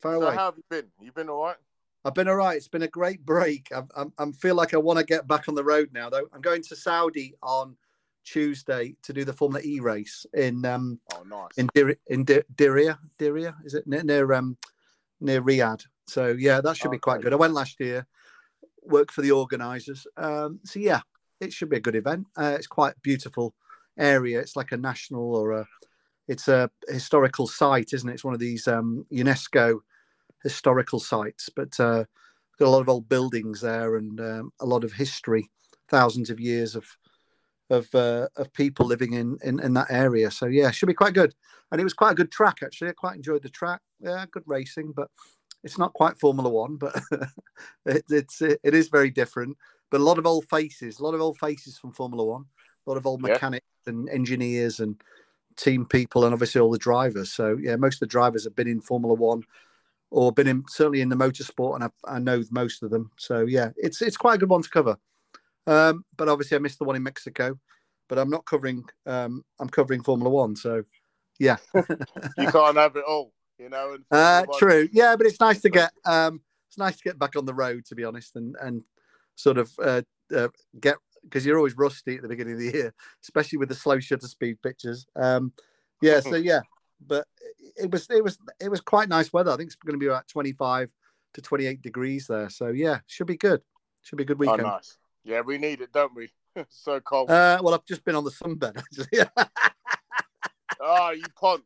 Far 0.00 0.14
so 0.14 0.22
away. 0.22 0.34
how 0.34 0.46
have 0.46 0.56
you 0.56 0.64
been? 0.68 0.86
You've 1.00 1.14
been 1.14 1.28
all 1.28 1.44
right? 1.44 1.56
I've 2.04 2.14
been 2.14 2.26
all 2.26 2.34
right. 2.34 2.56
It's 2.56 2.66
been 2.66 2.82
a 2.82 2.88
great 2.88 3.24
break. 3.24 3.68
I 3.72 3.82
I'm, 3.96 4.12
I'm 4.18 4.32
feel 4.32 4.56
like 4.56 4.74
I 4.74 4.78
want 4.78 4.98
to 4.98 5.04
get 5.04 5.28
back 5.28 5.48
on 5.48 5.54
the 5.54 5.62
road 5.62 5.90
now, 5.92 6.10
though. 6.10 6.26
I'm 6.32 6.40
going 6.40 6.62
to 6.62 6.74
Saudi 6.74 7.34
on 7.40 7.76
Tuesday 8.24 8.96
to 9.02 9.12
do 9.12 9.24
the 9.24 9.32
Formula 9.32 9.62
E 9.64 9.78
race 9.78 10.26
in 10.34 10.64
um, 10.64 10.98
Oh, 11.14 11.22
nice. 11.22 11.50
in 11.56 11.68
Dir- 11.72 11.96
in 12.08 12.24
Dir- 12.24 12.44
Diriyah. 12.56 12.98
Diriyah 13.18 13.54
is 13.64 13.74
it 13.74 13.86
near, 13.86 14.02
near 14.02 14.32
um 14.32 14.56
near 15.20 15.40
Riyadh? 15.40 15.84
So 16.08 16.28
yeah, 16.28 16.60
that 16.60 16.76
should 16.76 16.90
be 16.90 16.98
quite 16.98 17.16
Okay. 17.16 17.24
good. 17.24 17.32
I 17.32 17.36
went 17.36 17.54
last 17.54 17.78
year, 17.78 18.06
worked 18.82 19.12
for 19.12 19.22
the 19.22 19.30
organisers. 19.30 20.04
Um, 20.16 20.58
so 20.64 20.80
yeah, 20.80 21.00
it 21.42 21.52
should 21.52 21.68
be 21.68 21.76
a 21.76 21.80
good 21.80 21.96
event. 21.96 22.26
Uh, 22.36 22.54
it's 22.56 22.66
quite 22.66 22.94
beautiful 23.02 23.54
area. 23.98 24.40
It's 24.40 24.56
like 24.56 24.72
a 24.72 24.76
national 24.76 25.34
or 25.34 25.52
a 25.52 25.66
it's 26.28 26.46
a 26.48 26.70
historical 26.88 27.48
site, 27.48 27.92
isn't 27.92 28.08
it? 28.08 28.14
It's 28.14 28.24
one 28.24 28.34
of 28.34 28.40
these 28.40 28.68
um, 28.68 29.04
UNESCO 29.12 29.80
historical 30.44 31.00
sites, 31.00 31.50
but 31.54 31.78
uh, 31.80 32.04
got 32.58 32.68
a 32.68 32.70
lot 32.70 32.80
of 32.80 32.88
old 32.88 33.08
buildings 33.08 33.60
there 33.60 33.96
and 33.96 34.20
um, 34.20 34.52
a 34.60 34.66
lot 34.66 34.84
of 34.84 34.92
history, 34.92 35.50
thousands 35.88 36.30
of 36.30 36.40
years 36.40 36.76
of 36.76 36.86
of 37.70 37.92
uh, 37.94 38.28
of 38.36 38.52
people 38.52 38.86
living 38.86 39.14
in, 39.14 39.36
in 39.42 39.58
in 39.60 39.74
that 39.74 39.90
area. 39.90 40.30
So 40.30 40.46
yeah, 40.46 40.70
should 40.70 40.86
be 40.86 40.94
quite 40.94 41.14
good. 41.14 41.34
And 41.70 41.80
it 41.80 41.84
was 41.84 41.94
quite 41.94 42.12
a 42.12 42.16
good 42.16 42.30
track 42.30 42.58
actually. 42.62 42.90
I 42.90 42.92
quite 42.92 43.16
enjoyed 43.16 43.42
the 43.42 43.48
track. 43.48 43.80
Yeah, 44.00 44.24
good 44.30 44.44
racing, 44.46 44.92
but 44.94 45.08
it's 45.64 45.78
not 45.78 45.92
quite 45.92 46.18
Formula 46.18 46.48
One, 46.48 46.76
but 46.76 46.94
it, 47.86 48.04
it's 48.08 48.40
it, 48.40 48.60
it 48.62 48.74
is 48.74 48.88
very 48.88 49.10
different. 49.10 49.56
But 49.92 50.00
a 50.00 50.04
lot 50.04 50.18
of 50.18 50.26
old 50.26 50.48
faces, 50.48 50.98
a 50.98 51.04
lot 51.04 51.14
of 51.14 51.20
old 51.20 51.38
faces 51.38 51.78
from 51.78 51.92
Formula 51.92 52.24
One, 52.24 52.46
a 52.86 52.90
lot 52.90 52.96
of 52.96 53.06
old 53.06 53.22
Yeah. 53.22 53.34
mechanics 53.34 53.66
and 53.86 54.08
engineers 54.08 54.80
and 54.80 55.00
team 55.56 55.84
people, 55.84 56.24
and 56.24 56.32
obviously 56.32 56.62
all 56.62 56.70
the 56.70 56.78
drivers. 56.78 57.30
So 57.30 57.58
yeah, 57.60 57.76
most 57.76 57.96
of 57.96 58.00
the 58.00 58.06
drivers 58.06 58.44
have 58.44 58.56
been 58.56 58.66
in 58.66 58.80
Formula 58.80 59.14
One 59.14 59.44
or 60.10 60.32
been 60.32 60.48
in 60.48 60.64
certainly 60.66 61.02
in 61.02 61.10
the 61.10 61.16
motorsport, 61.16 61.74
and 61.74 61.84
I, 61.84 62.16
I 62.16 62.18
know 62.18 62.42
most 62.50 62.82
of 62.82 62.90
them. 62.90 63.10
So 63.18 63.44
yeah, 63.44 63.70
it's 63.76 64.00
it's 64.00 64.16
quite 64.16 64.36
a 64.36 64.38
good 64.38 64.48
one 64.48 64.62
to 64.62 64.70
cover. 64.70 64.96
Um, 65.66 66.04
but 66.16 66.28
obviously, 66.28 66.56
I 66.56 66.60
missed 66.60 66.78
the 66.78 66.84
one 66.84 66.96
in 66.96 67.02
Mexico. 67.02 67.58
But 68.08 68.18
I'm 68.18 68.30
not 68.30 68.44
covering. 68.46 68.84
Um, 69.06 69.44
I'm 69.60 69.68
covering 69.68 70.02
Formula 70.02 70.30
One. 70.30 70.56
So 70.56 70.84
yeah, 71.38 71.58
You 71.74 72.50
can't 72.50 72.76
have 72.76 72.96
it 72.96 73.04
all, 73.06 73.32
you 73.58 73.68
know. 73.68 73.94
And 73.94 74.04
uh, 74.10 74.44
true. 74.58 74.88
Yeah, 74.92 75.16
but 75.16 75.26
it's 75.26 75.40
nice 75.40 75.60
to 75.62 75.70
get. 75.70 75.92
Um, 76.04 76.40
it's 76.68 76.78
nice 76.78 76.96
to 76.96 77.04
get 77.04 77.18
back 77.18 77.36
on 77.36 77.44
the 77.44 77.54
road, 77.54 77.84
to 77.86 77.94
be 77.94 78.04
honest, 78.04 78.36
and 78.36 78.56
and 78.60 78.82
sort 79.34 79.58
of 79.58 79.70
uh, 79.82 80.02
uh, 80.34 80.48
get 80.80 80.96
because 81.24 81.46
you're 81.46 81.56
always 81.56 81.76
rusty 81.76 82.16
at 82.16 82.22
the 82.22 82.28
beginning 82.28 82.54
of 82.54 82.58
the 82.58 82.72
year, 82.72 82.94
especially 83.22 83.58
with 83.58 83.68
the 83.68 83.74
slow 83.74 84.00
shutter 84.00 84.26
speed 84.26 84.60
pictures. 84.62 85.06
Um, 85.16 85.52
yeah, 86.00 86.20
so 86.20 86.34
yeah, 86.36 86.60
but 87.06 87.26
it 87.76 87.90
was 87.90 88.08
it 88.10 88.22
was 88.22 88.38
it 88.60 88.68
was 88.68 88.80
quite 88.80 89.08
nice 89.08 89.32
weather. 89.32 89.50
I 89.50 89.56
think 89.56 89.68
it's 89.68 89.76
going 89.76 89.94
to 89.94 89.98
be 89.98 90.06
about 90.06 90.28
25 90.28 90.92
to 91.34 91.40
28 91.40 91.82
degrees 91.82 92.26
there. 92.26 92.50
So 92.50 92.68
yeah, 92.68 92.98
should 93.06 93.26
be 93.26 93.36
good. 93.36 93.62
Should 94.02 94.16
be 94.16 94.24
a 94.24 94.26
good 94.26 94.38
weekend. 94.38 94.60
Oh, 94.60 94.64
weekend. 94.64 94.74
nice. 94.74 94.98
Yeah, 95.24 95.40
we 95.42 95.58
need 95.58 95.80
it, 95.80 95.92
don't 95.92 96.14
we? 96.14 96.30
so 96.68 97.00
cold. 97.00 97.30
Uh, 97.30 97.60
well, 97.62 97.74
I've 97.74 97.86
just 97.86 98.04
been 98.04 98.16
on 98.16 98.24
the 98.24 98.30
sunbed 98.30 98.76
actually. 98.76 99.26
oh, 100.80 101.10
you 101.16 101.24
ponce. 101.38 101.62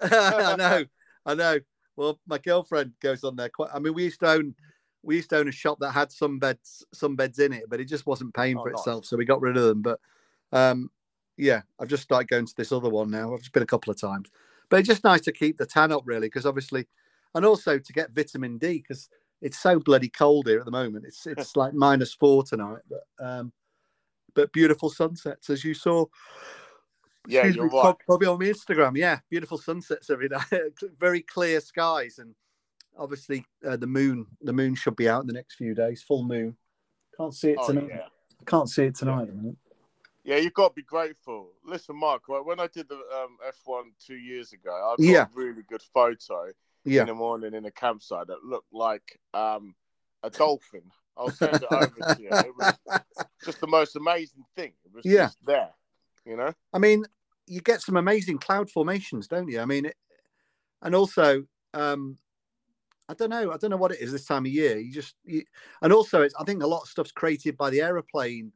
I 0.00 0.54
know, 0.56 0.84
I 1.26 1.34
know. 1.34 1.58
well, 1.96 2.20
my 2.26 2.38
girlfriend 2.38 2.92
goes 3.00 3.24
on 3.24 3.34
there 3.34 3.48
quite. 3.48 3.70
I 3.74 3.80
mean, 3.80 3.94
we 3.94 4.04
used 4.04 4.20
to 4.20 4.30
own 4.30 4.54
we 5.02 5.16
used 5.16 5.30
to 5.30 5.38
own 5.38 5.48
a 5.48 5.52
shop 5.52 5.78
that 5.80 5.90
had 5.92 6.12
some 6.12 6.38
beds 6.38 6.84
some 6.92 7.16
beds 7.16 7.38
in 7.38 7.52
it, 7.52 7.64
but 7.68 7.80
it 7.80 7.86
just 7.86 8.06
wasn't 8.06 8.34
paying 8.34 8.58
Oh, 8.58 8.62
for 8.62 8.70
nice. 8.70 8.80
itself, 8.80 9.04
so 9.04 9.16
we 9.16 9.24
got 9.24 9.40
rid 9.40 9.56
of 9.56 9.64
them. 9.64 9.82
But 9.82 10.00
um, 10.52 10.90
yeah, 11.36 11.62
I've 11.80 11.88
just 11.88 12.02
started 12.04 12.28
going 12.28 12.46
to 12.46 12.54
this 12.56 12.72
other 12.72 12.88
one 12.88 13.10
now. 13.10 13.32
I've 13.32 13.40
just 13.40 13.52
been 13.52 13.62
a 13.62 13.66
couple 13.66 13.90
of 13.90 14.00
times, 14.00 14.30
but 14.68 14.78
it's 14.78 14.88
just 14.88 15.04
nice 15.04 15.22
to 15.22 15.32
keep 15.32 15.58
the 15.58 15.66
tan 15.66 15.92
up 15.92 16.02
really, 16.04 16.26
because 16.28 16.46
obviously, 16.46 16.86
and 17.34 17.44
also 17.44 17.78
to 17.78 17.92
get 17.92 18.12
vitamin 18.12 18.58
D 18.58 18.78
because 18.78 19.08
it's 19.40 19.58
so 19.58 19.80
bloody 19.80 20.08
cold 20.08 20.46
here 20.46 20.60
at 20.60 20.64
the 20.64 20.70
moment. 20.70 21.04
It's 21.06 21.26
it's 21.26 21.56
like 21.56 21.74
minus 21.74 22.14
four 22.14 22.44
tonight, 22.44 22.82
but 22.88 23.02
um, 23.24 23.52
but 24.34 24.52
beautiful 24.52 24.88
sunsets 24.88 25.50
as 25.50 25.64
you 25.64 25.74
saw. 25.74 26.06
Yeah, 27.28 27.46
you're 27.46 27.70
me, 27.70 27.70
right. 27.72 27.94
Probably 28.06 28.26
on 28.26 28.38
my 28.38 28.46
Instagram. 28.46 28.96
Yeah, 28.96 29.20
beautiful 29.30 29.58
sunsets 29.58 30.10
every 30.10 30.28
night. 30.30 30.44
Very 30.98 31.22
clear 31.22 31.60
skies, 31.60 32.18
and 32.18 32.34
obviously 32.98 33.44
uh, 33.66 33.76
the 33.76 33.86
moon. 33.86 34.26
The 34.40 34.52
moon 34.52 34.74
should 34.74 34.96
be 34.96 35.08
out 35.08 35.22
in 35.22 35.26
the 35.26 35.32
next 35.32 35.54
few 35.56 35.74
days. 35.74 36.02
Full 36.02 36.24
moon. 36.24 36.56
Can't 37.16 37.34
see 37.34 37.50
it 37.50 37.58
Oh, 37.60 37.66
tonight. 37.68 37.88
yeah. 37.88 38.06
Can't 38.46 38.68
see 38.68 38.84
it 38.84 38.94
tonight. 38.96 39.28
the. 39.28 39.56
Yeah, 40.24 40.36
you've 40.36 40.54
got 40.54 40.68
to 40.68 40.74
be 40.74 40.82
grateful. 40.82 41.50
Listen, 41.64 41.96
Mark, 41.96 42.28
right, 42.28 42.44
when 42.44 42.60
I 42.60 42.68
did 42.68 42.88
the 42.88 42.94
um, 42.94 43.38
F1 43.66 43.82
two 44.04 44.14
years 44.16 44.52
ago, 44.52 44.70
I 44.72 44.90
got 44.90 44.98
Yeah. 44.98 45.22
a 45.24 45.30
really 45.34 45.62
good 45.68 45.82
photo 45.82 46.52
Yeah, 46.84 47.02
in 47.02 47.06
the 47.08 47.14
morning 47.14 47.54
in 47.54 47.64
a 47.64 47.70
campsite 47.72 48.28
that 48.28 48.44
looked 48.44 48.72
like 48.72 49.18
um, 49.34 49.74
a 50.22 50.30
dolphin. 50.30 50.82
I'll 51.16 51.30
send 51.30 51.62
it 51.62 51.68
over 51.70 51.86
to 52.14 52.22
you. 52.22 52.28
It 52.30 52.56
was 52.56 52.72
just 53.44 53.60
the 53.60 53.66
most 53.66 53.96
amazing 53.96 54.44
thing. 54.56 54.72
It 54.84 54.92
was 54.94 55.04
Yeah. 55.04 55.24
just 55.26 55.44
there, 55.44 55.70
you 56.24 56.36
know? 56.36 56.52
I 56.72 56.78
mean, 56.78 57.04
you 57.46 57.60
get 57.60 57.82
some 57.82 57.96
amazing 57.96 58.38
cloud 58.38 58.70
formations, 58.70 59.26
don't 59.26 59.48
you? 59.48 59.60
I 59.60 59.64
mean, 59.64 59.86
it, 59.86 59.96
and 60.82 60.94
also, 60.94 61.44
um, 61.74 62.16
I 63.08 63.14
don't 63.14 63.30
know. 63.30 63.52
I 63.52 63.56
don't 63.56 63.70
know 63.70 63.76
what 63.76 63.92
it 63.92 64.00
is 64.00 64.12
this 64.12 64.24
time 64.24 64.46
of 64.46 64.52
year. 64.52 64.78
You 64.78 64.92
just, 64.92 65.16
you, 65.24 65.42
and 65.82 65.92
also, 65.92 66.22
it's. 66.22 66.34
I 66.38 66.44
think 66.44 66.62
a 66.62 66.66
lot 66.66 66.82
of 66.82 66.88
stuff's 66.88 67.12
created 67.12 67.56
by 67.56 67.70
the 67.70 67.80
aeroplane. 67.80 68.52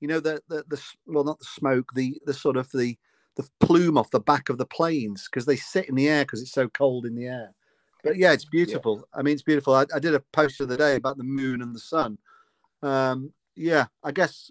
You 0.00 0.08
know, 0.08 0.20
the 0.20 0.42
the 0.48 0.64
the 0.68 0.82
well, 1.06 1.24
not 1.24 1.38
the 1.38 1.44
smoke, 1.44 1.92
the 1.94 2.20
the 2.24 2.34
sort 2.34 2.56
of 2.56 2.70
the 2.72 2.96
the 3.36 3.48
plume 3.60 3.96
off 3.96 4.10
the 4.10 4.20
back 4.20 4.48
of 4.48 4.58
the 4.58 4.66
planes 4.66 5.28
because 5.30 5.46
they 5.46 5.56
sit 5.56 5.88
in 5.88 5.94
the 5.94 6.08
air 6.08 6.24
because 6.24 6.42
it's 6.42 6.52
so 6.52 6.68
cold 6.68 7.06
in 7.06 7.14
the 7.14 7.26
air. 7.26 7.54
But 8.02 8.16
yeah, 8.16 8.32
it's 8.32 8.46
beautiful. 8.46 9.06
I 9.14 9.22
mean, 9.22 9.34
it's 9.34 9.42
beautiful. 9.42 9.74
I, 9.74 9.84
I 9.94 9.98
did 9.98 10.14
a 10.14 10.20
post 10.32 10.60
of 10.60 10.68
the 10.68 10.74
other 10.74 10.82
day 10.82 10.96
about 10.96 11.18
the 11.18 11.24
moon 11.24 11.60
and 11.62 11.74
the 11.74 11.80
sun. 11.80 12.18
Um, 12.82 13.32
yeah, 13.54 13.86
I 14.02 14.12
guess 14.12 14.50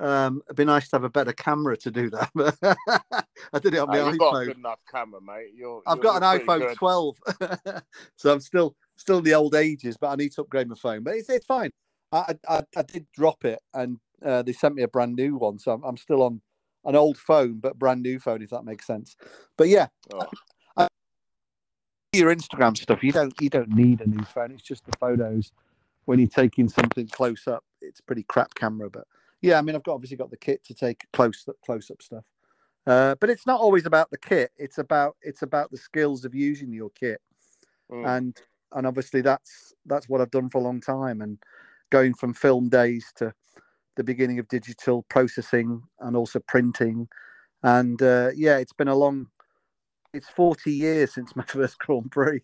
um, 0.00 0.42
it'd 0.46 0.56
be 0.56 0.64
nice 0.64 0.88
to 0.90 0.96
have 0.96 1.04
a 1.04 1.10
better 1.10 1.32
camera 1.32 1.76
to 1.78 1.90
do 1.90 2.10
that. 2.10 2.30
But 3.50 3.54
I 3.54 3.58
did 3.60 3.74
it 3.74 3.78
on 3.78 3.88
my 3.88 3.98
a 3.98 4.04
iPhone. 4.12 4.46
good 4.46 4.56
enough 4.56 4.80
camera, 4.90 5.20
mate. 5.20 5.52
You're, 5.54 5.82
I've 5.86 5.98
you're- 5.98 6.02
got 6.20 6.22
an 6.22 6.40
iPhone 6.40 6.66
good. 6.68 6.76
12, 6.76 7.16
so 8.16 8.32
I'm 8.32 8.40
still 8.40 8.74
still 8.96 9.18
in 9.18 9.24
the 9.24 9.34
old 9.34 9.54
ages. 9.54 9.96
But 9.96 10.08
I 10.08 10.16
need 10.16 10.32
to 10.32 10.42
upgrade 10.42 10.68
my 10.68 10.74
phone. 10.74 11.02
But 11.04 11.14
it's, 11.14 11.30
it's 11.30 11.46
fine. 11.46 11.70
I, 12.12 12.34
I 12.48 12.62
I 12.76 12.82
did 12.82 13.06
drop 13.14 13.44
it, 13.44 13.60
and 13.74 13.98
uh, 14.24 14.42
they 14.42 14.52
sent 14.52 14.74
me 14.74 14.82
a 14.82 14.88
brand 14.88 15.14
new 15.16 15.36
one, 15.36 15.58
so 15.58 15.72
I'm, 15.72 15.82
I'm 15.84 15.96
still 15.96 16.22
on 16.22 16.40
an 16.84 16.96
old 16.96 17.16
phone, 17.18 17.58
but 17.60 17.78
brand 17.78 18.02
new 18.02 18.18
phone, 18.18 18.42
if 18.42 18.50
that 18.50 18.64
makes 18.64 18.86
sense. 18.86 19.16
But 19.56 19.68
yeah, 19.68 19.88
Oh, 20.12 20.26
your 22.12 22.34
Instagram 22.34 22.76
stuff, 22.76 23.02
you 23.02 23.12
don't 23.12 23.34
you 23.40 23.50
don't 23.50 23.70
need 23.70 24.00
a 24.00 24.06
new 24.06 24.22
phone. 24.24 24.50
It's 24.52 24.62
just 24.62 24.84
the 24.86 24.92
photos 24.98 25.52
when 26.06 26.18
you're 26.18 26.28
taking 26.28 26.68
something 26.68 27.06
close 27.08 27.46
up. 27.46 27.64
It's 27.82 28.00
pretty 28.00 28.22
crap 28.24 28.54
camera, 28.54 28.88
but 28.90 29.04
yeah, 29.40 29.58
I 29.58 29.62
mean, 29.62 29.76
I've 29.76 29.82
got 29.82 29.94
obviously 29.94 30.16
got 30.16 30.30
the 30.30 30.36
kit 30.36 30.64
to 30.64 30.74
take 30.74 31.04
close 31.12 31.46
close 31.64 31.90
up 31.90 32.02
stuff. 32.02 32.24
Uh, 32.86 33.14
but 33.20 33.30
it's 33.30 33.46
not 33.46 33.60
always 33.60 33.86
about 33.86 34.10
the 34.10 34.18
kit. 34.18 34.50
It's 34.56 34.78
about 34.78 35.16
it's 35.22 35.42
about 35.42 35.70
the 35.70 35.76
skills 35.76 36.24
of 36.24 36.34
using 36.34 36.72
your 36.72 36.90
kit, 36.90 37.20
mm. 37.90 38.06
and 38.06 38.36
and 38.72 38.86
obviously 38.86 39.20
that's 39.20 39.74
that's 39.86 40.08
what 40.08 40.20
I've 40.20 40.30
done 40.30 40.50
for 40.50 40.58
a 40.58 40.62
long 40.62 40.80
time. 40.80 41.20
And 41.20 41.38
going 41.90 42.14
from 42.14 42.34
film 42.34 42.68
days 42.68 43.12
to 43.16 43.32
the 43.96 44.04
beginning 44.04 44.38
of 44.38 44.48
digital 44.48 45.04
processing 45.08 45.82
and 46.00 46.16
also 46.16 46.40
printing, 46.40 47.08
and 47.62 48.00
uh, 48.02 48.30
yeah, 48.34 48.56
it's 48.58 48.72
been 48.72 48.88
a 48.88 48.96
long. 48.96 49.28
It's 50.14 50.28
forty 50.30 50.72
years 50.72 51.14
since 51.14 51.36
my 51.36 51.44
first 51.46 51.78
Grand 51.78 52.10
Prix. 52.10 52.42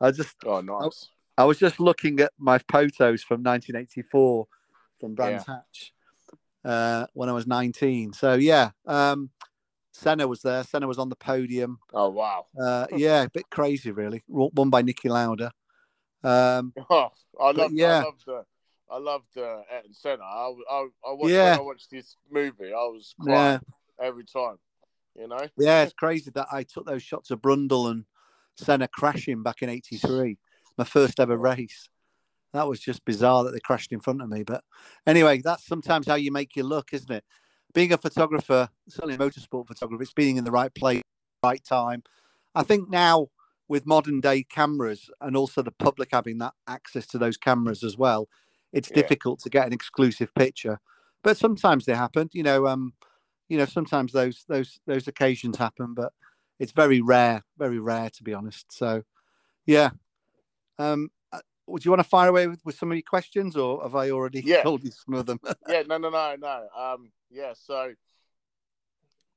I 0.00 0.10
just 0.10 0.36
oh, 0.44 0.60
nice. 0.60 1.08
I 1.38 1.44
was 1.44 1.58
just 1.58 1.80
looking 1.80 2.20
at 2.20 2.32
my 2.38 2.58
photos 2.70 3.22
from 3.22 3.42
1984 3.42 4.46
from 5.00 5.14
Brands 5.16 5.46
Hatch 5.46 5.92
uh, 6.64 7.06
when 7.12 7.28
I 7.28 7.32
was 7.32 7.46
19. 7.46 8.12
So 8.12 8.34
yeah, 8.34 8.70
um, 8.86 9.30
Senna 9.92 10.26
was 10.26 10.42
there. 10.42 10.64
Senna 10.64 10.86
was 10.86 10.98
on 10.98 11.08
the 11.08 11.16
podium. 11.16 11.78
Oh, 11.92 12.10
wow. 12.10 12.46
Uh, 12.60 12.86
yeah, 12.96 13.22
a 13.22 13.30
bit 13.30 13.48
crazy, 13.50 13.90
really. 13.90 14.22
Won 14.28 14.70
by 14.70 14.82
Niki 14.82 15.08
Lauda. 15.08 15.52
Um, 16.22 16.72
Oh, 16.90 17.10
I 17.40 17.50
love, 17.50 17.72
yeah. 17.72 17.98
I 17.98 18.02
loved 18.04 18.22
the, 18.26 18.44
I 18.90 18.98
loved 18.98 19.38
uh, 19.38 19.62
Senna. 19.92 20.22
I, 20.22 20.54
I, 20.70 20.86
I 21.08 21.12
watched, 21.12 21.32
Yeah. 21.32 21.50
when 21.50 21.58
I 21.58 21.62
watched 21.62 21.90
this 21.90 22.16
movie, 22.30 22.72
I 22.72 22.84
was 22.84 23.14
yeah, 23.26 23.58
every 24.00 24.24
time. 24.24 24.56
You 25.16 25.28
know? 25.28 25.46
yeah, 25.56 25.82
it's 25.82 25.92
crazy 25.92 26.30
that 26.34 26.48
I 26.50 26.64
took 26.64 26.86
those 26.86 27.02
shots 27.02 27.30
of 27.30 27.40
Brundle 27.40 27.90
and 27.90 28.04
Senna 28.56 28.88
crashing 28.88 29.42
back 29.42 29.62
in 29.62 29.68
'83, 29.68 30.38
my 30.76 30.84
first 30.84 31.20
ever 31.20 31.36
race. 31.36 31.88
That 32.54 32.68
was 32.68 32.80
just 32.80 33.04
bizarre 33.04 33.44
that 33.44 33.50
they 33.50 33.58
crashed 33.60 33.92
in 33.92 34.00
front 34.00 34.22
of 34.22 34.30
me. 34.30 34.44
But 34.44 34.64
anyway, 35.06 35.42
that's 35.44 35.66
sometimes 35.66 36.06
how 36.06 36.14
you 36.14 36.32
make 36.32 36.56
your 36.56 36.64
look, 36.64 36.94
isn't 36.94 37.10
it? 37.10 37.24
Being 37.74 37.92
a 37.92 37.98
photographer, 37.98 38.70
certainly 38.88 39.16
a 39.16 39.18
motorsport 39.18 39.66
photographer, 39.66 40.02
it's 40.02 40.12
being 40.12 40.36
in 40.36 40.44
the 40.44 40.52
right 40.52 40.72
place, 40.72 41.02
right 41.42 41.62
time. 41.64 42.04
I 42.54 42.62
think 42.62 42.88
now 42.88 43.28
with 43.66 43.86
modern 43.86 44.20
day 44.20 44.44
cameras 44.44 45.10
and 45.20 45.36
also 45.36 45.62
the 45.62 45.72
public 45.72 46.10
having 46.12 46.38
that 46.38 46.54
access 46.68 47.06
to 47.08 47.18
those 47.18 47.36
cameras 47.36 47.82
as 47.82 47.98
well, 47.98 48.28
it's 48.72 48.88
Yeah. 48.90 49.02
difficult 49.02 49.40
to 49.40 49.50
get 49.50 49.66
an 49.66 49.72
exclusive 49.72 50.32
picture. 50.34 50.78
But 51.24 51.36
sometimes 51.36 51.86
they 51.86 51.94
happen. 51.94 52.28
You 52.32 52.44
know, 52.44 52.68
um, 52.68 52.94
you 53.48 53.58
know, 53.58 53.64
sometimes 53.66 54.12
those 54.12 54.44
those 54.48 54.78
those 54.86 55.08
occasions 55.08 55.56
happen, 55.56 55.94
but 55.94 56.12
it's 56.60 56.72
very 56.72 57.00
rare, 57.00 57.42
very 57.58 57.80
rare 57.80 58.10
to 58.10 58.22
be 58.22 58.32
honest. 58.32 58.72
So, 58.72 59.02
yeah. 59.66 59.90
Um, 60.78 61.10
would 61.66 61.84
you 61.84 61.90
want 61.90 62.00
to 62.00 62.08
fire 62.08 62.28
away 62.28 62.46
with, 62.46 62.60
with 62.64 62.76
some 62.76 62.90
of 62.90 62.96
your 62.96 63.02
questions, 63.08 63.56
or 63.56 63.82
have 63.82 63.94
I 63.94 64.10
already 64.10 64.42
Yeah. 64.44 64.62
told 64.62 64.84
you 64.84 64.90
some 64.90 65.14
of 65.14 65.26
them? 65.26 65.40
yeah, 65.68 65.82
no, 65.82 65.98
no, 65.98 66.10
no, 66.10 66.36
no. 66.38 66.68
Um, 66.76 67.10
yeah. 67.30 67.54
So 67.56 67.94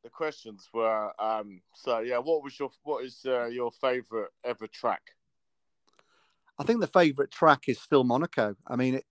the 0.04 0.10
questions 0.10 0.70
were, 0.74 1.12
um, 1.22 1.62
so 1.74 2.00
yeah, 2.00 2.18
what 2.18 2.44
was 2.44 2.60
your, 2.60 2.70
what 2.84 3.04
is 3.04 3.22
uh, 3.26 3.46
your 3.46 3.72
favorite 3.72 4.32
ever 4.44 4.68
track? 4.68 5.02
I 6.60 6.64
think 6.64 6.80
the 6.82 6.88
favourite 6.88 7.32
track 7.32 7.64
is 7.68 7.80
still 7.80 8.04
Monaco. 8.04 8.56
I 8.68 8.76
mean, 8.76 8.96
it 8.96 9.06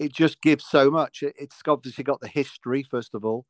it 0.00 0.12
just 0.12 0.40
gives 0.42 0.64
so 0.64 0.90
much. 0.90 1.22
It, 1.22 1.34
it's 1.38 1.60
obviously 1.66 2.04
got 2.04 2.20
the 2.20 2.28
history 2.28 2.82
first 2.82 3.14
of 3.14 3.24
all, 3.24 3.46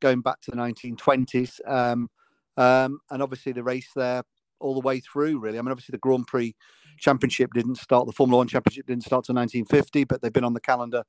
going 0.00 0.20
back 0.20 0.40
to 0.42 0.50
the 0.50 0.56
1920s, 0.58 1.58
um, 1.66 2.10
um, 2.56 3.00
and 3.10 3.22
obviously 3.22 3.52
the 3.52 3.62
race 3.62 3.90
there 3.96 4.22
all 4.60 4.74
the 4.74 4.80
way 4.80 5.00
through. 5.00 5.38
Really, 5.38 5.58
I 5.58 5.62
mean, 5.62 5.70
obviously 5.70 5.92
the 5.92 5.98
Grand 5.98 6.26
Prix 6.26 6.54
Championship 6.98 7.52
didn't 7.52 7.76
start. 7.76 8.06
The 8.06 8.12
Formula 8.12 8.38
One 8.38 8.48
Championship 8.48 8.86
didn't 8.86 9.04
start 9.04 9.24
till 9.24 9.34
1950, 9.34 10.04
but 10.04 10.22
they've 10.22 10.32
been 10.32 10.44
on 10.44 10.54
the 10.54 10.60
calendar 10.60 11.04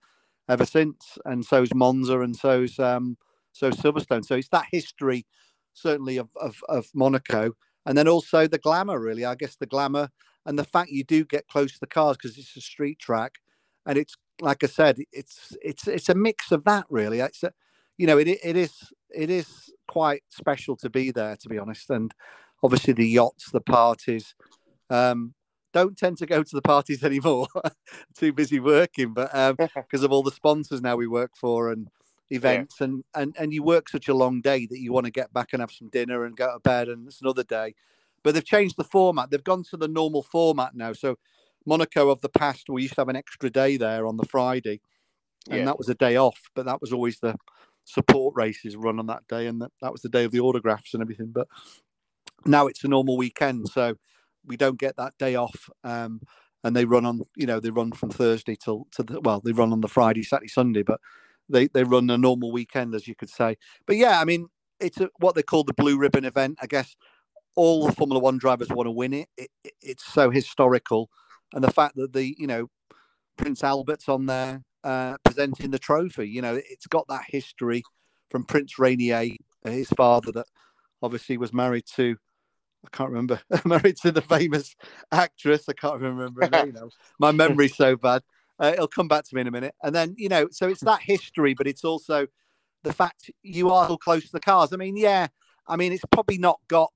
ever 0.50 0.66
since. 0.66 1.18
And 1.26 1.46
so's 1.46 1.74
Monza, 1.74 2.20
and 2.22 2.36
so's 2.36 2.80
um, 2.80 3.18
so 3.52 3.72
Silverstone. 3.72 4.26
So 4.26 4.36
it's 4.36 4.50
that 4.50 4.66
history, 4.72 5.26
certainly 5.74 6.18
of, 6.18 6.30
of 6.36 6.58
of 6.70 6.88
Monaco, 6.94 7.54
and 7.86 7.98
then 7.98 8.08
also 8.08 8.48
the 8.48 8.58
glamour. 8.58 9.00
Really, 9.00 9.26
I 9.26 9.36
guess 9.36 9.56
the 9.56 9.66
glamour 9.66 10.10
and 10.46 10.58
the 10.58 10.64
fact 10.64 10.92
you 10.92 11.04
do 11.04 11.26
get 11.26 11.48
close 11.48 11.74
to 11.74 11.80
the 11.80 11.88
cars 11.88 12.18
because 12.18 12.38
it's 12.38 12.56
a 12.56 12.62
street 12.62 13.00
track, 13.00 13.36
and 13.86 13.98
it's 13.98 14.16
like 14.42 14.64
I 14.64 14.68
said, 14.68 15.00
it's 15.12 15.56
it's 15.62 15.88
it's 15.88 16.10
a 16.10 16.16
mix 16.16 16.52
of 16.52 16.64
that. 16.64 16.86
Really, 16.90 17.20
it's 17.20 17.44
a, 17.44 17.52
you 17.98 18.08
know, 18.08 18.18
it 18.18 18.28
it 18.28 18.56
is 18.56 18.74
it 19.14 19.30
is 19.30 19.72
quite 19.88 20.24
special 20.30 20.76
to 20.78 20.90
be 20.90 21.12
there, 21.12 21.36
to 21.38 21.50
be 21.50 21.58
honest. 21.58 21.90
And 21.90 22.14
obviously 22.64 22.94
the 22.94 23.08
yachts, 23.08 23.52
the 23.52 23.62
parties. 23.62 24.36
Um, 24.90 25.34
don't 25.78 25.98
tend 25.98 26.18
to 26.18 26.26
go 26.26 26.44
to 26.44 26.56
the 26.56 26.62
parties 26.62 27.04
anymore. 27.12 27.48
Too 28.16 28.34
busy 28.34 28.60
working, 28.60 29.14
but 29.14 29.34
um, 29.36 29.56
because 29.76 30.04
of 30.04 30.12
all 30.12 30.24
the 30.24 30.32
sponsors 30.32 30.82
now 30.82 30.96
we 30.96 31.08
work 31.08 31.32
for 31.36 31.72
and 31.72 31.88
events, 32.30 32.82
and 32.82 33.04
and 33.14 33.36
and 33.40 33.54
you 33.54 33.64
work 33.64 33.88
such 33.90 34.08
a 34.08 34.14
long 34.14 34.42
day 34.42 34.66
that 34.66 34.80
you 34.80 34.92
want 34.92 35.06
to 35.06 35.12
get 35.12 35.32
back 35.34 35.50
and 35.54 35.62
have 35.62 35.72
some 35.72 35.90
dinner 35.90 36.26
and 36.26 36.36
go 36.36 36.54
to 36.54 36.60
bed, 36.60 36.90
and 36.90 37.08
it's 37.08 37.22
another 37.22 37.44
day. 37.44 37.76
But 38.24 38.34
they've 38.34 38.44
changed 38.46 38.76
the 38.78 38.84
format. 38.84 39.30
They've 39.30 39.44
gone 39.44 39.64
to 39.70 39.78
the 39.78 39.88
normal 39.88 40.24
format 40.24 40.76
now. 40.76 40.94
So 40.94 41.18
Monaco 41.66 42.10
of 42.10 42.22
the 42.22 42.30
past, 42.30 42.70
we 42.70 42.82
used 42.82 42.96
to 42.96 43.02
have 43.02 43.10
an 43.10 43.16
extra 43.16 43.50
day 43.50 43.78
there 43.78 44.06
on 44.08 44.18
the 44.18 44.26
Friday, 44.26 44.82
and 45.50 45.60
Yeah. 45.60 45.66
that 45.66 45.78
was 45.78 45.90
a 45.90 45.96
day 45.96 46.16
off. 46.18 46.50
But 46.56 46.66
that 46.66 46.82
was 46.82 46.92
always 46.92 47.20
the 47.20 47.36
support 47.86 48.36
races 48.36 48.76
run 48.76 49.00
on 49.00 49.06
that 49.08 49.28
day, 49.28 49.48
and 49.48 49.62
that, 49.62 49.72
that 49.82 49.92
was 49.92 50.02
the 50.02 50.10
day 50.10 50.26
of 50.26 50.32
the 50.32 50.40
autographs 50.42 50.94
and 50.94 51.02
everything. 51.02 51.32
But 51.32 51.48
now 52.46 52.68
it's 52.68 52.84
a 52.84 52.88
normal 52.88 53.18
weekend, 53.18 53.70
so 53.70 53.96
we 54.48 54.58
don't 54.58 54.80
get 54.80 54.98
that 54.98 55.18
day 55.18 55.36
off. 55.36 55.70
Um, 55.84 56.22
and 56.64 56.76
they 56.76 56.86
run 56.86 57.06
on, 57.06 57.22
you 57.36 57.46
know, 57.46 57.60
they 57.60 57.70
run 57.70 57.92
from 57.92 58.10
Thursday 58.10 58.56
till 58.56 58.88
to 58.92 59.04
the 59.04 59.22
well, 59.22 59.42
they 59.44 59.52
run 59.52 59.72
on 59.72 59.82
the 59.82 59.88
Friday, 59.88 60.24
Saturday, 60.24 60.48
Sunday, 60.48 60.84
but 60.84 61.00
they 61.50 61.68
they 61.68 61.84
run 61.84 62.10
a 62.10 62.18
normal 62.18 62.52
weekend, 62.52 62.96
as 62.96 63.08
you 63.08 63.16
could 63.16 63.30
say. 63.30 63.58
But 63.86 63.98
yeah, 63.98 64.20
I 64.20 64.26
mean, 64.26 64.48
it's 64.80 65.00
a, 65.00 65.10
what 65.20 65.36
they 65.36 65.44
call 65.44 65.64
the 65.64 65.74
blue 65.74 65.98
ribbon 65.98 66.26
event. 66.26 66.58
I 66.62 66.68
guess 66.68 66.96
all 67.56 67.86
the 67.86 67.94
Formula 67.94 68.20
One 68.20 68.38
drivers 68.38 68.70
want 68.70 68.88
to 68.88 68.92
win 68.92 69.14
it. 69.14 69.30
It, 69.38 69.50
it. 69.64 69.74
It's 69.82 70.06
so 70.06 70.30
historical, 70.30 71.10
and 71.54 71.64
the 71.64 71.72
fact 71.72 71.96
that 71.96 72.14
the 72.14 72.36
you 72.38 72.48
know 72.48 72.70
Prince 73.38 73.64
Albert's 73.64 74.10
on 74.10 74.26
there 74.26 74.64
uh, 74.84 75.18
presenting 75.24 75.72
the 75.72 75.80
trophy, 75.80 76.28
you 76.28 76.42
know, 76.42 76.56
it's 76.56 76.88
got 76.88 77.08
that 77.08 77.26
history 77.28 77.84
from 78.30 78.44
Prince 78.44 78.80
Rainier, 78.80 79.30
his 79.64 79.90
father, 79.90 80.32
that 80.32 80.48
obviously 81.02 81.38
was 81.38 81.54
married 81.54 81.86
to. 81.96 82.18
I 82.86 82.96
can't 82.96 83.10
remember. 83.10 83.42
married 83.66 83.98
to 83.98 84.12
the 84.12 84.22
famous 84.22 84.76
actress. 85.12 85.68
I 85.68 85.74
can't 85.74 86.00
remember 86.00 86.46
her 86.46 86.66
name. 86.66 86.78
My 87.20 87.32
memory's 87.32 87.76
so 87.76 87.96
bad. 87.96 88.24
Uh, 88.60 88.72
it'll 88.74 88.88
come 88.88 89.08
back 89.08 89.24
to 89.26 89.36
me 89.36 89.42
in 89.42 89.48
a 89.48 89.52
minute. 89.52 89.76
And 89.84 89.94
then 89.94 90.16
you 90.18 90.30
know, 90.30 90.48
so 90.52 90.68
it's 90.68 90.82
that 90.82 91.02
history, 91.02 91.54
but 91.54 91.68
it's 91.68 91.84
also 91.84 92.28
the 92.84 92.94
fact 92.94 93.30
you 93.44 93.70
are 93.70 93.88
so 93.88 93.98
close 93.98 94.26
to 94.26 94.32
the 94.32 94.40
cars. 94.40 94.74
I 94.74 94.78
mean, 94.78 94.98
yeah, 94.98 95.28
I 95.68 95.76
mean, 95.76 95.92
it's 95.92 96.06
probably 96.12 96.38
not 96.38 96.60
got. 96.68 96.92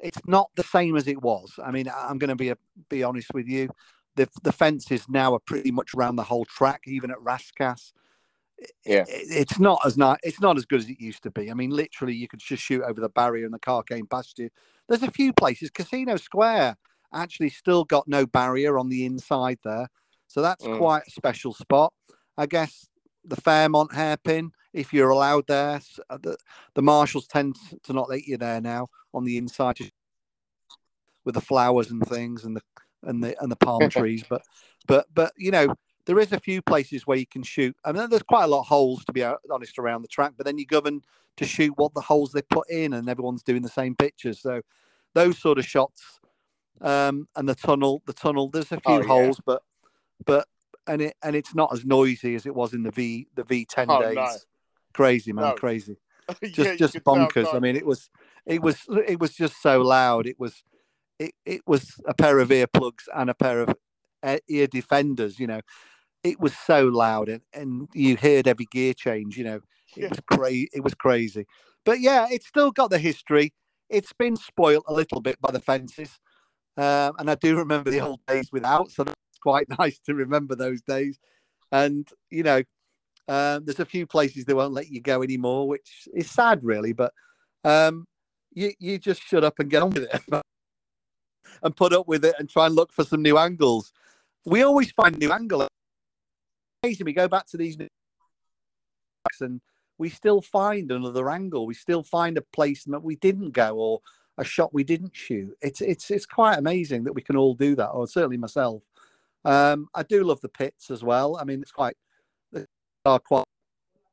It's 0.00 0.20
not 0.26 0.50
the 0.56 0.64
same 0.64 0.96
as 0.96 1.06
it 1.06 1.22
was. 1.22 1.52
I 1.64 1.70
mean, 1.70 1.88
I'm 1.94 2.18
going 2.18 2.30
to 2.30 2.36
be 2.36 2.48
a, 2.48 2.56
be 2.88 3.04
honest 3.04 3.28
with 3.34 3.46
you. 3.46 3.68
The 4.16 4.28
the 4.42 4.52
fences 4.52 5.06
now 5.08 5.34
are 5.34 5.40
pretty 5.40 5.70
much 5.70 5.94
around 5.94 6.16
the 6.16 6.24
whole 6.24 6.44
track, 6.44 6.82
even 6.86 7.10
at 7.10 7.18
Rascasse. 7.18 7.92
Yeah, 8.84 9.04
it, 9.08 9.26
it's 9.30 9.58
not 9.58 9.80
as 9.84 9.96
not 9.96 10.20
it's 10.22 10.40
not 10.40 10.56
as 10.56 10.64
good 10.64 10.80
as 10.80 10.88
it 10.88 11.00
used 11.00 11.22
to 11.24 11.30
be. 11.30 11.50
I 11.50 11.54
mean, 11.54 11.70
literally, 11.70 12.14
you 12.14 12.28
could 12.28 12.40
just 12.40 12.62
shoot 12.62 12.82
over 12.82 13.00
the 13.00 13.08
barrier 13.08 13.44
and 13.44 13.54
the 13.54 13.58
car 13.58 13.82
came 13.82 14.06
past 14.06 14.38
you. 14.38 14.50
There's 14.88 15.02
a 15.02 15.10
few 15.10 15.32
places, 15.32 15.70
Casino 15.70 16.16
Square 16.16 16.76
actually 17.14 17.50
still 17.50 17.84
got 17.84 18.08
no 18.08 18.26
barrier 18.26 18.78
on 18.78 18.88
the 18.88 19.04
inside 19.04 19.58
there, 19.64 19.88
so 20.26 20.42
that's 20.42 20.66
Mm. 20.66 20.78
quite 20.78 21.02
a 21.06 21.10
special 21.10 21.52
spot. 21.52 21.92
I 22.36 22.46
guess 22.46 22.88
the 23.24 23.36
Fairmont 23.36 23.94
hairpin, 23.94 24.52
if 24.72 24.92
you're 24.92 25.10
allowed 25.10 25.46
there, 25.46 25.80
uh, 26.10 26.18
the 26.20 26.36
the 26.74 26.82
marshals 26.82 27.26
tend 27.26 27.56
to 27.84 27.92
not 27.92 28.08
let 28.08 28.24
you 28.24 28.36
there 28.36 28.60
now 28.60 28.88
on 29.14 29.24
the 29.24 29.36
inside 29.38 29.78
with 31.24 31.34
the 31.34 31.40
flowers 31.40 31.90
and 31.90 32.04
things 32.06 32.44
and 32.44 32.56
the 32.56 32.62
and 33.02 33.22
the 33.22 33.40
and 33.42 33.50
the 33.50 33.56
palm 33.56 33.88
trees. 33.90 34.24
But 34.28 34.42
but 34.86 35.06
but 35.14 35.32
you 35.36 35.50
know 35.50 35.74
there 36.06 36.18
is 36.18 36.32
a 36.32 36.40
few 36.40 36.60
places 36.62 37.06
where 37.06 37.16
you 37.18 37.26
can 37.26 37.42
shoot. 37.42 37.76
I 37.84 37.92
mean, 37.92 38.08
there's 38.10 38.22
quite 38.22 38.44
a 38.44 38.48
lot 38.48 38.60
of 38.60 38.66
holes 38.66 39.04
to 39.04 39.12
be 39.12 39.22
honest 39.50 39.78
around 39.78 40.02
the 40.02 40.08
track, 40.08 40.32
but 40.36 40.46
then 40.46 40.58
you 40.58 40.66
govern 40.66 41.02
to 41.36 41.44
shoot 41.44 41.72
what 41.76 41.94
the 41.94 42.00
holes 42.00 42.32
they 42.32 42.42
put 42.42 42.68
in, 42.70 42.92
and 42.92 43.08
everyone's 43.08 43.42
doing 43.42 43.62
the 43.62 43.68
same 43.68 43.94
pictures. 43.94 44.40
So 44.40 44.62
those 45.14 45.38
sort 45.38 45.58
of 45.58 45.66
shots, 45.66 46.20
um, 46.80 47.28
and 47.36 47.48
the 47.48 47.54
tunnel, 47.54 48.02
the 48.06 48.12
tunnel. 48.12 48.48
There's 48.50 48.72
a 48.72 48.80
few 48.80 48.94
Oh, 48.94 49.00
yeah. 49.00 49.06
holes, 49.06 49.40
but 49.44 49.62
but 50.26 50.46
and 50.86 51.00
it 51.02 51.16
and 51.22 51.36
it's 51.36 51.54
not 51.54 51.72
as 51.72 51.84
noisy 51.84 52.34
as 52.34 52.46
it 52.46 52.54
was 52.54 52.74
in 52.74 52.82
the 52.82 52.90
V 52.90 53.28
the 53.34 53.44
V10 53.44 53.86
Oh, 53.88 54.00
days. 54.00 54.16
no. 54.16 54.36
Crazy 54.94 55.32
man, 55.32 55.50
No. 55.50 55.54
crazy 55.54 55.96
just 56.52 56.72
you 56.72 56.76
just 56.76 56.92
tell, 56.94 57.02
bonkers. 57.02 57.54
I 57.54 57.58
mean, 57.60 57.76
it 57.76 57.86
was 57.86 58.10
it 58.46 58.60
was 58.62 58.78
it 59.06 59.18
was 59.20 59.32
just 59.34 59.62
so 59.62 59.80
loud. 59.80 60.26
It 60.26 60.38
was 60.38 60.62
it 61.18 61.32
it 61.46 61.62
was 61.66 61.94
a 62.06 62.14
pair 62.14 62.38
of 62.40 62.48
earplugs 62.50 63.04
and 63.14 63.30
a 63.30 63.34
pair 63.34 63.60
of 63.60 63.74
e- 64.26 64.38
ear 64.48 64.66
defenders. 64.66 65.38
You 65.38 65.46
know, 65.46 65.60
it 66.24 66.40
was 66.40 66.56
so 66.56 66.86
loud, 66.86 67.28
and 67.28 67.42
and 67.52 67.88
you 67.92 68.16
heard 68.16 68.46
every 68.46 68.66
gear 68.66 68.94
change. 68.94 69.36
You 69.36 69.44
know, 69.44 69.60
it 69.96 70.02
Yeah. 70.02 70.08
was 70.08 70.20
crazy. 70.26 70.68
It 70.72 70.84
was 70.84 70.94
crazy. 70.94 71.46
But 71.84 72.00
yeah, 72.00 72.26
it's 72.30 72.46
still 72.46 72.70
got 72.70 72.90
the 72.90 72.98
history. 72.98 73.52
It's 73.88 74.12
been 74.12 74.36
spoilt 74.36 74.84
a 74.88 74.92
little 74.92 75.20
bit 75.20 75.40
by 75.40 75.50
the 75.50 75.60
fences, 75.60 76.18
um, 76.76 77.14
and 77.18 77.30
I 77.30 77.34
do 77.34 77.56
remember 77.56 77.90
the 77.90 78.00
old 78.00 78.24
days 78.26 78.50
without. 78.52 78.90
So 78.90 79.04
that's 79.04 79.18
quite 79.42 79.66
nice 79.78 79.98
to 80.00 80.14
remember 80.14 80.54
those 80.54 80.82
days. 80.82 81.18
And 81.72 82.08
you 82.30 82.42
know, 82.42 82.62
um, 83.28 83.64
there's 83.64 83.80
a 83.80 83.84
few 83.84 84.06
places 84.06 84.44
they 84.44 84.54
won't 84.54 84.74
let 84.74 84.88
you 84.90 85.00
go 85.00 85.22
anymore, 85.22 85.68
which 85.68 86.08
is 86.14 86.30
sad, 86.30 86.62
really. 86.64 86.92
But 86.92 87.12
um, 87.64 88.06
you 88.52 88.72
you 88.78 88.98
just 88.98 89.22
shut 89.22 89.44
up 89.44 89.58
and 89.58 89.70
get 89.70 89.82
on 89.82 89.90
with 89.90 90.04
it, 90.04 90.22
and 91.62 91.76
put 91.76 91.92
up 91.92 92.06
with 92.06 92.24
it, 92.24 92.36
and 92.38 92.48
try 92.48 92.66
and 92.66 92.74
look 92.74 92.92
for 92.92 93.04
some 93.04 93.22
new 93.22 93.38
angles. 93.38 93.92
We 94.44 94.62
always 94.62 94.92
find 94.92 95.18
new 95.18 95.32
angles. 95.32 95.68
Amazing. 96.82 97.06
We 97.06 97.12
go 97.12 97.28
back 97.28 97.46
to 97.48 97.56
these 97.56 97.76
and 99.40 99.60
we 99.98 100.08
still 100.08 100.40
find 100.40 100.90
another 100.90 101.30
angle. 101.30 101.66
We 101.66 101.74
still 101.74 102.02
find 102.02 102.36
a 102.36 102.42
place 102.42 102.84
that 102.84 103.02
we 103.02 103.16
didn't 103.16 103.50
go 103.50 103.76
or 103.76 104.00
a 104.38 104.44
shot 104.44 104.74
we 104.74 104.84
didn't 104.84 105.14
shoot. 105.14 105.56
It's 105.60 105.80
it's 105.80 106.10
it's 106.10 106.26
quite 106.26 106.58
amazing 106.58 107.04
that 107.04 107.12
we 107.12 107.22
can 107.22 107.36
all 107.36 107.54
do 107.54 107.76
that, 107.76 107.88
or 107.88 108.06
certainly 108.06 108.36
myself. 108.36 108.82
Um, 109.44 109.88
I 109.94 110.02
do 110.02 110.24
love 110.24 110.40
the 110.40 110.48
pits 110.48 110.90
as 110.90 111.02
well. 111.04 111.36
I 111.36 111.44
mean, 111.44 111.60
it's 111.62 111.72
quite 111.72 111.96
they 112.52 112.64
are 113.04 113.18
quite 113.18 113.44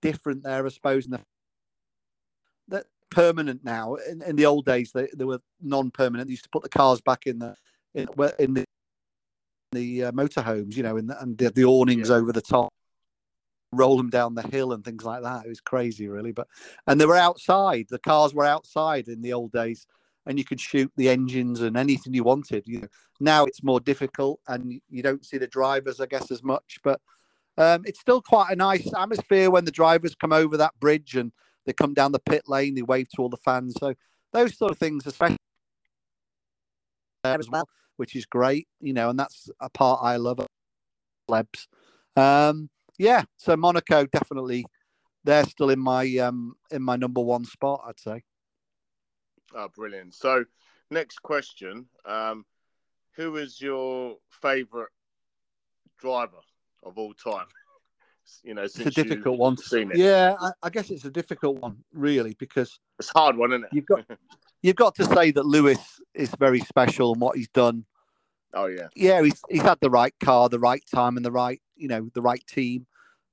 different 0.01 0.43
there, 0.43 0.65
I 0.65 0.70
suppose. 0.70 1.05
In 1.05 1.11
the 1.11 1.22
that 2.67 2.86
permanent 3.09 3.63
now. 3.63 3.95
In, 3.95 4.22
in 4.22 4.36
the 4.36 4.45
old 4.45 4.65
days, 4.65 4.91
they, 4.91 5.07
they 5.15 5.26
were 5.26 5.39
non-permanent. 5.61 6.28
They 6.28 6.32
used 6.32 6.43
to 6.43 6.49
put 6.49 6.63
the 6.63 6.70
cars 6.70 7.01
back 7.01 7.26
in 7.26 7.39
the 7.39 7.55
in, 7.95 8.07
in 8.38 8.53
the 8.53 8.65
the 9.72 10.05
uh, 10.05 10.11
motorhomes, 10.11 10.76
you 10.76 10.84
know, 10.84 10.99
the, 10.99 11.22
and 11.22 11.38
the, 11.38 11.49
the 11.51 11.65
awnings 11.65 12.09
Yeah. 12.09 12.15
over 12.15 12.32
the 12.32 12.41
top, 12.41 12.74
roll 13.72 13.97
them 13.97 14.09
down 14.09 14.36
the 14.36 14.47
hill 14.47 14.74
and 14.74 14.84
things 14.84 15.03
like 15.03 15.22
that. 15.24 15.45
It 15.45 15.49
was 15.49 15.61
crazy, 15.61 16.07
really. 16.07 16.32
But 16.32 16.47
and 16.88 16.99
they 16.99 17.05
were 17.05 17.15
outside. 17.15 17.88
The 17.89 17.99
cars 17.99 18.34
were 18.34 18.45
outside 18.45 19.07
in 19.07 19.22
the 19.22 19.34
old 19.34 19.51
days, 19.51 19.86
and 20.26 20.38
you 20.38 20.45
could 20.45 20.59
shoot 20.59 20.91
the 20.97 21.09
engines 21.09 21.61
and 21.61 21.78
anything 21.78 22.13
you 22.13 22.24
wanted. 22.24 22.63
You 22.67 22.82
know, 22.82 22.88
now 23.20 23.45
it's 23.45 23.63
more 23.63 23.80
difficult, 23.80 24.39
and 24.47 24.82
you 24.89 25.03
don't 25.03 25.26
see 25.26 25.38
the 25.38 25.47
drivers, 25.47 25.99
I 25.99 26.07
guess, 26.07 26.32
as 26.32 26.43
much. 26.43 26.80
But 26.84 26.99
um, 27.57 27.84
it's 27.86 27.99
still 27.99 28.22
quite 28.22 28.51
a 28.51 28.55
nice 28.55 28.91
atmosphere 28.97 29.51
when 29.51 29.65
the 29.65 29.72
drivers 29.72 30.15
come 30.15 30.34
over 30.34 30.57
that 30.57 30.80
bridge 30.80 31.15
and 31.15 31.32
they 31.65 31.74
come 31.74 31.93
down 31.93 32.11
the 32.11 32.20
pit 32.20 32.43
lane. 32.47 32.74
They 32.74 32.82
wave 32.82 33.09
to 33.09 33.22
all 33.22 33.30
the 33.30 33.38
fans. 33.38 33.76
So 33.80 33.93
those 34.32 34.57
sort 34.57 34.72
of 34.72 34.78
things, 34.78 35.05
especially 35.05 35.38
there 37.24 37.38
as 37.38 37.49
well, 37.49 37.67
which 38.00 38.16
is 38.16 38.26
great. 38.26 38.68
You 38.80 38.93
know, 38.93 39.10
and 39.10 39.20
that's 39.20 39.50
a 39.60 39.70
part 39.70 40.00
I 40.02 40.16
love. 40.16 40.39
of 40.39 40.47
Plebs. 41.28 41.68
Um, 42.16 42.70
yeah, 42.97 43.24
so 43.38 43.56
Monaco 43.56 44.06
definitely 44.08 44.66
they're 45.24 45.45
still 45.45 45.70
in 45.70 45.80
my 45.80 46.18
um 46.18 46.56
in 46.72 46.82
my 46.82 46.95
number 46.95 47.22
one 47.22 47.45
spot, 47.45 47.82
I'd 47.86 48.00
say. 48.00 48.24
Oh, 49.54 49.68
brilliant. 49.76 50.14
So, 50.16 50.45
next 50.91 51.22
question. 51.22 51.88
Um, 52.06 52.45
who 53.16 53.36
is 53.38 53.60
your 53.62 54.18
favourite 54.30 54.89
driver 56.00 56.41
of 56.84 56.97
all 56.97 57.14
time? 57.14 57.45
You 58.43 58.54
know, 58.54 58.62
It's 58.62 58.78
a 58.78 58.91
difficult 58.91 59.39
one. 59.39 59.58
seen 59.58 59.89
it. 59.89 59.97
Yeah, 59.97 60.36
I, 60.39 60.52
I 60.62 60.70
guess 60.70 60.91
it's 60.91 61.04
a 61.04 61.10
difficult 61.10 61.58
one, 61.58 61.78
really, 61.93 62.36
because 62.38 62.80
It's 63.00 63.10
a 63.16 63.18
hard 63.18 63.36
one, 63.36 63.52
isn't 63.54 63.64
it? 63.64 63.70
you've 63.74 63.88
got 63.88 64.06
you've 64.62 64.76
got 64.76 64.93
to 64.97 65.06
say 65.06 65.32
that 65.32 65.47
Lewis 65.47 65.80
is 66.14 66.30
very 66.38 66.60
special 66.60 67.14
and 67.14 67.20
what 67.22 67.36
he's 67.38 67.47
done. 67.50 67.86
Oh, 68.54 68.66
yeah. 68.66 68.88
Yeah, 68.95 69.22
he's 69.22 69.41
he's 69.50 69.62
had 69.62 69.78
the 69.82 69.89
right 69.89 70.14
car, 70.24 70.50
the 70.50 70.60
right 70.60 70.84
time, 70.93 71.18
and 71.18 71.26
the 71.26 71.32
right 71.32 71.62
you 71.76 71.88
know 71.88 72.10
the 72.14 72.22
right 72.22 72.45
team. 72.47 72.88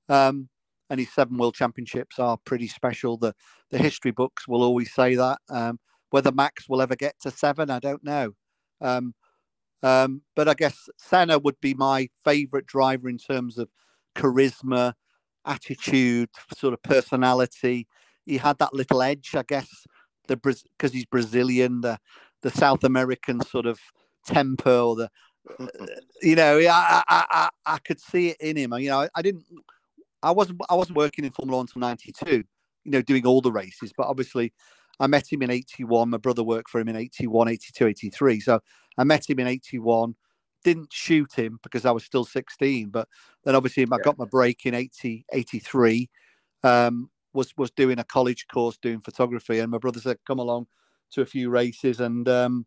Um, 0.09 0.49
and 0.91 1.01
his 1.01 1.13
seven 1.13 1.37
world 1.39 1.55
championships 1.55 2.19
are 2.19 2.39
pretty 2.45 2.69
special. 2.69 3.17
The 3.17 3.35
the 3.71 3.79
history 3.79 4.11
books 4.11 4.47
will 4.47 4.63
always 4.63 4.93
say 4.93 5.15
that. 5.17 5.39
Um, 5.49 5.79
whether 6.11 6.33
Max 6.33 6.69
will 6.69 6.83
ever 6.83 6.97
get 6.97 7.17
to 7.21 7.31
seven, 7.31 7.71
I 7.71 7.79
don't 7.81 8.05
know. 8.05 8.33
Um, 8.81 9.15
um, 9.83 10.23
but 10.35 10.49
I 10.49 10.55
guess 10.55 10.89
Senna 10.99 11.39
would 11.39 11.61
be 11.61 11.75
my 11.75 12.09
favourite 12.25 12.67
driver 12.67 13.09
in 13.09 13.19
terms 13.19 13.59
of 13.59 13.69
charisma, 14.17 14.95
attitude, 15.45 16.31
sort 16.57 16.75
of 16.75 16.83
personality. 16.83 17.87
He 18.25 18.39
had 18.39 18.59
that 18.59 18.75
little 18.75 19.03
edge, 19.03 19.35
I 19.35 19.45
guess, 19.47 19.69
the 20.29 20.37
because 20.37 20.93
he's 20.93 21.07
Brazilian, 21.07 21.81
the 21.83 21.99
the 22.43 22.51
South 22.51 22.85
American 22.85 23.41
sort 23.43 23.67
of 23.67 23.81
temper, 24.27 24.71
or 24.71 24.97
the 24.97 25.11
you 26.23 26.37
know, 26.37 26.59
I, 26.59 27.03
I, 27.09 27.25
I, 27.31 27.49
I 27.67 27.79
could 27.79 28.01
see 28.01 28.31
it 28.31 28.37
in 28.41 28.57
him. 28.57 28.73
You 28.75 28.91
know, 28.91 29.01
I, 29.03 29.09
I 29.15 29.23
didn't, 29.23 29.45
I 30.23 30.31
wasn't, 30.31 30.61
I 30.69 30.75
wasn't 30.75 30.97
working 30.97 31.25
in 31.25 31.31
Formula 31.31 31.59
One 31.59 31.67
until 31.67 31.81
'92. 31.81 32.45
You 32.85 32.93
know, 32.93 33.03
doing 33.03 33.27
all 33.27 33.41
the 33.41 33.53
races, 33.53 33.93
but 33.97 34.07
obviously, 34.07 34.53
I 35.01 35.07
met 35.07 35.31
him 35.31 35.43
in 35.43 35.51
'81. 35.51 36.11
My 36.11 36.19
brother 36.19 36.43
worked 36.43 36.71
for 36.71 36.81
him 36.81 36.89
in 36.89 36.97
'81, 36.97 37.49
'82, 37.49 37.87
'83. 37.87 38.41
So 38.41 38.61
I 38.99 39.05
met 39.05 39.29
him 39.29 39.39
in 39.39 39.47
'81. 39.47 40.15
Didn't 40.65 40.93
shoot 40.93 41.33
him 41.33 41.61
because 41.63 41.85
I 41.85 41.93
was 41.93 42.05
still 42.05 42.25
16. 42.25 42.89
But 42.91 43.09
then 43.45 43.55
obviously, 43.55 43.85
I 43.85 43.99
got 43.99 44.19
my 44.19 44.25
break 44.25 44.67
in 44.67 44.75
80, 44.75 45.25
83. 45.33 46.11
Um, 46.65 47.11
was 47.33 47.53
was 47.57 47.71
doing 47.71 48.01
a 48.01 48.05
college 48.05 48.47
course 48.49 48.79
doing 48.79 49.01
photography, 49.01 49.61
and 49.61 49.71
my 49.71 49.79
brother 49.79 50.01
said, 50.01 50.19
"Come 50.27 50.41
along 50.41 50.67
to 51.13 51.23
a 51.23 51.27
few 51.27 51.51
races," 51.51 52.01
and 52.01 52.29
um, 52.29 52.67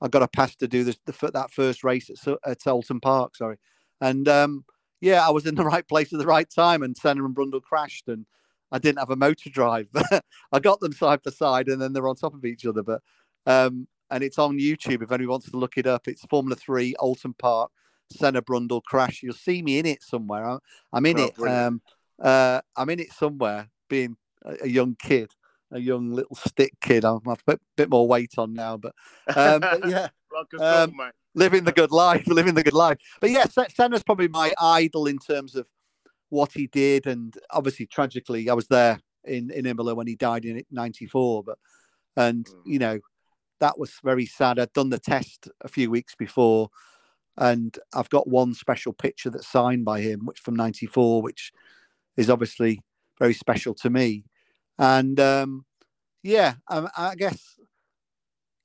I 0.00 0.08
got 0.08 0.22
a 0.22 0.28
pass 0.28 0.54
to 0.56 0.68
do 0.68 0.84
this, 0.84 0.98
the, 1.06 1.30
that 1.32 1.50
first 1.50 1.82
race 1.84 2.10
at, 2.10 2.38
at 2.44 2.60
Oulton 2.66 3.00
Park. 3.00 3.36
Sorry, 3.36 3.56
and 4.00 4.28
um, 4.28 4.64
yeah, 5.00 5.26
I 5.26 5.30
was 5.30 5.46
in 5.46 5.54
the 5.54 5.64
right 5.64 5.86
place 5.86 6.12
at 6.12 6.18
the 6.18 6.26
right 6.26 6.48
time, 6.48 6.82
and 6.82 6.96
Senna 6.96 7.24
and 7.24 7.34
Brundle 7.34 7.62
crashed, 7.62 8.08
and 8.08 8.26
I 8.72 8.78
didn't 8.78 8.98
have 8.98 9.10
a 9.10 9.16
motor 9.16 9.50
drive. 9.50 9.88
I 10.52 10.58
got 10.60 10.80
them 10.80 10.92
side 10.92 11.20
by 11.24 11.30
side, 11.30 11.68
and 11.68 11.80
then 11.80 11.92
they're 11.92 12.08
on 12.08 12.16
top 12.16 12.34
of 12.34 12.44
each 12.44 12.66
other. 12.66 12.82
But 12.82 13.02
um, 13.46 13.88
and 14.10 14.22
it's 14.22 14.38
on 14.38 14.58
YouTube 14.58 15.02
if 15.02 15.12
anyone 15.12 15.32
wants 15.32 15.50
to 15.50 15.56
look 15.56 15.76
it 15.78 15.86
up. 15.86 16.08
It's 16.08 16.24
Formula 16.26 16.56
Three 16.56 16.94
Oulton 17.00 17.34
Park 17.38 17.70
Senna 18.10 18.42
Brundle 18.42 18.82
crash. 18.82 19.22
You'll 19.22 19.34
see 19.34 19.62
me 19.62 19.78
in 19.78 19.86
it 19.86 20.02
somewhere. 20.02 20.48
I'm, 20.48 20.58
I'm 20.92 21.06
in 21.06 21.18
Oh, 21.18 21.24
it. 21.24 21.48
Um, 21.48 21.80
uh, 22.22 22.60
I'm 22.76 22.90
in 22.90 23.00
it 23.00 23.12
somewhere, 23.12 23.68
being 23.88 24.16
a, 24.44 24.56
a 24.62 24.68
young 24.68 24.96
kid. 25.00 25.30
A 25.72 25.78
young 25.80 26.10
little 26.12 26.36
stick 26.36 26.72
kid. 26.80 27.04
I've 27.04 27.24
got 27.24 27.40
a 27.40 27.44
bit, 27.46 27.60
bit 27.76 27.90
more 27.90 28.06
weight 28.06 28.34
on 28.38 28.54
now, 28.54 28.76
but, 28.76 28.94
um, 29.34 29.60
but 29.60 29.80
yeah, 29.88 30.08
like 30.34 30.54
us 30.54 30.60
all, 30.60 30.82
Um, 30.82 31.12
living 31.34 31.64
the 31.64 31.72
good 31.72 31.90
life, 31.90 32.26
living 32.26 32.54
the 32.54 32.62
good 32.62 32.72
life. 32.74 32.98
But 33.20 33.30
yeah, 33.30 33.44
Se- 33.46 33.74
Senna's 33.74 34.02
probably 34.02 34.28
my 34.28 34.52
idol 34.60 35.06
in 35.06 35.18
terms 35.18 35.54
of 35.54 35.66
what 36.28 36.52
he 36.52 36.66
did, 36.66 37.06
and 37.06 37.34
obviously 37.50 37.86
tragically, 37.86 38.48
I 38.50 38.54
was 38.54 38.68
there 38.68 39.00
in 39.24 39.50
in 39.50 39.66
Imola 39.66 39.94
when 39.94 40.06
he 40.06 40.16
died 40.16 40.44
in 40.44 40.62
'94. 40.70 41.42
But 41.44 41.58
and 42.16 42.46
Mm. 42.46 42.62
you 42.64 42.78
know 42.78 42.98
that 43.60 43.78
was 43.78 43.92
very 44.04 44.26
sad. 44.26 44.58
I'd 44.58 44.72
done 44.72 44.90
the 44.90 44.98
test 44.98 45.48
a 45.62 45.68
few 45.68 45.90
weeks 45.90 46.14
before, 46.14 46.68
and 47.36 47.78
I've 47.94 48.10
got 48.10 48.28
one 48.28 48.54
special 48.54 48.92
picture 48.92 49.30
that's 49.30 49.48
signed 49.48 49.84
by 49.84 50.00
him, 50.00 50.26
which 50.26 50.40
from 50.40 50.56
'94, 50.56 51.22
which 51.22 51.52
is 52.16 52.28
obviously 52.30 52.82
very 53.18 53.34
special 53.34 53.74
to 53.74 53.90
me. 53.90 54.24
And 54.78 55.18
um, 55.20 55.64
yeah, 56.22 56.54
I, 56.68 56.88
I 56.96 57.14
guess 57.14 57.56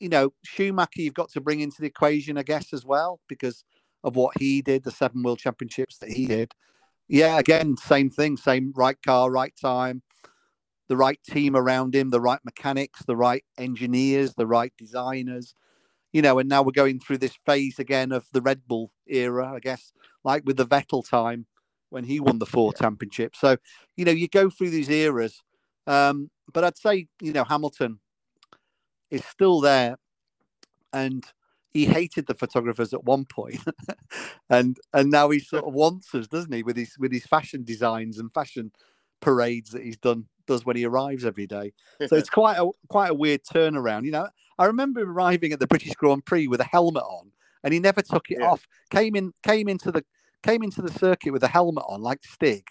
you 0.02 0.10
know, 0.10 0.34
Schumacher, 0.44 1.02
you've 1.02 1.14
got 1.14 1.32
to 1.34 1.42
bring 1.42 1.60
into 1.60 1.80
the 1.80 1.88
equation, 1.88 2.38
I 2.38 2.44
guess, 2.44 2.74
as 2.74 2.84
well, 2.84 3.20
because 3.30 3.64
of 4.04 4.16
what 4.16 4.36
he 4.40 4.64
did, 4.64 4.84
the 4.84 4.92
seven 4.92 5.22
world 5.22 5.38
championships 5.38 6.00
that 6.00 6.10
he 6.10 6.26
did. 6.26 6.54
Yeah, 7.08 7.38
again, 7.38 7.78
same 7.78 8.10
thing, 8.10 8.36
same 8.36 8.74
right 8.76 8.98
car, 9.06 9.30
right 9.30 9.54
time, 9.62 10.02
the 10.90 10.98
right 10.98 11.20
team 11.30 11.56
around 11.56 11.94
him, 11.94 12.10
the 12.10 12.20
right 12.20 12.40
mechanics, 12.44 13.04
the 13.06 13.16
right 13.16 13.46
engineers, 13.60 14.34
the 14.34 14.48
right 14.48 14.74
designers, 14.76 15.54
you 16.12 16.24
know, 16.24 16.40
and 16.40 16.50
now 16.50 16.64
we're 16.64 16.72
going 16.72 17.00
through 17.00 17.20
this 17.20 17.38
phase 17.46 17.78
again 17.78 18.12
of 18.12 18.26
the 18.34 18.42
Red 18.42 18.62
Bull 18.68 18.92
era, 19.06 19.54
I 19.54 19.60
guess, 19.60 19.94
like 20.24 20.44
with 20.46 20.58
the 20.58 20.66
Vettel 20.66 21.08
time 21.08 21.46
when 21.90 22.06
he 22.06 22.20
won 22.20 22.40
the 22.40 22.46
four 22.46 22.74
championships. 22.74 23.40
So, 23.40 23.58
you 23.96 24.06
know, 24.06 24.12
you 24.12 24.28
go 24.28 24.50
through 24.50 24.72
these 24.72 24.90
eras. 24.90 25.44
Um, 25.88 26.30
but 26.54 26.64
I'd 26.64 26.78
say, 26.78 27.08
you 27.22 27.34
know, 27.34 27.44
Hamilton 27.44 28.00
is 29.10 29.24
still 29.26 29.60
there 29.62 29.98
and 30.94 31.26
he 31.70 31.86
hated 31.86 32.28
the 32.28 32.34
photographers 32.34 32.94
at 32.94 33.04
one 33.04 33.26
point 33.26 33.62
and 34.50 34.78
and 34.94 35.10
now 35.10 35.30
he 35.30 35.40
sort 35.40 35.64
of 35.66 35.74
wants 35.74 36.14
us 36.14 36.28
doesn't 36.28 36.52
he 36.52 36.64
with 36.64 36.76
his 36.76 36.98
with 37.00 37.12
his 37.12 37.26
fashion 37.26 37.64
designs 37.64 38.18
and 38.20 38.34
fashion 38.34 38.72
parades 39.22 39.72
that 39.72 39.84
he's 39.84 39.98
done 39.98 40.26
does 40.48 40.66
when 40.66 40.76
he 40.76 40.86
arrives 40.86 41.24
every 41.24 41.46
day. 41.48 41.72
So 42.08 42.16
it's 42.16 42.30
quite 42.42 42.58
a 42.58 42.70
quite 42.90 43.12
a 43.12 43.14
weird 43.14 43.44
turnaround. 43.44 44.06
You 44.06 44.12
know 44.12 44.28
i 44.60 44.66
remember 44.66 45.02
arriving 45.02 45.54
at 45.54 45.60
the 45.60 45.68
british 45.68 45.94
grand 45.96 46.26
prix 46.26 46.48
with 46.48 46.60
a 46.60 46.66
helmet 46.66 47.04
on 47.04 47.32
and 47.64 47.74
he 47.74 47.80
never 47.80 48.02
took 48.02 48.30
it 48.32 48.38
Yeah. 48.40 48.50
off. 48.50 48.68
Came 48.90 49.16
in 49.16 49.34
came 49.44 49.68
into 49.70 49.92
the 49.92 50.04
came 50.44 50.64
into 50.64 50.82
the 50.82 50.92
circuit 50.92 51.32
with 51.32 51.44
a 51.44 51.48
helmet 51.48 51.86
on 51.88 52.02
like 52.02 52.24
stig 52.24 52.66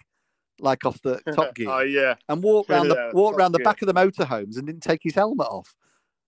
like 0.61 0.85
off 0.85 1.01
the 1.01 1.21
top 1.35 1.55
gear 1.55 1.69
oh 1.69 1.79
yeah, 1.81 2.15
and 2.29 2.43
walked 2.43 2.69
around 2.69 2.87
the 2.87 2.95
Yeah, 2.95 3.11
walked 3.13 3.37
around 3.37 3.51
the 3.51 3.59
back 3.59 3.81
of 3.81 3.87
the 3.87 3.93
motorhomes 3.93 4.57
and 4.57 4.67
didn't 4.67 4.83
take 4.83 5.01
his 5.03 5.15
helmet 5.15 5.47
off. 5.47 5.75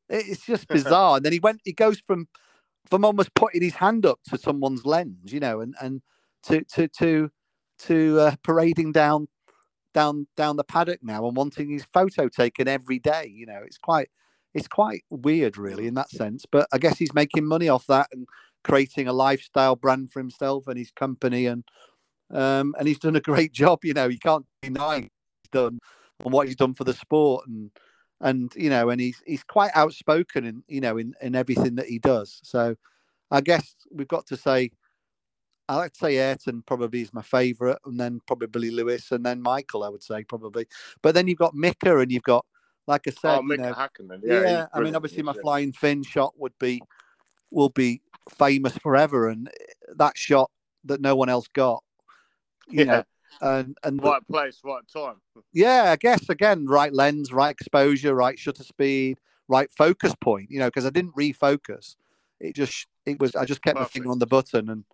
It's 0.09 0.45
just 0.45 0.67
bizarre. 0.69 1.17
and 1.17 1.25
then 1.25 1.33
he 1.33 1.39
went. 1.39 1.61
He 1.63 1.73
goes 1.73 2.01
from 2.05 2.27
from 2.89 3.05
almost 3.05 3.33
putting 3.33 3.61
his 3.61 3.75
hand 3.75 4.05
up 4.05 4.19
to 4.29 4.37
someone's 4.37 4.85
lens, 4.85 5.31
you 5.31 5.39
know, 5.39 5.61
and 5.61 5.75
and 5.81 6.01
to 6.43 6.63
to 6.75 6.87
to 6.99 7.31
to 7.79 8.19
uh, 8.19 8.35
parading 8.43 8.91
down 8.91 9.27
down 9.93 10.27
down 10.35 10.57
the 10.57 10.63
paddock 10.63 10.99
now 11.03 11.25
and 11.27 11.37
wanting 11.37 11.69
his 11.69 11.85
photo 11.85 12.27
taken 12.27 12.67
every 12.67 12.99
day. 12.99 13.31
You 13.33 13.45
know, 13.45 13.61
it's 13.65 13.77
quite 13.77 14.09
it's 14.53 14.67
quite 14.67 15.03
weird, 15.09 15.57
really, 15.57 15.87
in 15.87 15.95
that 15.95 16.09
sense. 16.09 16.45
But 16.49 16.67
I 16.71 16.77
guess 16.77 16.97
he's 16.97 17.13
making 17.13 17.45
money 17.45 17.69
off 17.69 17.87
that 17.87 18.07
and 18.11 18.27
creating 18.63 19.07
a 19.07 19.13
lifestyle 19.13 19.75
brand 19.75 20.11
for 20.11 20.19
himself 20.19 20.67
and 20.67 20.77
his 20.77 20.91
company 20.91 21.45
and 21.47 21.63
um, 22.33 22.75
and 22.77 22.87
he's 22.87 22.99
done 22.99 23.15
a 23.15 23.21
great 23.21 23.51
job. 23.61 23.83
You 23.83 23.93
know, 23.93 24.07
you 24.07 24.19
can't 24.19 24.45
deny 24.61 25.01
he's 25.01 25.49
done 25.51 25.79
and 26.23 26.33
what 26.33 26.47
he's 26.47 26.55
done 26.55 26.73
for 26.73 26.83
the 26.83 26.93
sport 26.93 27.47
and 27.47 27.71
and 28.21 28.53
you 28.55 28.69
know 28.69 28.89
and 28.89 29.01
he's 29.01 29.21
he's 29.25 29.43
quite 29.43 29.71
outspoken 29.75 30.45
in 30.45 30.63
you 30.67 30.81
know 30.81 30.97
in 30.97 31.13
in 31.21 31.35
everything 31.35 31.75
that 31.75 31.87
he 31.87 31.99
does. 31.99 32.39
So 32.43 32.75
I 33.29 33.41
guess 33.41 33.75
we've 33.91 34.07
got 34.07 34.25
to 34.27 34.37
say. 34.37 34.71
I 35.69 35.77
like 35.77 35.93
to 35.93 35.99
say 35.99 36.17
Ayrton 36.17 36.61
probably 36.67 37.01
is 37.01 37.13
my 37.13 37.21
favourite, 37.21 37.77
and 37.85 37.97
then 37.97 38.19
probably 38.27 38.69
Lewis, 38.69 39.11
and 39.11 39.25
then 39.25 39.41
Michael. 39.41 39.85
I 39.85 39.89
would 39.89 40.03
say 40.03 40.25
probably, 40.25 40.67
but 41.01 41.15
then 41.15 41.27
you've 41.27 41.37
got 41.37 41.55
Mika, 41.55 41.99
and 41.99 42.11
you've 42.11 42.23
got, 42.23 42.45
like 42.85 43.07
I 43.07 43.11
said, 43.11 43.39
oh 43.39 43.41
you 43.49 43.57
know, 43.57 43.73
yeah, 44.25 44.41
Yeah, 44.51 44.67
I 44.73 44.81
mean, 44.81 44.93
obviously, 44.93 45.23
my 45.23 45.31
isn't 45.31 45.41
flying 45.41 45.71
Finn 45.71 46.03
shot 46.03 46.33
would 46.37 46.51
be 46.59 46.81
will 47.49 47.69
be 47.69 48.01
famous 48.29 48.77
forever, 48.77 49.29
and 49.29 49.49
that 49.95 50.17
shot 50.17 50.51
that 50.83 50.99
no 50.99 51.15
one 51.15 51.29
else 51.29 51.47
got, 51.47 51.81
you 52.67 52.85
Yeah. 52.85 52.91
know, 52.91 53.03
and 53.41 53.77
and 53.83 53.99
the- 53.99 54.09
right 54.09 54.27
place, 54.27 54.61
right 54.63 54.83
time. 54.87 55.15
yeah, 55.51 55.91
I 55.91 55.95
guess 55.95 56.29
again, 56.29 56.65
right 56.65 56.93
lens, 56.93 57.31
right 57.33 57.51
exposure, 57.51 58.13
right 58.15 58.37
shutter 58.37 58.63
speed, 58.63 59.19
right 59.47 59.69
focus 59.71 60.13
point. 60.19 60.49
You 60.49 60.59
know, 60.59 60.67
because 60.67 60.85
I 60.85 60.89
didn't 60.89 61.15
refocus. 61.15 61.95
It 62.39 62.55
just 62.55 62.87
it 63.05 63.19
was 63.19 63.35
I 63.35 63.45
just 63.45 63.61
kept 63.61 63.77
my 63.79 63.85
finger 63.85 64.11
on 64.11 64.19
the 64.19 64.27
button, 64.27 64.69
and 64.69 64.85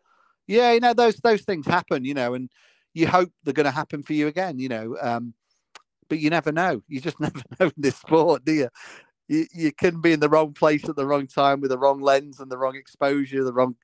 yeah, 0.47 0.71
you 0.71 0.79
know 0.79 0.93
those 0.93 1.17
those 1.17 1.41
things 1.43 1.65
happen. 1.65 2.05
You 2.05 2.13
know, 2.13 2.33
and 2.33 2.49
you 2.93 3.07
hope 3.07 3.31
they're 3.43 3.53
going 3.53 3.65
to 3.65 3.71
happen 3.71 4.03
for 4.03 4.13
you 4.13 4.27
again. 4.27 4.59
You 4.59 4.69
know, 4.69 4.97
um, 5.01 5.33
but 6.09 6.19
you 6.19 6.29
never 6.29 6.51
know. 6.51 6.81
You 6.87 6.99
just 6.99 7.19
never 7.19 7.41
know 7.59 7.67
in 7.67 7.73
this 7.77 7.97
sport, 7.97 8.45
do 8.45 8.53
you? 8.53 8.69
You 9.27 9.45
you 9.53 9.71
can 9.71 10.01
be 10.01 10.11
in 10.13 10.19
the 10.19 10.29
wrong 10.29 10.53
place 10.53 10.87
at 10.89 10.95
the 10.95 11.05
wrong 11.05 11.27
time 11.27 11.61
with 11.61 11.69
the 11.71 11.77
wrong 11.77 11.99
lens 12.01 12.39
and 12.39 12.51
the 12.51 12.57
wrong 12.57 12.75
exposure, 12.75 13.43
the 13.43 13.53
wrong. 13.53 13.75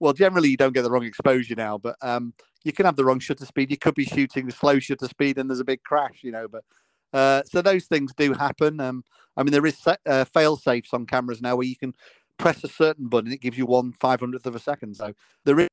Well, 0.00 0.12
generally 0.12 0.48
you 0.48 0.56
don't 0.56 0.72
get 0.74 0.82
the 0.82 0.90
wrong 0.90 1.04
exposure 1.04 1.56
now, 1.56 1.76
but 1.76 1.96
um, 2.02 2.32
you 2.64 2.72
can 2.72 2.86
have 2.86 2.96
the 2.96 3.04
wrong 3.04 3.20
shutter 3.20 3.46
speed. 3.46 3.70
You 3.70 3.78
could 3.78 3.94
be 3.94 4.04
shooting 4.04 4.46
the 4.46 4.52
slow 4.52 4.78
shutter 4.78 5.08
speed, 5.08 5.38
and 5.38 5.48
there's 5.48 5.60
a 5.60 5.64
big 5.64 5.82
crash, 5.82 6.20
you 6.22 6.32
know. 6.32 6.48
But 6.48 6.64
uh, 7.12 7.42
so 7.44 7.62
those 7.62 7.86
things 7.86 8.12
do 8.16 8.32
happen. 8.32 8.80
Um, 8.80 9.04
I 9.36 9.42
mean, 9.42 9.52
there 9.52 9.66
is 9.66 9.78
uh, 9.86 10.24
fail 10.24 10.56
safes 10.56 10.92
on 10.92 11.06
cameras 11.06 11.40
now 11.40 11.56
where 11.56 11.66
you 11.66 11.76
can 11.76 11.94
press 12.38 12.62
a 12.64 12.68
certain 12.68 13.08
button, 13.08 13.32
it 13.32 13.40
gives 13.40 13.58
you 13.58 13.66
one 13.66 13.92
five 13.92 14.20
hundredth 14.20 14.46
of 14.46 14.54
a 14.54 14.60
second. 14.60 14.96
So 14.96 15.12
there 15.44 15.60
is 15.60 15.68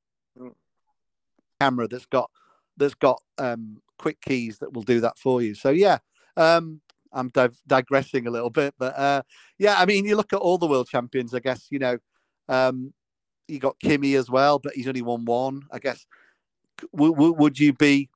camera 1.61 1.87
that's 1.87 2.07
got 2.07 2.29
that's 2.75 2.95
got 2.95 3.21
um, 3.37 3.81
quick 3.97 4.19
keys 4.21 4.57
that 4.59 4.73
will 4.73 4.81
do 4.81 4.99
that 4.99 5.17
for 5.17 5.41
you. 5.41 5.55
So 5.55 5.69
yeah, 5.69 5.99
um, 6.35 6.81
I'm 7.13 7.29
div- 7.29 7.61
digressing 7.65 8.27
a 8.27 8.31
little 8.31 8.49
bit, 8.49 8.73
but 8.77 8.97
uh, 8.97 9.21
yeah, 9.57 9.75
I 9.77 9.85
mean, 9.85 10.05
you 10.05 10.17
look 10.17 10.33
at 10.33 10.39
all 10.39 10.57
the 10.57 10.67
world 10.67 10.89
champions. 10.89 11.33
I 11.33 11.39
guess 11.39 11.67
you 11.69 11.79
know, 11.79 11.97
um, 12.49 12.93
you 13.47 13.59
got 13.59 13.79
Kimi 13.79 14.15
as 14.15 14.29
well, 14.29 14.59
but 14.59 14.73
he's 14.73 14.87
only 14.87 15.03
won 15.03 15.23
one. 15.23 15.61
I 15.71 15.79
guess. 15.79 16.05
W- 16.93 17.13
w- 17.13 17.33
would 17.33 17.59
you 17.59 17.73
be? 17.73 18.09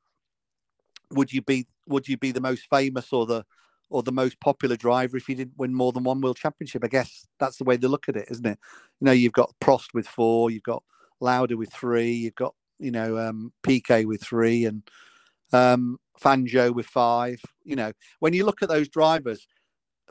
Would 1.11 1.33
you 1.33 1.41
be? 1.41 1.65
Would 1.87 2.07
you 2.07 2.17
be 2.17 2.31
the 2.31 2.41
most 2.41 2.67
famous 2.69 3.11
or 3.11 3.25
the 3.25 3.45
or 3.89 4.03
the 4.03 4.11
most 4.11 4.39
popular 4.39 4.75
driver 4.75 5.17
if 5.17 5.27
you 5.27 5.35
didn't 5.35 5.57
win 5.57 5.73
more 5.73 5.91
than 5.91 6.03
one 6.03 6.21
world 6.21 6.37
championship? 6.37 6.83
I 6.83 6.87
guess 6.87 7.25
that's 7.39 7.57
the 7.57 7.63
way 7.63 7.77
they 7.77 7.87
look 7.87 8.07
at 8.07 8.15
it, 8.15 8.27
isn't 8.29 8.45
it? 8.45 8.59
You 8.99 9.05
know, 9.05 9.11
you've 9.11 9.33
got 9.33 9.53
Prost 9.59 9.87
with 9.93 10.07
four, 10.07 10.51
you've 10.51 10.63
got 10.63 10.83
Lauda 11.19 11.57
with 11.57 11.73
three, 11.73 12.11
you've 12.11 12.35
got 12.35 12.53
you 12.79 12.91
know 12.91 13.17
um, 13.17 13.51
Piquet 13.63 14.05
with 14.05 14.21
three, 14.21 14.65
and 14.65 14.83
um, 15.53 15.97
Fangio 16.21 16.73
with 16.73 16.85
five. 16.85 17.41
You 17.63 17.75
know, 17.75 17.91
when 18.19 18.33
you 18.33 18.45
look 18.45 18.61
at 18.61 18.69
those 18.69 18.89
drivers, 18.89 19.47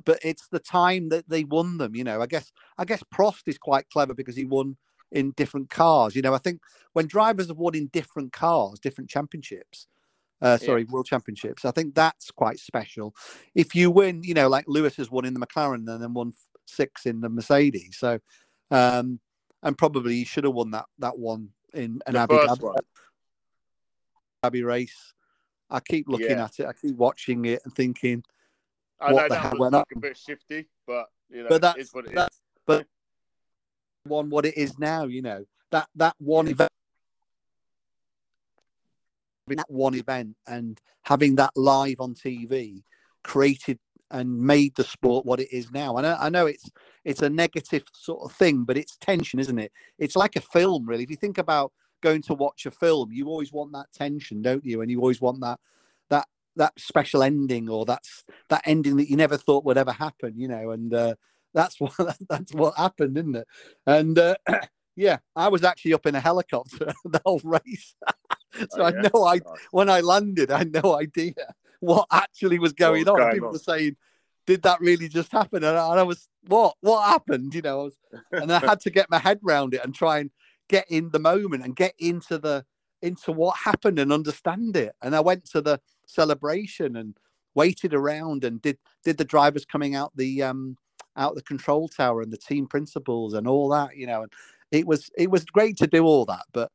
but 0.04 0.18
it's 0.22 0.48
the 0.48 0.58
time 0.58 1.08
that 1.10 1.28
they 1.28 1.44
won 1.44 1.78
them. 1.78 1.94
You 1.94 2.04
know, 2.04 2.20
I 2.20 2.26
guess 2.26 2.52
I 2.76 2.84
guess 2.84 3.02
Prost 3.14 3.42
is 3.46 3.58
quite 3.58 3.88
clever 3.90 4.14
because 4.14 4.36
he 4.36 4.44
won 4.44 4.76
in 5.12 5.32
different 5.32 5.70
cars. 5.70 6.14
You 6.14 6.22
know, 6.22 6.34
I 6.34 6.38
think 6.38 6.60
when 6.92 7.06
drivers 7.06 7.48
have 7.48 7.58
won 7.58 7.74
in 7.74 7.86
different 7.88 8.32
cars, 8.32 8.78
different 8.78 9.10
championships, 9.10 9.86
uh, 10.40 10.58
Yeah. 10.60 10.66
sorry, 10.66 10.84
world 10.84 11.06
championships, 11.06 11.64
I 11.64 11.70
think 11.70 11.94
that's 11.94 12.30
quite 12.30 12.58
special. 12.58 13.14
If 13.54 13.74
you 13.74 13.90
win, 13.90 14.22
you 14.22 14.34
know, 14.34 14.48
like 14.48 14.66
Lewis 14.68 14.96
has 14.96 15.10
won 15.10 15.24
in 15.24 15.34
the 15.34 15.40
McLaren 15.40 15.88
and 15.88 16.02
then 16.02 16.14
won 16.14 16.32
six 16.66 17.06
in 17.06 17.20
the 17.20 17.28
Mercedes. 17.28 17.96
So, 17.98 18.18
um, 18.70 19.20
and 19.62 19.76
probably 19.76 20.14
he 20.14 20.24
should 20.24 20.44
have 20.44 20.54
won 20.54 20.70
that 20.72 20.86
that 20.98 21.18
one 21.18 21.50
in 21.74 22.00
an 22.06 22.16
Abu 22.16 22.38
Dhabi. 22.38 22.74
Race. 24.64 25.14
I 25.70 25.80
keep 25.80 26.08
looking 26.08 26.38
Yeah. 26.38 26.44
at 26.44 26.60
it. 26.60 26.66
I 26.66 26.72
keep 26.72 26.96
watching 26.96 27.44
it 27.44 27.60
and 27.64 27.74
thinking, 27.74 28.24
I 29.00 29.12
what 29.12 29.22
know 29.22 29.28
the 29.28 29.34
that 29.34 29.50
hell 29.50 29.58
went 29.58 29.74
on? 29.74 29.84
a 29.94 30.00
bit 30.00 30.16
shifty, 30.16 30.68
but 30.86 31.10
you 31.28 31.42
know, 31.42 31.48
but 31.48 31.60
that's 31.60 31.78
is 31.78 31.92
what 31.92 32.06
it 32.06 32.10
is. 32.10 32.14
that's 32.14 32.40
but 32.66 32.86
one 34.08 34.30
what 34.30 34.46
it 34.46 34.56
is 34.56 34.78
now. 34.78 35.04
You 35.04 35.22
know 35.22 35.44
that 35.70 35.88
that 35.96 36.14
one 36.18 36.48
event, 36.48 36.70
that 39.48 39.70
one 39.70 39.94
event, 39.94 40.36
and 40.46 40.80
having 41.02 41.36
that 41.36 41.56
live 41.56 42.00
on 42.00 42.14
TV 42.14 42.82
created 43.22 43.78
and 44.10 44.40
made 44.40 44.74
the 44.76 44.84
sport 44.84 45.26
what 45.26 45.40
it 45.40 45.52
is 45.52 45.70
now. 45.70 45.96
I 45.96 46.26
I 46.26 46.28
know 46.28 46.46
it's 46.46 46.70
it's 47.04 47.22
a 47.22 47.30
negative 47.30 47.84
sort 47.92 48.22
of 48.22 48.36
thing, 48.36 48.64
but 48.64 48.76
it's 48.76 48.96
tension, 48.96 49.38
isn't 49.38 49.58
it? 49.58 49.72
It's 49.98 50.16
like 50.16 50.36
a 50.36 50.40
film, 50.40 50.86
really. 50.86 51.02
If 51.02 51.10
you 51.10 51.16
think 51.16 51.38
about 51.38 51.72
going 52.00 52.22
to 52.22 52.34
watch 52.34 52.66
a 52.66 52.70
film, 52.70 53.12
you 53.12 53.26
always 53.26 53.52
want 53.52 53.72
that 53.72 53.92
tension, 53.92 54.42
don't 54.42 54.64
you? 54.64 54.80
And 54.80 54.90
you 54.90 55.00
always 55.00 55.20
want 55.20 55.40
that 55.40 55.58
that 56.10 56.26
that 56.56 56.72
special 56.78 57.22
ending 57.22 57.68
or 57.68 57.84
that's 57.84 58.24
that 58.48 58.62
ending 58.64 58.96
that 58.96 59.10
you 59.10 59.16
never 59.16 59.36
thought 59.36 59.64
would 59.64 59.78
ever 59.78 59.92
happen, 59.92 60.34
you 60.38 60.48
know. 60.48 60.70
And 60.70 60.92
uh, 60.94 61.14
that's 61.54 61.80
what 61.80 61.94
that's 62.28 62.52
what 62.52 62.76
happened, 62.76 63.18
isn't 63.18 63.36
it? 63.36 63.46
And 63.86 64.18
uh, 64.18 64.36
yeah, 64.96 65.18
I 65.36 65.48
was 65.48 65.64
actually 65.64 65.94
up 65.94 66.06
in 66.06 66.14
a 66.14 66.20
helicopter 66.20 66.92
the 67.04 67.20
whole 67.24 67.40
race, 67.44 67.94
so 68.70 68.82
Oh, 68.82 68.84
I 68.84 68.90
yeah? 68.90 69.08
know 69.12 69.24
I 69.24 69.40
when 69.70 69.90
I 69.90 70.00
landed, 70.00 70.50
I 70.50 70.58
had 70.58 70.72
no 70.72 70.96
idea 70.96 71.34
what 71.80 72.06
actually 72.12 72.58
was 72.58 72.72
going 72.72 73.04
was 73.04 73.08
on. 73.08 73.16
going 73.16 73.32
People 73.32 73.48
on? 73.48 73.52
were 73.52 73.58
saying 73.58 73.96
did 74.48 74.62
that 74.62 74.80
really 74.80 75.08
just 75.10 75.30
happen? 75.30 75.62
And 75.62 75.76
I, 75.76 75.90
and 75.90 76.00
I 76.00 76.02
was, 76.04 76.26
what, 76.46 76.74
what 76.80 77.06
happened? 77.06 77.54
You 77.54 77.60
know, 77.60 77.80
I 77.80 77.84
was, 77.84 77.98
and 78.32 78.50
I 78.50 78.58
had 78.58 78.80
to 78.80 78.90
get 78.90 79.10
my 79.10 79.18
head 79.18 79.40
around 79.46 79.74
it 79.74 79.84
and 79.84 79.94
try 79.94 80.20
and 80.20 80.30
get 80.70 80.90
in 80.90 81.10
the 81.10 81.18
moment 81.18 81.64
and 81.64 81.76
get 81.76 81.92
into 81.98 82.38
the 82.38 82.64
into 83.02 83.30
what 83.30 83.58
happened 83.58 83.98
and 83.98 84.10
understand 84.10 84.74
it. 84.74 84.94
And 85.02 85.14
I 85.14 85.20
went 85.20 85.44
to 85.50 85.60
the 85.60 85.80
celebration 86.06 86.96
and 86.96 87.14
waited 87.54 87.92
around 87.92 88.42
and 88.42 88.62
did 88.62 88.78
did 89.04 89.18
the 89.18 89.24
drivers 89.24 89.66
coming 89.66 89.94
out 89.94 90.12
the 90.16 90.42
um 90.42 90.78
out 91.18 91.34
the 91.34 91.42
control 91.42 91.88
tower 91.88 92.22
and 92.22 92.32
the 92.32 92.38
team 92.38 92.66
principals 92.66 93.34
and 93.34 93.46
all 93.46 93.68
that, 93.70 93.96
you 93.96 94.06
know, 94.06 94.22
and 94.22 94.32
it 94.72 94.86
was 94.86 95.10
it 95.18 95.30
was 95.30 95.44
great 95.44 95.76
to 95.78 95.86
do 95.86 96.04
all 96.04 96.24
that, 96.26 96.44
but 96.52 96.70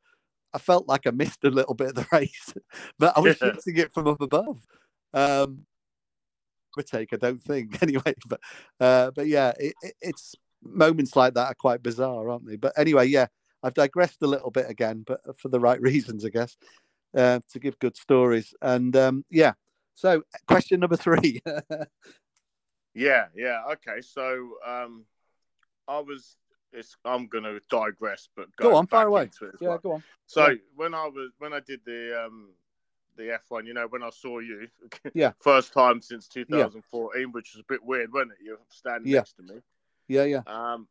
I 0.53 0.59
felt 0.59 0.87
like 0.87 1.07
I 1.07 1.11
missed 1.11 1.43
a 1.43 1.49
little 1.49 1.73
bit 1.73 1.89
of 1.89 1.95
the 1.95 2.07
race, 2.11 2.53
but 2.99 3.17
I 3.17 3.21
was 3.21 3.37
Yeah. 3.41 3.53
shooting 3.53 3.77
it 3.77 3.93
from 3.93 4.07
up 4.07 4.21
above. 4.21 4.65
Um, 5.13 5.65
take, 6.87 7.13
I 7.13 7.17
don't 7.17 7.41
think 7.41 7.81
anyway, 7.83 8.15
but 8.27 8.39
uh, 8.79 9.11
but 9.11 9.27
yeah, 9.27 9.53
it, 9.59 9.75
it, 9.83 9.93
it's 10.01 10.35
moments 10.63 11.15
like 11.15 11.33
that 11.35 11.47
are 11.47 11.55
quite 11.55 11.83
bizarre, 11.83 12.29
aren't 12.29 12.47
they? 12.47 12.55
But 12.55 12.73
anyway, 12.77 13.07
yeah, 13.07 13.27
I've 13.61 13.73
digressed 13.75 14.21
a 14.23 14.27
little 14.27 14.49
bit 14.51 14.69
again, 14.69 15.03
but 15.05 15.21
for 15.37 15.49
the 15.49 15.59
right 15.59 15.79
reasons, 15.81 16.25
I 16.25 16.29
guess, 16.29 16.57
uh, 17.15 17.39
to 17.51 17.59
give 17.59 17.77
good 17.79 17.95
stories. 17.95 18.53
And 18.61 18.95
um, 18.95 19.25
yeah, 19.29 19.53
so 19.95 20.23
question 20.47 20.79
number 20.79 20.97
three. 20.97 21.41
Yeah, 22.93 23.25
yeah. 23.35 23.61
Okay, 23.73 24.01
so 24.01 24.51
um, 24.65 25.05
I 25.87 25.99
was. 25.99 26.37
It's. 26.71 26.95
I'm 27.05 27.27
gonna 27.27 27.59
digress, 27.69 28.29
but 28.35 28.47
Go 28.55 28.65
going 28.65 28.75
on, 28.77 28.87
fire 28.87 29.07
away. 29.07 29.23
into 29.23 29.45
it 29.45 29.55
as 29.55 29.61
yeah, 29.61 29.67
well. 29.69 29.77
go 29.77 29.91
on. 29.93 30.03
So 30.25 30.47
yeah. 30.47 30.55
when 30.75 30.93
I 30.93 31.05
was 31.07 31.31
when 31.39 31.53
I 31.53 31.59
did 31.59 31.81
the 31.85 32.25
um 32.25 32.49
the 33.15 33.37
F1, 33.49 33.67
you 33.67 33.73
know, 33.75 33.85
when 33.87 34.01
I 34.01 34.09
saw 34.09 34.39
you, 34.39 34.67
Yeah. 35.13 35.33
first 35.39 35.71
time 35.71 36.01
since 36.01 36.27
2014, 36.27 37.31
which 37.31 37.53
was 37.53 37.61
a 37.61 37.65
bit 37.71 37.83
weird, 37.83 38.11
wasn't 38.11 38.31
it? 38.31 38.37
You're 38.43 38.57
standing 38.69 39.11
Yeah. 39.11 39.19
next 39.19 39.33
to 39.33 39.43
me. 39.43 39.55
Yeah, 40.07 40.23
yeah, 40.23 40.41
Um, 40.47 40.87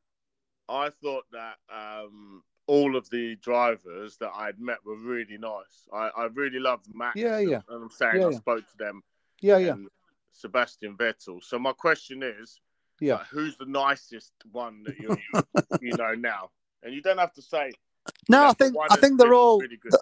I 0.69 0.91
thought 0.91 1.25
that 1.33 1.57
um 1.69 2.43
all 2.69 2.95
of 2.97 3.11
the 3.11 3.35
drivers 3.37 4.17
that 4.19 4.31
I'd 4.35 4.61
met 4.61 4.79
were 4.85 4.97
really 4.97 5.37
nice. 5.37 5.89
I, 5.93 6.11
I 6.17 6.25
really 6.27 6.61
loved 6.61 6.87
Max. 6.95 7.17
Yeah, 7.17 7.39
yeah. 7.39 7.63
And 7.69 7.83
I'm 7.83 7.91
saying 7.91 8.21
Yeah, 8.21 8.29
I 8.29 8.31
yeah. 8.31 8.37
spoke 8.39 8.71
to 8.71 8.77
them 8.79 9.03
yeah, 9.41 9.59
yeah. 9.59 9.73
and 9.73 9.89
Sebastian 10.33 10.97
Vettel. 10.97 11.43
So 11.43 11.59
my 11.59 11.73
question 11.73 12.23
is, 12.23 12.61
Yeah. 13.01 13.17
like, 13.17 13.27
who's 13.29 13.57
the 13.57 13.67
nicest 13.67 14.33
one 14.51 14.83
that 14.85 14.99
you 14.99 15.17
you 15.81 15.97
know 15.97 16.15
now? 16.15 16.51
And 16.83 16.93
you 16.95 17.03
don't 17.03 17.19
have 17.19 17.33
to 17.35 17.43
say. 17.43 17.73
No, 18.29 18.47
I 18.47 18.53
think 18.53 18.75
I 18.91 18.97
think 18.97 19.19
they're 19.19 19.35
all 19.35 19.61
really 19.61 19.77
good. 19.77 19.93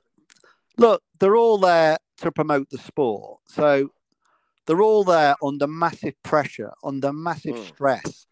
look. 0.78 1.02
They're 1.18 1.36
all 1.36 1.58
there 1.58 1.98
to 2.18 2.32
promote 2.32 2.70
the 2.70 2.78
sport, 2.78 3.40
so 3.46 3.90
they're 4.66 4.80
all 4.82 5.04
there 5.04 5.34
under 5.42 5.66
massive 5.66 6.14
pressure, 6.22 6.72
under 6.82 7.12
massive 7.12 7.56
Mm. 7.56 7.68
stress. 7.68 8.26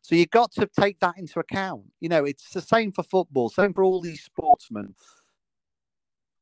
So 0.00 0.16
you've 0.16 0.30
got 0.30 0.50
to 0.52 0.66
take 0.66 0.98
that 0.98 1.16
into 1.16 1.38
account. 1.38 1.92
You 2.00 2.08
know, 2.08 2.24
it's 2.24 2.50
the 2.50 2.60
same 2.60 2.90
for 2.90 3.04
football, 3.04 3.48
same 3.48 3.72
for 3.72 3.84
all 3.84 4.00
these 4.00 4.22
sportsmen. 4.24 4.96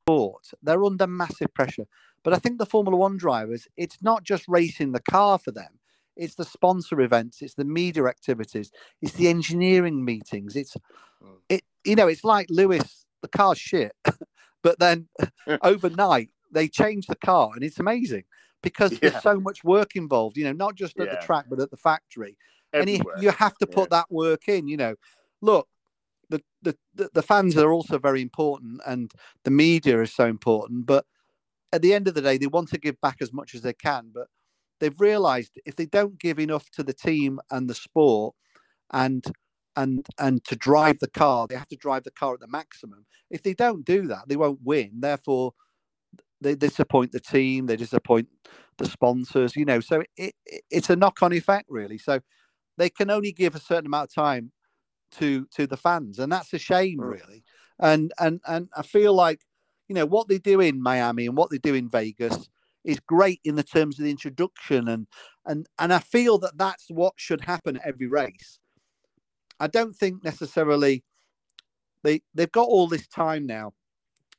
Sport, 0.05 0.47
they're 0.63 0.83
under 0.85 1.07
massive 1.07 1.53
pressure. 1.53 1.85
But 2.23 2.35
I 2.35 2.39
think 2.39 2.59
the 2.59 2.67
Formula 2.67 2.97
One 2.97 3.17
drivers, 3.17 3.67
it's 3.77 3.99
not 4.03 4.25
just 4.25 4.45
racing 4.49 4.93
the 4.93 5.01
car 5.01 5.39
for 5.39 5.51
them. 5.51 5.79
It's 6.17 6.35
the 6.35 6.45
sponsor 6.45 7.01
events, 7.01 7.41
it's 7.41 7.55
the 7.55 7.65
media 7.65 8.05
activities, 8.07 8.71
it's 9.01 9.15
the 9.15 9.29
engineering 9.29 10.05
meetings. 10.05 10.57
It's 10.57 10.77
Mm. 11.23 11.37
it 11.49 11.63
you 11.85 11.97
know, 11.97 12.09
it's 12.09 12.25
like 12.25 12.47
Lewis, 12.51 13.07
the 13.23 13.29
car's 13.29 13.59
shit. 13.59 13.93
but 14.63 14.79
then 14.79 15.09
overnight 15.63 16.31
they 16.51 16.69
change 16.69 17.07
the 17.07 17.17
car 17.17 17.51
and 17.55 17.63
it's 17.65 17.79
amazing 17.81 18.25
because 18.63 18.93
Yeah. 18.93 18.99
there's 19.03 19.23
so 19.23 19.41
much 19.41 19.65
work 19.65 19.97
involved, 19.97 20.37
you 20.37 20.45
know, 20.45 20.53
not 20.53 20.75
just 20.75 20.99
at 21.01 21.07
Yeah. 21.07 21.13
the 21.13 21.27
track 21.27 21.47
but 21.49 21.61
at 21.61 21.71
the 21.71 21.77
factory 21.77 22.37
and 22.73 22.89
you, 22.89 23.01
you 23.21 23.31
have 23.31 23.57
to 23.59 23.67
put 23.67 23.91
that 23.91 24.11
work 24.11 24.49
in 24.49 24.69
you 24.69 24.77
know 24.77 24.95
look 25.41 25.69
the, 26.29 26.43
the 26.63 26.77
the 26.95 27.11
the 27.15 27.23
fans 27.23 27.57
are 27.57 27.73
also 27.73 27.99
very 27.99 28.23
important 28.23 28.81
and 28.87 29.13
the 29.45 29.51
media 29.51 30.01
is 30.01 30.13
so 30.13 30.27
important 30.27 30.87
but 30.87 31.05
at 31.73 31.83
the 31.83 31.95
end 31.95 32.09
of 32.09 32.15
the 32.15 32.23
day 32.23 32.37
they 32.39 32.47
want 32.47 32.69
to 32.69 32.79
give 32.79 33.01
back 33.01 33.19
as 33.21 33.33
much 33.33 33.55
as 33.55 33.63
they 33.63 33.73
can 33.73 34.11
but 34.13 34.27
they've 34.81 35.01
realized 35.01 35.61
if 35.65 35.77
they 35.77 35.87
don't 35.87 36.19
give 36.19 36.39
enough 36.39 36.71
to 36.71 36.83
the 36.83 36.93
team 36.95 37.39
and 37.51 37.69
the 37.69 37.75
sport 37.75 38.35
and 38.93 39.25
and 39.77 40.07
and 40.19 40.45
to 40.45 40.57
drive 40.57 40.99
the 40.99 41.09
car 41.11 41.47
they 41.47 41.55
have 41.55 41.69
to 41.69 41.77
drive 41.77 42.03
the 42.05 42.11
car 42.11 42.35
at 42.35 42.41
the 42.41 42.49
maximum. 42.49 43.07
If 43.31 43.43
they 43.43 43.55
don't 43.55 43.85
do 43.85 44.07
that 44.09 44.29
they 44.29 44.37
won't 44.37 44.61
win. 44.63 45.01
Therefore 45.01 45.53
they 46.41 46.55
disappoint 46.55 47.13
the 47.13 47.21
team 47.21 47.67
they 47.67 47.77
disappoint 47.77 48.29
the 48.79 48.87
sponsors 48.87 49.55
you 49.55 49.65
know. 49.65 49.81
So 49.81 50.03
it, 50.17 50.35
it 50.47 50.63
it's 50.71 50.91
a 50.91 50.97
knock-on 50.97 51.33
effect 51.33 51.67
really. 51.69 51.99
So 51.99 52.21
they 52.79 52.91
can 52.91 53.11
only 53.11 53.33
give 53.33 53.55
a 53.55 53.61
certain 53.61 53.87
amount 53.87 54.11
of 54.11 54.15
time 54.15 54.53
to 55.13 55.47
to 55.55 55.67
the 55.67 55.77
fans 55.77 56.19
and 56.19 56.33
that's 56.33 56.53
a 56.53 56.59
shame 56.59 56.99
Mm. 56.99 57.11
really. 57.11 57.45
And 57.79 58.13
and 58.19 58.41
and 58.47 58.69
i 58.77 58.83
feel 58.83 59.15
like 59.15 59.41
you 59.91 59.95
know 59.95 60.07
what 60.07 60.29
they 60.29 60.39
do 60.39 60.61
in 60.61 60.81
miami 60.81 61.27
and 61.27 61.37
what 61.37 61.51
they 61.51 61.59
do 61.59 61.75
in 61.75 61.89
vegas 61.89 62.49
is 62.85 63.01
great 63.01 63.41
in 63.43 63.57
the 63.57 63.63
terms 63.65 63.99
of 63.99 64.05
the 64.05 64.11
introduction. 64.11 64.87
And 64.87 65.09
and 65.45 65.67
and 65.81 65.93
i 65.93 65.99
feel 65.99 66.39
that 66.39 66.57
that's 66.57 66.87
what 66.89 67.15
should 67.17 67.41
happen 67.41 67.77
at 67.77 67.87
every 67.87 68.07
race. 68.07 68.61
I 69.59 69.67
don't 69.67 69.95
think 69.95 70.23
necessarily 70.23 71.03
they 72.05 72.23
they've 72.35 72.53
got 72.53 72.69
all 72.69 72.87
this 72.87 73.09
time 73.09 73.47
now. 73.47 73.73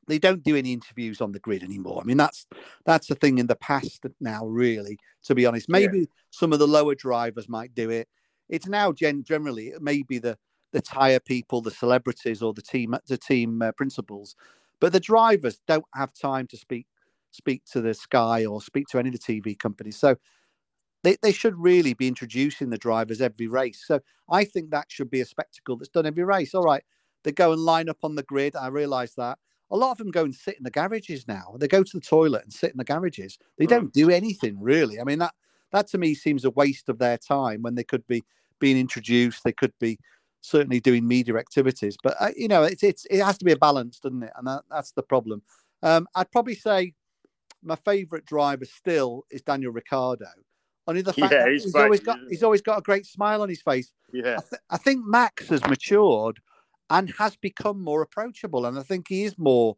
They 0.07 0.19
don't 0.19 0.41
do 0.41 0.55
any 0.55 0.71
interviews 0.71 1.19
on 1.19 1.33
the 1.33 1.39
grid 1.39 1.63
anymore. 1.63 1.99
I 2.01 2.05
mean 2.05 2.17
that's 2.17 2.47
that's 2.85 3.11
a 3.11 3.15
thing 3.15 3.37
in 3.37 3.47
the 3.47 3.57
past 3.57 4.05
now 4.21 4.45
really 4.45 4.97
to 5.25 5.35
be 5.35 5.45
honest. 5.45 5.67
Yeah. 5.67 5.79
maybe 5.79 6.07
some 6.29 6.53
of 6.53 6.59
the 6.59 6.67
lower 6.67 6.95
drivers 6.95 7.49
might 7.49 7.75
do 7.75 7.89
it. 7.89 8.07
It's 8.47 8.67
now 8.67 8.93
gen- 8.93 9.25
generally 9.25 9.67
it 9.67 9.81
may 9.81 10.01
be 10.01 10.17
the 10.17 10.37
the 10.71 10.81
tire 10.81 11.19
people 11.19 11.61
the 11.61 11.71
celebrities 11.71 12.41
or 12.41 12.53
the 12.53 12.61
team 12.61 12.95
the 13.07 13.17
team 13.17 13.61
uh, 13.61 13.73
principals 13.73 14.37
but 14.81 14.91
the 14.91 14.99
drivers 14.99 15.61
don't 15.67 15.85
have 15.95 16.13
time 16.13 16.47
to 16.47 16.57
speak 16.57 16.85
speak 17.31 17.63
to 17.63 17.79
the 17.79 17.93
sky 17.93 18.43
or 18.43 18.61
speak 18.61 18.87
to 18.87 18.99
any 18.99 19.07
of 19.07 19.13
the 19.13 19.19
tv 19.19 19.57
companies. 19.57 19.97
So 19.97 20.17
they, 21.03 21.15
they 21.21 21.31
should 21.31 21.57
really 21.57 21.93
be 21.93 22.07
introducing 22.07 22.69
the 22.69 22.77
drivers 22.77 23.21
every 23.21 23.47
race. 23.47 23.81
So 23.87 24.01
i 24.29 24.43
think 24.43 24.71
that 24.71 24.87
should 24.89 25.09
be 25.09 25.21
a 25.21 25.25
spectacle 25.25 25.77
that's 25.77 25.89
done 25.89 26.05
every 26.05 26.25
race. 26.25 26.53
All 26.53 26.63
right 26.63 26.83
they 27.23 27.31
go 27.31 27.53
and 27.53 27.61
line 27.61 27.87
up 27.87 27.99
on 28.03 28.15
the 28.15 28.23
grid. 28.23 28.55
I 28.55 28.67
realize 28.67 29.13
that. 29.15 29.37
A 29.69 29.77
lot 29.77 29.91
of 29.91 29.97
them 29.99 30.11
go 30.11 30.23
and 30.23 30.35
sit 30.35 30.57
in 30.57 30.63
the 30.63 30.71
garages 30.71 31.27
now. 31.27 31.55
They 31.57 31.67
go 31.67 31.83
to 31.83 31.97
the 31.97 32.01
toilet 32.01 32.43
and 32.43 32.51
sit 32.51 32.71
in 32.71 32.77
the 32.77 32.83
garages. 32.83 33.37
They 33.57 33.67
don't 33.67 33.93
do 33.93 34.09
anything 34.09 34.59
really. 34.59 34.99
I 34.99 35.03
mean 35.03 35.19
that 35.19 35.33
that 35.71 35.87
to 35.89 35.97
me 35.97 36.13
seems 36.13 36.43
a 36.43 36.49
waste 36.49 36.89
of 36.89 36.99
their 36.99 37.17
time 37.17 37.61
when 37.61 37.75
they 37.75 37.83
could 37.83 38.05
be 38.07 38.23
being 38.59 38.77
introduced. 38.77 39.43
They 39.43 39.53
could 39.53 39.73
be 39.79 39.97
certainly 40.41 40.79
doing 40.79 41.07
media 41.07 41.35
activities 41.35 41.95
but 42.03 42.15
uh, 42.19 42.29
you 42.35 42.47
know 42.47 42.63
it's, 42.63 42.83
it's 42.83 43.05
it 43.09 43.21
has 43.21 43.37
to 43.37 43.45
be 43.45 43.51
a 43.51 43.57
balance 43.57 43.99
doesn't 43.99 44.23
it 44.23 44.31
and 44.35 44.47
that, 44.47 44.63
that's 44.69 44.91
the 44.91 45.03
problem 45.03 45.41
um, 45.83 46.07
i'd 46.15 46.31
probably 46.31 46.55
say 46.55 46.93
my 47.63 47.75
favorite 47.75 48.25
driver 48.25 48.65
still 48.65 49.23
is 49.29 49.41
daniel 49.41 49.71
ricciardo 49.71 50.25
only 50.87 51.01
the 51.01 51.13
fact 51.13 51.31
Yeah, 51.31 51.43
that 51.45 51.51
he's 51.51 51.63
he's, 51.63 51.75
always 51.75 51.99
got 51.99 52.17
he's 52.27 52.43
always 52.43 52.61
got 52.61 52.79
a 52.79 52.81
great 52.81 53.05
smile 53.05 53.41
on 53.41 53.49
his 53.49 53.61
face 53.61 53.93
Yeah. 54.11 54.37
I, 54.37 54.41
th- 54.41 54.61
I 54.71 54.77
think 54.77 55.05
Max 55.05 55.49
has 55.49 55.61
matured 55.67 56.39
and 56.91 57.09
has 57.17 57.37
become 57.37 57.81
more 57.81 58.01
approachable, 58.01 58.65
and 58.65 58.77
I 58.77 58.83
think 58.83 59.07
he 59.07 59.23
is 59.23 59.37
more. 59.37 59.77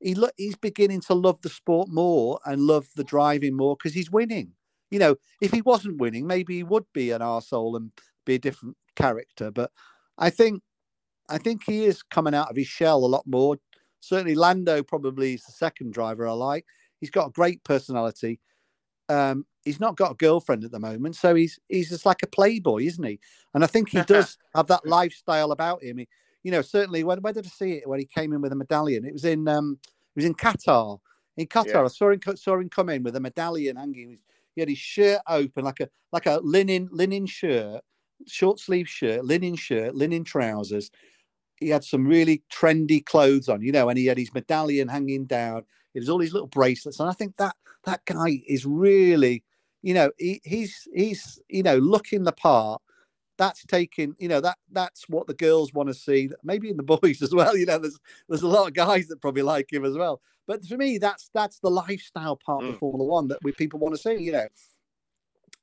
He 0.00 0.14
lo- 0.14 0.28
he's 0.36 0.56
beginning 0.56 1.00
to 1.02 1.14
love 1.14 1.40
the 1.42 1.48
sport 1.48 1.88
more 1.88 2.38
and 2.46 2.60
love 2.62 2.86
the 2.94 3.04
driving 3.04 3.56
more 3.56 3.76
because 3.76 3.94
he's 3.94 4.10
winning. 4.10 4.52
You 4.90 5.00
know, 5.00 5.16
if 5.40 5.50
he 5.50 5.62
wasn't 5.62 6.00
winning, 6.00 6.26
maybe 6.26 6.56
he 6.56 6.62
would 6.62 6.84
be 6.92 7.10
an 7.10 7.20
arsehole 7.22 7.76
and 7.76 7.90
be 8.24 8.36
a 8.36 8.38
different 8.38 8.76
character. 8.94 9.50
But 9.50 9.72
I 10.18 10.30
think, 10.30 10.62
I 11.28 11.38
think 11.38 11.62
he 11.64 11.84
is 11.84 12.02
coming 12.02 12.34
out 12.34 12.50
of 12.50 12.56
his 12.56 12.66
shell 12.66 13.04
a 13.04 13.06
lot 13.06 13.26
more. 13.26 13.56
Certainly, 14.00 14.34
Lando 14.34 14.82
probably 14.82 15.34
is 15.34 15.44
the 15.44 15.52
second 15.52 15.92
driver 15.92 16.28
I 16.28 16.32
like. 16.32 16.66
He's 17.00 17.10
got 17.10 17.28
a 17.28 17.32
great 17.32 17.64
personality. 17.64 18.40
Um, 19.08 19.46
he's 19.64 19.80
not 19.80 19.96
got 19.96 20.12
a 20.12 20.16
girlfriend 20.16 20.64
at 20.64 20.70
the 20.70 20.78
moment, 20.78 21.16
so 21.16 21.34
he's 21.34 21.58
he's 21.68 21.88
just 21.90 22.06
like 22.06 22.22
a 22.22 22.26
playboy, 22.26 22.82
isn't 22.84 23.04
he? 23.04 23.18
And 23.54 23.64
I 23.64 23.66
think 23.66 23.88
he 23.90 24.02
does 24.06 24.38
have 24.54 24.66
that 24.68 24.86
lifestyle 24.86 25.52
about 25.52 25.82
him. 25.82 25.98
He, 25.98 26.08
you 26.42 26.50
know, 26.50 26.62
certainly 26.62 27.04
when 27.04 27.20
where 27.22 27.32
did 27.32 27.46
I 27.46 27.48
see 27.48 27.72
it 27.72 27.88
when 27.88 27.98
he 27.98 28.06
came 28.06 28.32
in 28.32 28.40
with 28.40 28.52
a 28.52 28.56
medallion? 28.56 29.04
It 29.04 29.12
was 29.12 29.24
in 29.24 29.48
um, 29.48 29.78
it 29.82 30.18
was 30.18 30.24
in 30.24 30.34
Qatar. 30.34 30.98
In 31.36 31.46
Qatar, 31.46 31.66
Yeah. 31.66 31.84
I 31.84 31.88
saw 31.88 32.10
him 32.10 32.20
saw 32.36 32.58
him 32.58 32.68
come 32.68 32.90
in 32.90 33.02
with 33.02 33.16
a 33.16 33.20
medallion 33.20 33.76
hanging. 33.76 34.18
He 34.54 34.60
had 34.60 34.68
his 34.68 34.78
shirt 34.78 35.20
open 35.28 35.64
like 35.64 35.80
a 35.80 35.88
like 36.12 36.26
a 36.26 36.40
linen 36.42 36.88
linen 36.92 37.26
shirt, 37.26 37.82
short 38.26 38.58
sleeve 38.60 38.88
shirt, 38.88 39.24
linen 39.24 39.56
shirt, 39.56 39.94
linen 39.94 40.24
trousers. 40.24 40.90
He 41.56 41.68
had 41.68 41.84
some 41.84 42.06
really 42.06 42.42
trendy 42.52 43.04
clothes 43.04 43.48
on, 43.48 43.62
you 43.62 43.72
know, 43.72 43.88
and 43.88 43.98
he 43.98 44.06
had 44.06 44.18
his 44.18 44.34
medallion 44.34 44.88
hanging 44.88 45.24
down. 45.24 45.62
It 45.94 46.00
was 46.00 46.08
all 46.08 46.18
these 46.18 46.32
little 46.32 46.48
bracelets, 46.48 46.98
and 47.00 47.08
I 47.08 47.12
think 47.12 47.36
that 47.36 47.54
that 47.84 48.04
guy 48.04 48.42
is 48.48 48.66
really, 48.66 49.44
you 49.82 49.94
know, 49.94 50.10
he, 50.18 50.40
he's 50.44 50.88
he's 50.92 51.40
you 51.48 51.62
know 51.62 51.76
looking 51.78 52.24
the 52.24 52.32
part. 52.32 52.82
That's 53.36 53.64
taking, 53.64 54.14
you 54.18 54.28
know, 54.28 54.40
that 54.40 54.58
that's 54.70 55.08
what 55.08 55.26
the 55.26 55.34
girls 55.34 55.72
want 55.72 55.88
to 55.88 55.94
see. 55.94 56.30
Maybe 56.44 56.70
in 56.70 56.76
the 56.76 56.82
boys 57.00 57.20
as 57.22 57.34
well. 57.34 57.56
You 57.56 57.66
know, 57.66 57.78
there's 57.78 57.98
there's 58.28 58.42
a 58.42 58.48
lot 58.48 58.68
of 58.68 58.74
guys 58.74 59.08
that 59.08 59.20
probably 59.20 59.42
like 59.42 59.72
him 59.72 59.84
as 59.84 59.96
well. 59.96 60.20
But 60.46 60.64
for 60.64 60.76
me, 60.76 60.98
that's 60.98 61.30
that's 61.32 61.58
the 61.60 61.70
lifestyle 61.70 62.36
part 62.36 62.64
of 62.64 62.74
Mm. 62.74 62.78
Formula 62.78 63.04
One 63.04 63.28
that 63.28 63.38
we 63.42 63.52
people 63.52 63.78
want 63.78 63.94
to 63.94 64.00
see. 64.00 64.16
You 64.16 64.32
know, 64.32 64.46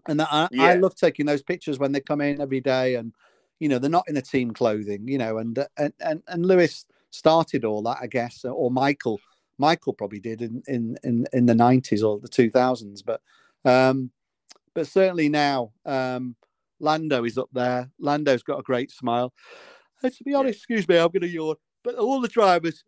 And 0.08 0.22
I, 0.22 0.26
I 0.44 0.48
Yeah. 0.52 0.74
love 0.76 0.96
taking 0.96 1.26
those 1.26 1.44
pictures 1.44 1.80
when 1.80 1.92
they 1.92 2.02
come 2.02 2.22
in 2.22 2.42
every 2.42 2.62
day, 2.62 2.96
and 2.96 3.14
you 3.60 3.70
know 3.70 3.80
they're 3.80 3.90
not 3.90 4.08
in 4.08 4.16
the 4.16 4.22
team 4.22 4.52
clothing, 4.52 5.08
you 5.08 5.18
know, 5.18 5.38
and 5.38 5.66
and 5.78 5.94
and, 6.00 6.24
and 6.28 6.46
Lewis 6.46 6.86
started 7.12 7.66
all 7.66 7.82
that, 7.84 7.98
I 8.02 8.08
guess, 8.08 8.46
or 8.46 8.72
Michael. 8.72 9.20
Michael 9.58 9.94
probably 9.94 10.20
did 10.20 10.42
in 10.42 10.64
in 10.68 10.98
in, 11.04 11.28
in 11.34 11.46
the 11.46 11.56
nineties 11.56 12.02
or 12.02 12.20
the 12.20 12.28
two 12.28 12.50
thousands, 12.50 13.04
but 13.04 13.22
um, 13.64 14.12
but 14.74 14.88
certainly 14.88 15.30
now 15.30 15.72
um, 15.86 16.36
Lando 16.80 17.24
is 17.26 17.38
up 17.38 17.50
there. 17.54 17.90
Lando's 18.00 18.44
got 18.44 18.60
a 18.60 18.64
great 18.64 18.92
smile. 18.92 19.34
And 20.02 20.12
to 20.12 20.24
be 20.24 20.34
honest, 20.34 20.58
excuse 20.58 20.88
me, 20.88 20.98
I'm 20.98 21.10
going 21.10 21.22
to 21.22 21.28
yawn. 21.28 21.56
But 21.84 21.96
all 21.96 22.22
the 22.22 22.28
drivers, 22.28 22.84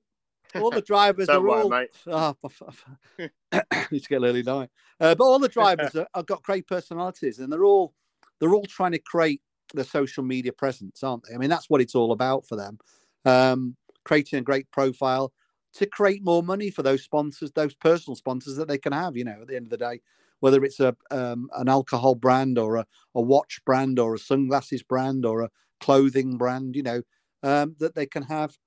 all 0.55 0.71
the 0.71 0.81
drivers 0.85 1.29
are 1.29 1.41
worry, 1.41 1.63
all. 1.63 1.69
mate. 1.69 1.89
F- 2.07 3.91
need 3.91 4.03
to 4.03 4.09
get 4.09 4.23
early 4.23 4.43
night. 4.43 4.69
Uh, 4.99 5.15
but 5.15 5.23
all 5.23 5.39
the 5.39 5.49
drivers 5.49 5.95
are, 5.95 6.07
have 6.15 6.25
got 6.25 6.43
great 6.43 6.67
personalities, 6.67 7.39
and 7.39 7.51
they're 7.51 7.65
all 7.65 7.93
they're 8.39 8.53
all 8.53 8.65
trying 8.65 8.91
to 8.91 8.99
create 8.99 9.41
the 9.73 9.83
social 9.83 10.23
media 10.23 10.51
presence, 10.51 11.03
aren't 11.03 11.23
they? 11.27 11.35
I 11.35 11.37
mean, 11.37 11.49
that's 11.49 11.69
what 11.69 11.81
it's 11.81 11.95
all 11.95 12.11
about 12.11 12.45
for 12.45 12.55
them. 12.55 12.77
Um, 13.25 13.75
creating 14.05 14.39
a 14.39 14.43
great 14.43 14.69
profile 14.71 15.33
to 15.75 15.85
create 15.85 16.23
more 16.23 16.43
money 16.43 16.69
for 16.69 16.83
those 16.83 17.03
sponsors, 17.03 17.51
those 17.51 17.73
personal 17.73 18.15
sponsors 18.15 18.55
that 18.57 18.67
they 18.67 18.77
can 18.77 18.93
have. 18.93 19.17
You 19.17 19.25
know, 19.25 19.39
at 19.41 19.47
the 19.47 19.55
end 19.55 19.65
of 19.65 19.71
the 19.71 19.77
day, 19.77 20.01
whether 20.39 20.63
it's 20.63 20.79
a 20.79 20.95
um, 21.09 21.49
an 21.55 21.69
alcohol 21.69 22.15
brand 22.15 22.57
or 22.57 22.77
a, 22.77 22.85
a 23.15 23.21
watch 23.21 23.61
brand 23.65 23.99
or 23.99 24.13
a 24.15 24.19
sunglasses 24.19 24.83
brand 24.83 25.25
or 25.25 25.41
a 25.41 25.49
clothing 25.79 26.37
brand, 26.37 26.75
you 26.75 26.83
know, 26.83 27.01
um, 27.43 27.75
that 27.79 27.95
they 27.95 28.05
can 28.05 28.23
have 28.23 28.57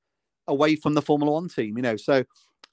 away 0.48 0.76
from 0.76 0.94
the 0.94 1.02
Formula 1.02 1.32
One 1.32 1.48
team. 1.48 1.76
You 1.76 1.82
know, 1.82 1.96
so 1.96 2.24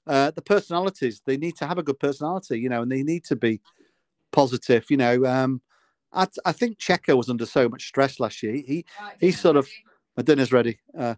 uh, 0.06 0.30
the 0.30 0.42
personalities 0.42 1.22
they 1.24 1.36
need 1.36 1.56
to 1.56 1.66
have 1.66 1.78
a 1.78 1.82
good 1.82 1.98
personality. 1.98 2.58
You 2.60 2.68
know, 2.68 2.82
and 2.82 2.90
they 2.92 3.02
need 3.02 3.24
to 3.24 3.36
be 3.36 3.60
positive. 4.32 4.84
You 4.90 4.96
know, 4.96 5.24
um, 5.26 5.62
I, 6.12 6.26
I 6.44 6.52
think 6.52 6.78
Checo 6.78 7.16
was 7.16 7.28
under 7.28 7.46
so 7.46 7.68
much 7.68 7.86
stress 7.86 8.20
last 8.20 8.42
year. 8.42 8.54
He 8.54 8.84
Right, 9.00 9.16
he's 9.20 9.40
sort 9.40 9.56
of- 9.56 9.68
my 10.16 10.22
dinner's 10.22 10.52
ready. 10.52 10.78
Uh, 10.96 11.16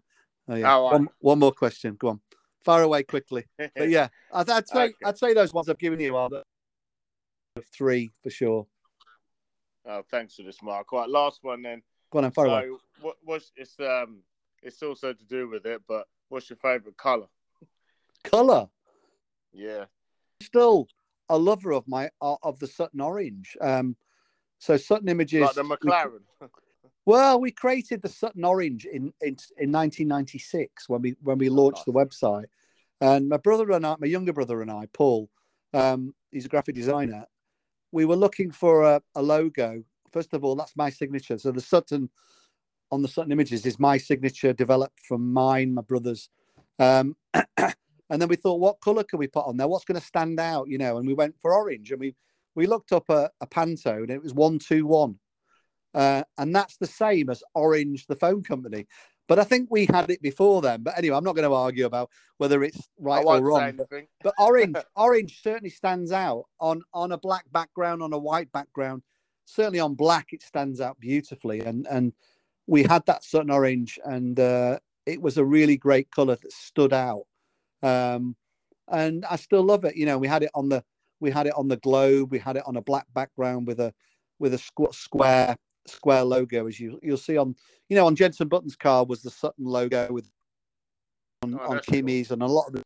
oh, 0.49 0.55
yeah. 0.55 0.75
Oh, 0.75 0.85
one, 0.85 1.07
one 1.19 1.37
more 1.39 1.51
question. 1.51 1.95
Go 1.99 2.07
on, 2.07 2.21
fire 2.65 2.81
away 2.81 3.03
quickly. 3.03 3.45
But 3.57 3.89
yeah, 3.89 4.07
I'd, 4.33 4.49
I'd 4.49 4.67
say 4.67 4.83
Okay. 4.85 4.93
I'd 5.05 5.17
say 5.19 5.33
those 5.35 5.53
ones 5.53 5.69
I've 5.69 5.77
given 5.77 5.99
you 5.99 6.15
are 6.17 6.29
the 6.29 6.43
three 7.71 8.11
for 8.23 8.29
sure. 8.31 8.65
Oh, 9.85 10.03
thanks 10.09 10.35
for 10.35 10.43
this, 10.43 10.61
Mark. 10.63 10.91
Right, 10.91 11.07
last 11.07 11.39
one 11.43 11.61
then. 11.61 11.81
Go 12.11 12.19
on, 12.19 12.25
and 12.25 12.33
fire 12.33 12.47
away. 12.47 12.61
So, 12.63 12.79
what, 13.01 13.15
what's 13.23 13.51
it's 13.55 13.79
um, 13.79 14.19
it's 14.63 14.81
also 14.81 15.13
to 15.13 15.25
do 15.25 15.47
with 15.47 15.65
it, 15.65 15.81
but 15.87 16.07
what's 16.29 16.49
your 16.49 16.57
favourite 16.57 16.97
colour? 16.97 17.27
Color. 18.23 18.67
Yeah, 19.53 19.85
Still 20.41 20.87
a 21.29 21.37
lover 21.37 21.73
of 21.73 21.87
my 21.87 22.09
uh, 22.21 22.35
of 22.43 22.59
the 22.59 22.67
Sutton 22.67 23.01
Orange. 23.01 23.57
Um, 23.59 23.95
so 24.59 24.77
Sutton 24.77 25.09
Images. 25.09 25.41
like 25.41 25.55
the 25.55 25.63
we- 25.63 25.69
McLaren. 25.91 26.21
Well, 27.05 27.39
we 27.39 27.51
created 27.51 28.01
the 28.01 28.09
Sutton 28.09 28.43
Orange 28.43 28.83
in 28.83 29.13
in, 29.21 29.37
in 29.57 29.71
1996 29.71 30.89
when 30.89 31.01
we 31.01 31.15
when 31.21 31.37
we 31.37 31.47
launched 31.47 31.85
the 31.85 31.93
website, 31.93 32.47
and 32.99 33.29
my 33.29 33.37
brother 33.37 33.71
and 33.71 33.85
I, 33.85 33.95
my 33.97 34.07
younger 34.07 34.33
brother 34.33 34.61
and 34.61 34.69
I, 34.69 34.87
Paul, 34.91 35.29
um, 35.73 36.13
he's 36.31 36.45
a 36.45 36.49
graphic 36.49 36.75
designer. 36.75 37.25
We 37.93 38.03
were 38.03 38.17
looking 38.17 38.51
for 38.51 38.83
a, 38.83 39.01
a 39.15 39.21
logo. 39.21 39.83
First 40.11 40.33
of 40.33 40.43
all, 40.43 40.55
that's 40.55 40.75
my 40.75 40.89
signature. 40.89 41.37
So 41.37 41.53
the 41.53 41.61
Sutton 41.61 42.09
on 42.91 43.01
the 43.01 43.07
Sutton 43.07 43.31
Images 43.31 43.65
is 43.65 43.79
my 43.79 43.97
signature, 43.97 44.53
developed 44.53 44.99
from 44.99 45.33
mine, 45.33 45.73
my 45.73 45.81
brother's. 45.81 46.29
Um, 46.79 47.15
and 47.57 48.21
then 48.21 48.27
we 48.27 48.35
thought, 48.35 48.59
what 48.59 48.79
color 48.79 49.03
can 49.03 49.19
we 49.19 49.27
put 49.27 49.45
on 49.45 49.57
there? 49.57 49.67
What's 49.67 49.85
going 49.85 49.99
to 49.99 50.05
stand 50.05 50.39
out? 50.39 50.67
You 50.67 50.77
know, 50.77 50.97
and 50.97 51.07
we 51.07 51.13
went 51.13 51.35
for 51.41 51.53
orange, 51.53 51.91
and 51.91 51.99
we 51.99 52.15
we 52.55 52.65
looked 52.65 52.91
up 52.91 53.09
a, 53.09 53.29
a 53.41 53.47
Pantone, 53.47 54.03
and 54.03 54.11
it 54.11 54.23
was 54.23 54.33
one 54.33 54.59
two 54.59 54.85
one. 54.85 55.19
Uh, 55.93 56.23
and 56.37 56.55
that's 56.55 56.77
the 56.77 56.87
same 56.87 57.29
as 57.29 57.41
Orange, 57.55 58.05
the 58.05 58.15
phone 58.15 58.43
company. 58.43 58.85
But 59.27 59.39
I 59.39 59.43
think 59.43 59.69
we 59.69 59.85
had 59.85 60.09
it 60.09 60.21
before 60.21 60.61
then. 60.61 60.83
But 60.83 60.97
anyway, 60.97 61.17
I'm 61.17 61.23
not 61.23 61.35
going 61.35 61.47
to 61.47 61.55
argue 61.55 61.85
about 61.85 62.09
whether 62.37 62.63
it's 62.63 62.89
right 62.97 63.25
or 63.25 63.41
wrong. 63.41 63.79
But 64.23 64.33
orange, 64.39 64.77
orange 64.95 65.41
certainly 65.41 65.69
stands 65.69 66.11
out 66.11 66.45
on 66.59 66.81
on 66.93 67.11
a 67.11 67.17
black 67.17 67.45
background, 67.51 68.01
on 68.01 68.13
a 68.13 68.17
white 68.17 68.51
background. 68.51 69.03
Certainly 69.45 69.79
on 69.79 69.95
black, 69.95 70.27
it 70.31 70.43
stands 70.43 70.79
out 70.79 70.99
beautifully. 70.99 71.59
And 71.61 71.85
and 71.87 72.13
we 72.67 72.83
had 72.83 73.05
that 73.05 73.23
Sutton 73.23 73.49
orange, 73.49 73.97
and 74.03 74.39
uh, 74.39 74.79
it 75.05 75.21
was 75.21 75.37
a 75.37 75.45
really 75.45 75.77
great 75.77 76.11
color 76.11 76.35
that 76.35 76.51
stood 76.51 76.93
out. 76.93 77.23
Um, 77.81 78.35
and 78.89 79.25
I 79.25 79.37
still 79.37 79.63
love 79.63 79.85
it. 79.85 79.95
You 79.95 80.05
know, 80.05 80.17
we 80.17 80.27
had 80.27 80.43
it 80.43 80.51
on 80.53 80.69
the 80.69 80.83
we 81.19 81.31
had 81.31 81.47
it 81.47 81.53
on 81.55 81.67
the 81.67 81.77
globe. 81.77 82.31
We 82.31 82.39
had 82.39 82.57
it 82.57 82.63
on 82.65 82.75
a 82.75 82.81
black 82.81 83.05
background 83.13 83.67
with 83.67 83.79
a 83.79 83.93
with 84.39 84.53
a 84.53 84.57
squ- 84.57 84.93
square 84.93 85.55
square 85.87 86.23
logo, 86.23 86.67
as 86.67 86.79
you 86.79 86.99
you'll 87.01 87.17
see 87.17 87.37
on 87.37 87.55
you 87.89 87.95
know 87.95 88.05
on 88.05 88.15
Jenson 88.15 88.47
Button's 88.47 88.75
car 88.75 89.05
was 89.05 89.21
the 89.21 89.31
Sutton 89.31 89.65
logo 89.65 90.11
with 90.11 90.29
on, 91.43 91.55
Oh, 91.55 91.63
on 91.63 91.75
that's 91.75 91.87
cool. 91.87 92.01
Kimi's 92.01 92.31
and 92.31 92.41
a 92.41 92.47
lot 92.47 92.67
of 92.67 92.73
the 92.73 92.83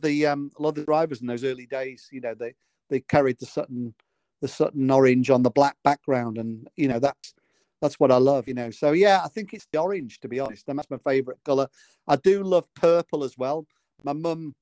the 0.00 0.26
um 0.26 0.50
a 0.58 0.62
lot 0.62 0.70
of 0.70 0.74
the 0.76 0.84
drivers 0.84 1.20
in 1.20 1.26
those 1.26 1.44
early 1.44 1.66
days. 1.66 2.08
You 2.10 2.20
know, 2.20 2.34
they 2.34 2.54
they 2.90 3.00
carried 3.00 3.38
the 3.38 3.46
Sutton 3.46 3.94
the 4.40 4.48
Sutton 4.48 4.90
orange 4.90 5.30
on 5.30 5.42
the 5.42 5.50
black 5.50 5.76
background, 5.84 6.38
and 6.38 6.68
you 6.76 6.88
know 6.88 6.98
that's 6.98 7.34
that's 7.82 8.00
what 8.00 8.10
I 8.10 8.16
love. 8.16 8.48
You 8.48 8.54
know, 8.54 8.70
so 8.70 8.92
yeah, 8.92 9.20
I 9.22 9.28
think 9.28 9.52
it's 9.52 9.66
the 9.72 9.80
orange 9.80 10.20
to 10.20 10.28
be 10.28 10.40
honest, 10.40 10.68
and 10.68 10.78
that's 10.78 10.90
my 10.90 10.98
favourite 10.98 11.44
colour. 11.44 11.68
I 12.08 12.16
do 12.16 12.42
love 12.44 12.66
purple 12.74 13.24
as 13.24 13.36
well. 13.36 13.66
My 14.04 14.14
mum, 14.14 14.54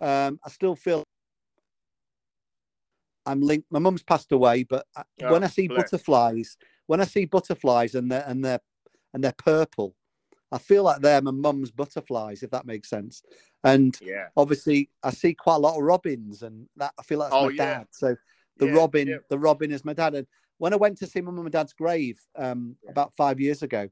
um, 0.00 0.38
I 0.44 0.50
still 0.50 0.76
feel 0.76 1.02
I'm 3.26 3.40
linked. 3.40 3.66
My 3.72 3.80
mum's 3.80 4.04
passed 4.04 4.30
away, 4.30 4.62
but 4.62 4.86
I, 4.96 5.02
Oh, 5.22 5.30
when 5.32 5.42
I 5.42 5.48
see 5.48 5.66
butterflies, 5.66 6.56
when 6.86 7.00
I 7.00 7.04
see 7.04 7.24
butterflies 7.24 7.96
and 7.96 8.12
they're 8.12 8.24
and 8.26 8.44
they're 8.44 8.60
and 9.12 9.24
they're 9.24 9.34
purple, 9.36 9.96
I 10.52 10.58
feel 10.58 10.84
like 10.84 11.00
they're 11.00 11.22
my 11.22 11.32
mum's 11.32 11.70
butterflies, 11.70 12.42
if 12.42 12.50
that 12.50 12.66
makes 12.66 12.88
sense. 12.88 13.22
And 13.64 13.98
Yeah. 14.00 14.28
obviously, 14.36 14.90
I 15.02 15.10
see 15.10 15.34
quite 15.34 15.56
a 15.56 15.58
lot 15.58 15.76
of 15.76 15.82
robins, 15.82 16.42
and 16.42 16.68
that 16.76 16.92
I 16.98 17.02
feel 17.02 17.18
like 17.18 17.30
that's 17.30 17.42
Oh, 17.42 17.48
my 17.48 17.56
yeah. 17.56 17.78
dad. 17.78 17.86
So 17.90 18.16
the 18.58 18.66
Yeah, 18.66 18.74
robin, 18.74 19.18
the 19.28 19.38
robin 19.38 19.72
is 19.72 19.84
my 19.84 19.92
dad. 19.92 20.14
And 20.14 20.26
when 20.58 20.72
I 20.72 20.76
went 20.76 20.98
to 20.98 21.06
see 21.06 21.20
my 21.20 21.30
mum 21.30 21.46
and 21.46 21.52
dad's 21.52 21.72
grave 21.72 22.18
um, 22.36 22.76
about 22.88 23.14
five 23.14 23.40
years 23.40 23.62
ago, 23.62 23.88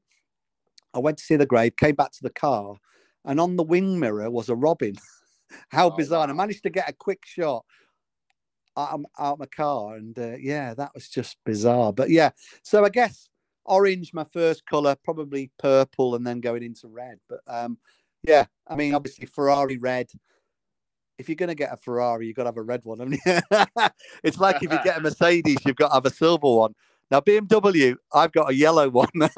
I 0.93 0.99
went 0.99 1.17
to 1.17 1.23
see 1.23 1.35
the 1.35 1.45
grave, 1.45 1.75
came 1.75 1.95
back 1.95 2.11
to 2.13 2.23
the 2.23 2.29
car, 2.29 2.75
and 3.25 3.39
on 3.39 3.55
the 3.55 3.63
wing 3.63 3.99
mirror 3.99 4.29
was 4.29 4.49
a 4.49 4.55
robin. 4.55 4.95
How 5.69 5.87
Oh, 5.87 5.91
bizarre! 5.91 6.23
And 6.23 6.31
I 6.31 6.35
managed 6.35 6.63
to 6.63 6.69
get 6.69 6.89
a 6.89 6.93
quick 6.93 7.25
shot 7.25 7.65
out, 8.77 8.93
of- 8.93 9.05
out 9.19 9.33
of 9.33 9.39
my 9.39 9.45
car, 9.45 9.95
and 9.95 10.17
uh, 10.17 10.35
yeah, 10.39 10.73
that 10.73 10.91
was 10.93 11.07
just 11.07 11.37
bizarre. 11.45 11.93
But 11.93 12.09
yeah, 12.09 12.31
so 12.63 12.83
I 12.83 12.89
guess 12.89 13.29
orange, 13.65 14.13
my 14.13 14.23
first 14.23 14.65
color, 14.65 14.95
probably 15.03 15.51
purple, 15.59 16.15
and 16.15 16.25
then 16.25 16.39
going 16.39 16.63
into 16.63 16.87
red. 16.87 17.19
But 17.29 17.41
um, 17.47 17.77
yeah, 18.23 18.45
I 18.67 18.75
mean, 18.75 18.93
obviously 18.95 19.27
Ferrari 19.27 19.77
red. 19.77 20.09
If 21.17 21.29
you're 21.29 21.35
going 21.35 21.49
to 21.49 21.55
get 21.55 21.71
a 21.71 21.77
Ferrari, 21.77 22.27
you've 22.27 22.35
got 22.35 22.43
to 22.43 22.49
have 22.49 22.57
a 22.57 22.61
red 22.61 22.81
one. 22.83 22.99
haven't 22.99 23.19
you? 23.25 23.87
it's 24.23 24.37
like 24.37 24.57
if 24.57 24.71
you 24.71 24.79
get 24.83 24.97
a 24.97 25.01
Mercedes, 25.01 25.57
you've 25.65 25.75
got 25.77 25.89
to 25.89 25.93
have 25.95 26.05
a 26.05 26.09
silver 26.09 26.53
one. 26.53 26.73
Now 27.09 27.21
BMW, 27.21 27.95
I've 28.13 28.31
got 28.31 28.49
a 28.49 28.53
yellow 28.53 28.89
one. 28.89 29.07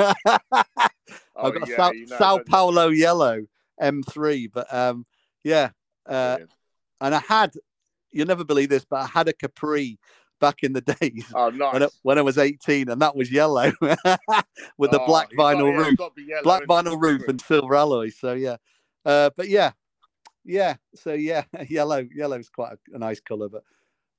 Oh, 1.40 1.48
I've 1.48 1.54
got 1.54 1.68
a 1.68 1.72
yeah, 1.72 1.78
Sao, 1.78 1.92
you 1.92 2.08
know, 2.08 2.18
Sao? 2.18 2.40
Paulo 2.50 2.90
yellow 2.90 3.44
M3. 3.82 4.50
But 4.52 4.74
um, 4.74 5.06
yeah, 5.44 5.70
uh, 6.08 6.40
and 7.00 7.14
I 7.14 7.20
had, 7.20 7.54
you'll 8.12 8.28
never 8.28 8.44
believe 8.44 8.70
this, 8.70 8.86
but 8.86 9.02
I 9.04 9.06
had 9.06 9.28
a 9.28 9.34
Capri 9.34 10.00
back 10.42 10.64
in 10.64 10.74
the 10.74 10.82
days 10.82 11.26
oh, 11.34 11.50
nice. 11.50 11.74
when, 11.74 11.84
I, 11.84 11.88
when 12.02 12.18
I 12.18 12.22
was 12.24 12.38
18, 12.38 12.90
and 12.90 13.02
that 13.02 13.16
was 13.16 13.32
yellow 13.32 13.72
with 13.80 14.00
the 14.92 15.00
Oh, 15.00 15.06
black 15.06 15.30
got- 15.30 15.56
vinyl 15.58 15.72
yeah, 15.72 15.78
roof, 15.78 16.00
yellow, 16.18 16.44
black 16.44 16.64
vinyl 16.64 17.00
roof, 17.00 17.28
and 17.28 17.40
silver 17.40 17.76
alloy. 17.76 18.10
So 18.10 18.34
yeah, 18.34 18.58
uh, 19.06 19.30
but 19.38 19.48
yeah, 19.48 19.72
yeah. 20.48 20.76
So 20.96 21.14
yeah, 21.14 21.44
yellow, 21.70 22.08
Yellow 22.16 22.40
is 22.40 22.50
quite 22.50 22.74
a, 22.74 22.96
a 22.96 22.98
nice 22.98 23.20
color, 23.20 23.50
but 23.50 23.64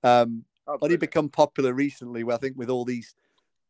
um, 0.04 0.44
Oh, 0.70 0.76
only 0.82 0.98
become 0.98 1.30
popular 1.30 1.72
recently. 1.72 2.22
Where 2.24 2.36
I 2.36 2.38
think 2.38 2.56
with 2.58 2.68
all 2.68 2.84
these 2.84 3.14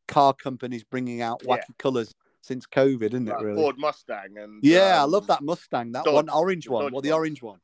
car 0.09 0.35
companies 0.35 0.83
bringing 0.85 1.23
out 1.23 1.43
Yeah. 1.47 1.57
wacky 1.59 1.79
colors 1.79 2.13
since 2.41 2.67
COVID, 2.67 3.15
isn't 3.15 3.27
Like 3.27 3.41
it? 3.41 3.45
Really? 3.45 3.63
Ford 3.63 3.79
Mustang 3.79 4.37
and 4.37 4.61
Yeah, 4.65 5.01
I 5.01 5.05
um, 5.05 5.11
love 5.13 5.27
that 5.29 5.43
Mustang. 5.43 5.93
That 5.93 6.05
Dodge- 6.05 6.15
one 6.15 6.29
orange 6.29 6.69
one. 6.69 6.85
Dodge 6.87 6.93
Well, 6.93 7.03
the 7.03 7.13
orange 7.13 7.41
one. 7.41 7.61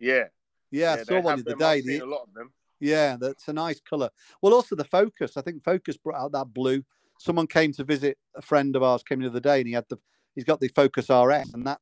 Yeah, 0.00 0.24
Yeah, 0.72 0.94
I 0.94 1.02
saw 1.04 1.20
one 1.20 1.42
the 1.44 1.52
other 1.52 1.58
day. 1.58 1.80
The, 1.82 1.98
a 1.98 2.04
lot 2.04 2.22
of 2.26 2.34
them. 2.34 2.52
yeah, 2.80 3.16
that's 3.20 3.46
a 3.48 3.52
nice 3.52 3.80
color. 3.80 4.10
Well, 4.42 4.52
also 4.54 4.74
the 4.74 4.84
Focus. 4.84 5.36
I 5.36 5.40
think 5.42 5.62
Focus 5.62 5.96
brought 5.96 6.20
out 6.20 6.32
that 6.32 6.52
blue. 6.52 6.82
Someone 7.20 7.46
came 7.46 7.72
to 7.74 7.84
visit 7.84 8.18
a 8.34 8.42
friend 8.42 8.74
of 8.74 8.82
ours 8.82 9.04
came 9.04 9.20
the 9.20 9.28
other 9.28 9.38
day, 9.40 9.58
and 9.58 9.68
he 9.68 9.72
had 9.74 9.84
the 9.88 9.98
he's 10.34 10.42
got 10.44 10.58
the 10.58 10.68
Focus 10.68 11.10
RS, 11.10 11.54
and 11.54 11.64
that, 11.66 11.80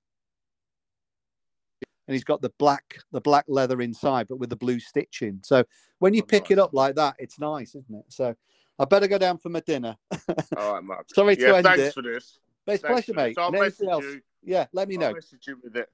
and 2.07 2.15
he's 2.15 2.25
got 2.25 2.43
the 2.43 2.51
black 2.59 2.99
the 3.13 3.21
black 3.21 3.45
leather 3.49 3.81
inside, 3.81 4.27
but 4.29 4.39
with 4.39 4.51
the 4.51 4.57
blue 4.57 4.81
stitching. 4.81 5.41
So 5.43 5.65
when 5.99 6.15
you 6.15 6.23
Oh, 6.23 6.27
pick 6.27 6.51
it 6.51 6.59
up 6.59 6.71
like 6.73 6.97
that, 6.97 7.17
it's 7.19 7.39
nice, 7.39 7.71
isn't 7.71 7.95
it? 7.95 8.05
So 8.09 8.35
I 8.79 8.85
better 8.85 9.07
go 9.07 9.19
down 9.19 9.39
for 9.39 9.49
my 9.49 9.61
dinner. 9.61 9.97
All 10.57 10.75
right, 10.75 10.83
Mark. 10.83 11.07
Sorry 11.15 11.37
to 11.37 11.43
Yeah, 11.43 11.53
end 11.55 11.67
thanks 11.67 11.83
it, 11.83 11.95
for 11.95 12.03
this. 12.03 12.39
but 12.67 12.73
it's 12.73 12.83
Thanks 12.83 13.07
pleasure, 13.07 13.15
mate. 13.15 13.39
I'll 13.39 13.53
message 13.53 13.89
else? 13.89 14.05
you. 14.05 14.21
Yeah, 14.45 14.67
let 14.73 14.89
me 14.89 14.97
I'll 14.97 15.03
know. 15.03 15.15
message 15.15 15.47
you 15.47 15.59
with 15.63 15.77
it. 15.77 15.89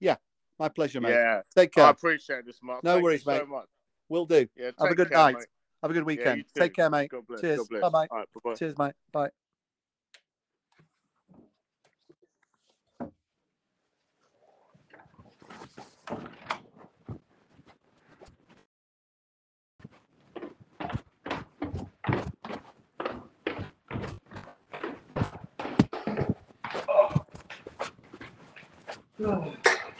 Yeah, 0.00 0.16
My 0.58 0.68
pleasure, 0.68 1.00
mate. 1.00 1.10
Yeah, 1.10 1.42
Take 1.54 1.72
care. 1.72 1.84
I 1.84 1.90
appreciate 1.90 2.46
this, 2.46 2.58
Mark. 2.62 2.82
No 2.82 2.94
Thank 2.94 3.04
worries, 3.04 3.26
you 3.26 3.32
so 3.32 3.40
mate. 3.40 3.48
much. 3.48 3.66
Will 4.08 4.26
do. 4.26 4.48
Yeah, 4.56 4.70
Have 4.78 4.90
a 4.90 4.94
good 4.94 5.10
care, 5.10 5.18
night. 5.18 5.36
mate. 5.36 5.46
Have 5.82 5.90
a 5.90 5.94
good 5.94 6.04
weekend. 6.04 6.44
too. 6.54 6.60
Take 6.60 6.74
care, 6.74 6.90
mate. 6.90 7.10
God 7.10 7.26
bless. 7.26 7.40
Cheers. 7.40 7.58
God 7.58 7.68
bless. 7.68 7.82
Bye-bye. 7.82 8.08
All 8.10 8.18
right, 8.18 8.28
bye-bye. 8.34 8.54
Cheers, 8.54 8.78
mate. 8.78 8.94
Bye. 9.12 9.30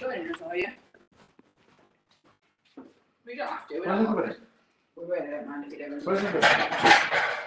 Joining 0.01 0.31
us, 0.31 0.41
are 0.47 0.57
you? 0.57 0.67
We 3.27 3.37
don't 3.37 3.49
have 3.49 3.69
to. 3.69 3.81
We 3.81 3.87
don't, 3.87 4.37
we 4.97 5.05
really 5.05 5.31
don't 5.31 5.47
mind 5.47 5.71
if 5.71 5.79
you 5.79 6.01
do. 6.01 7.41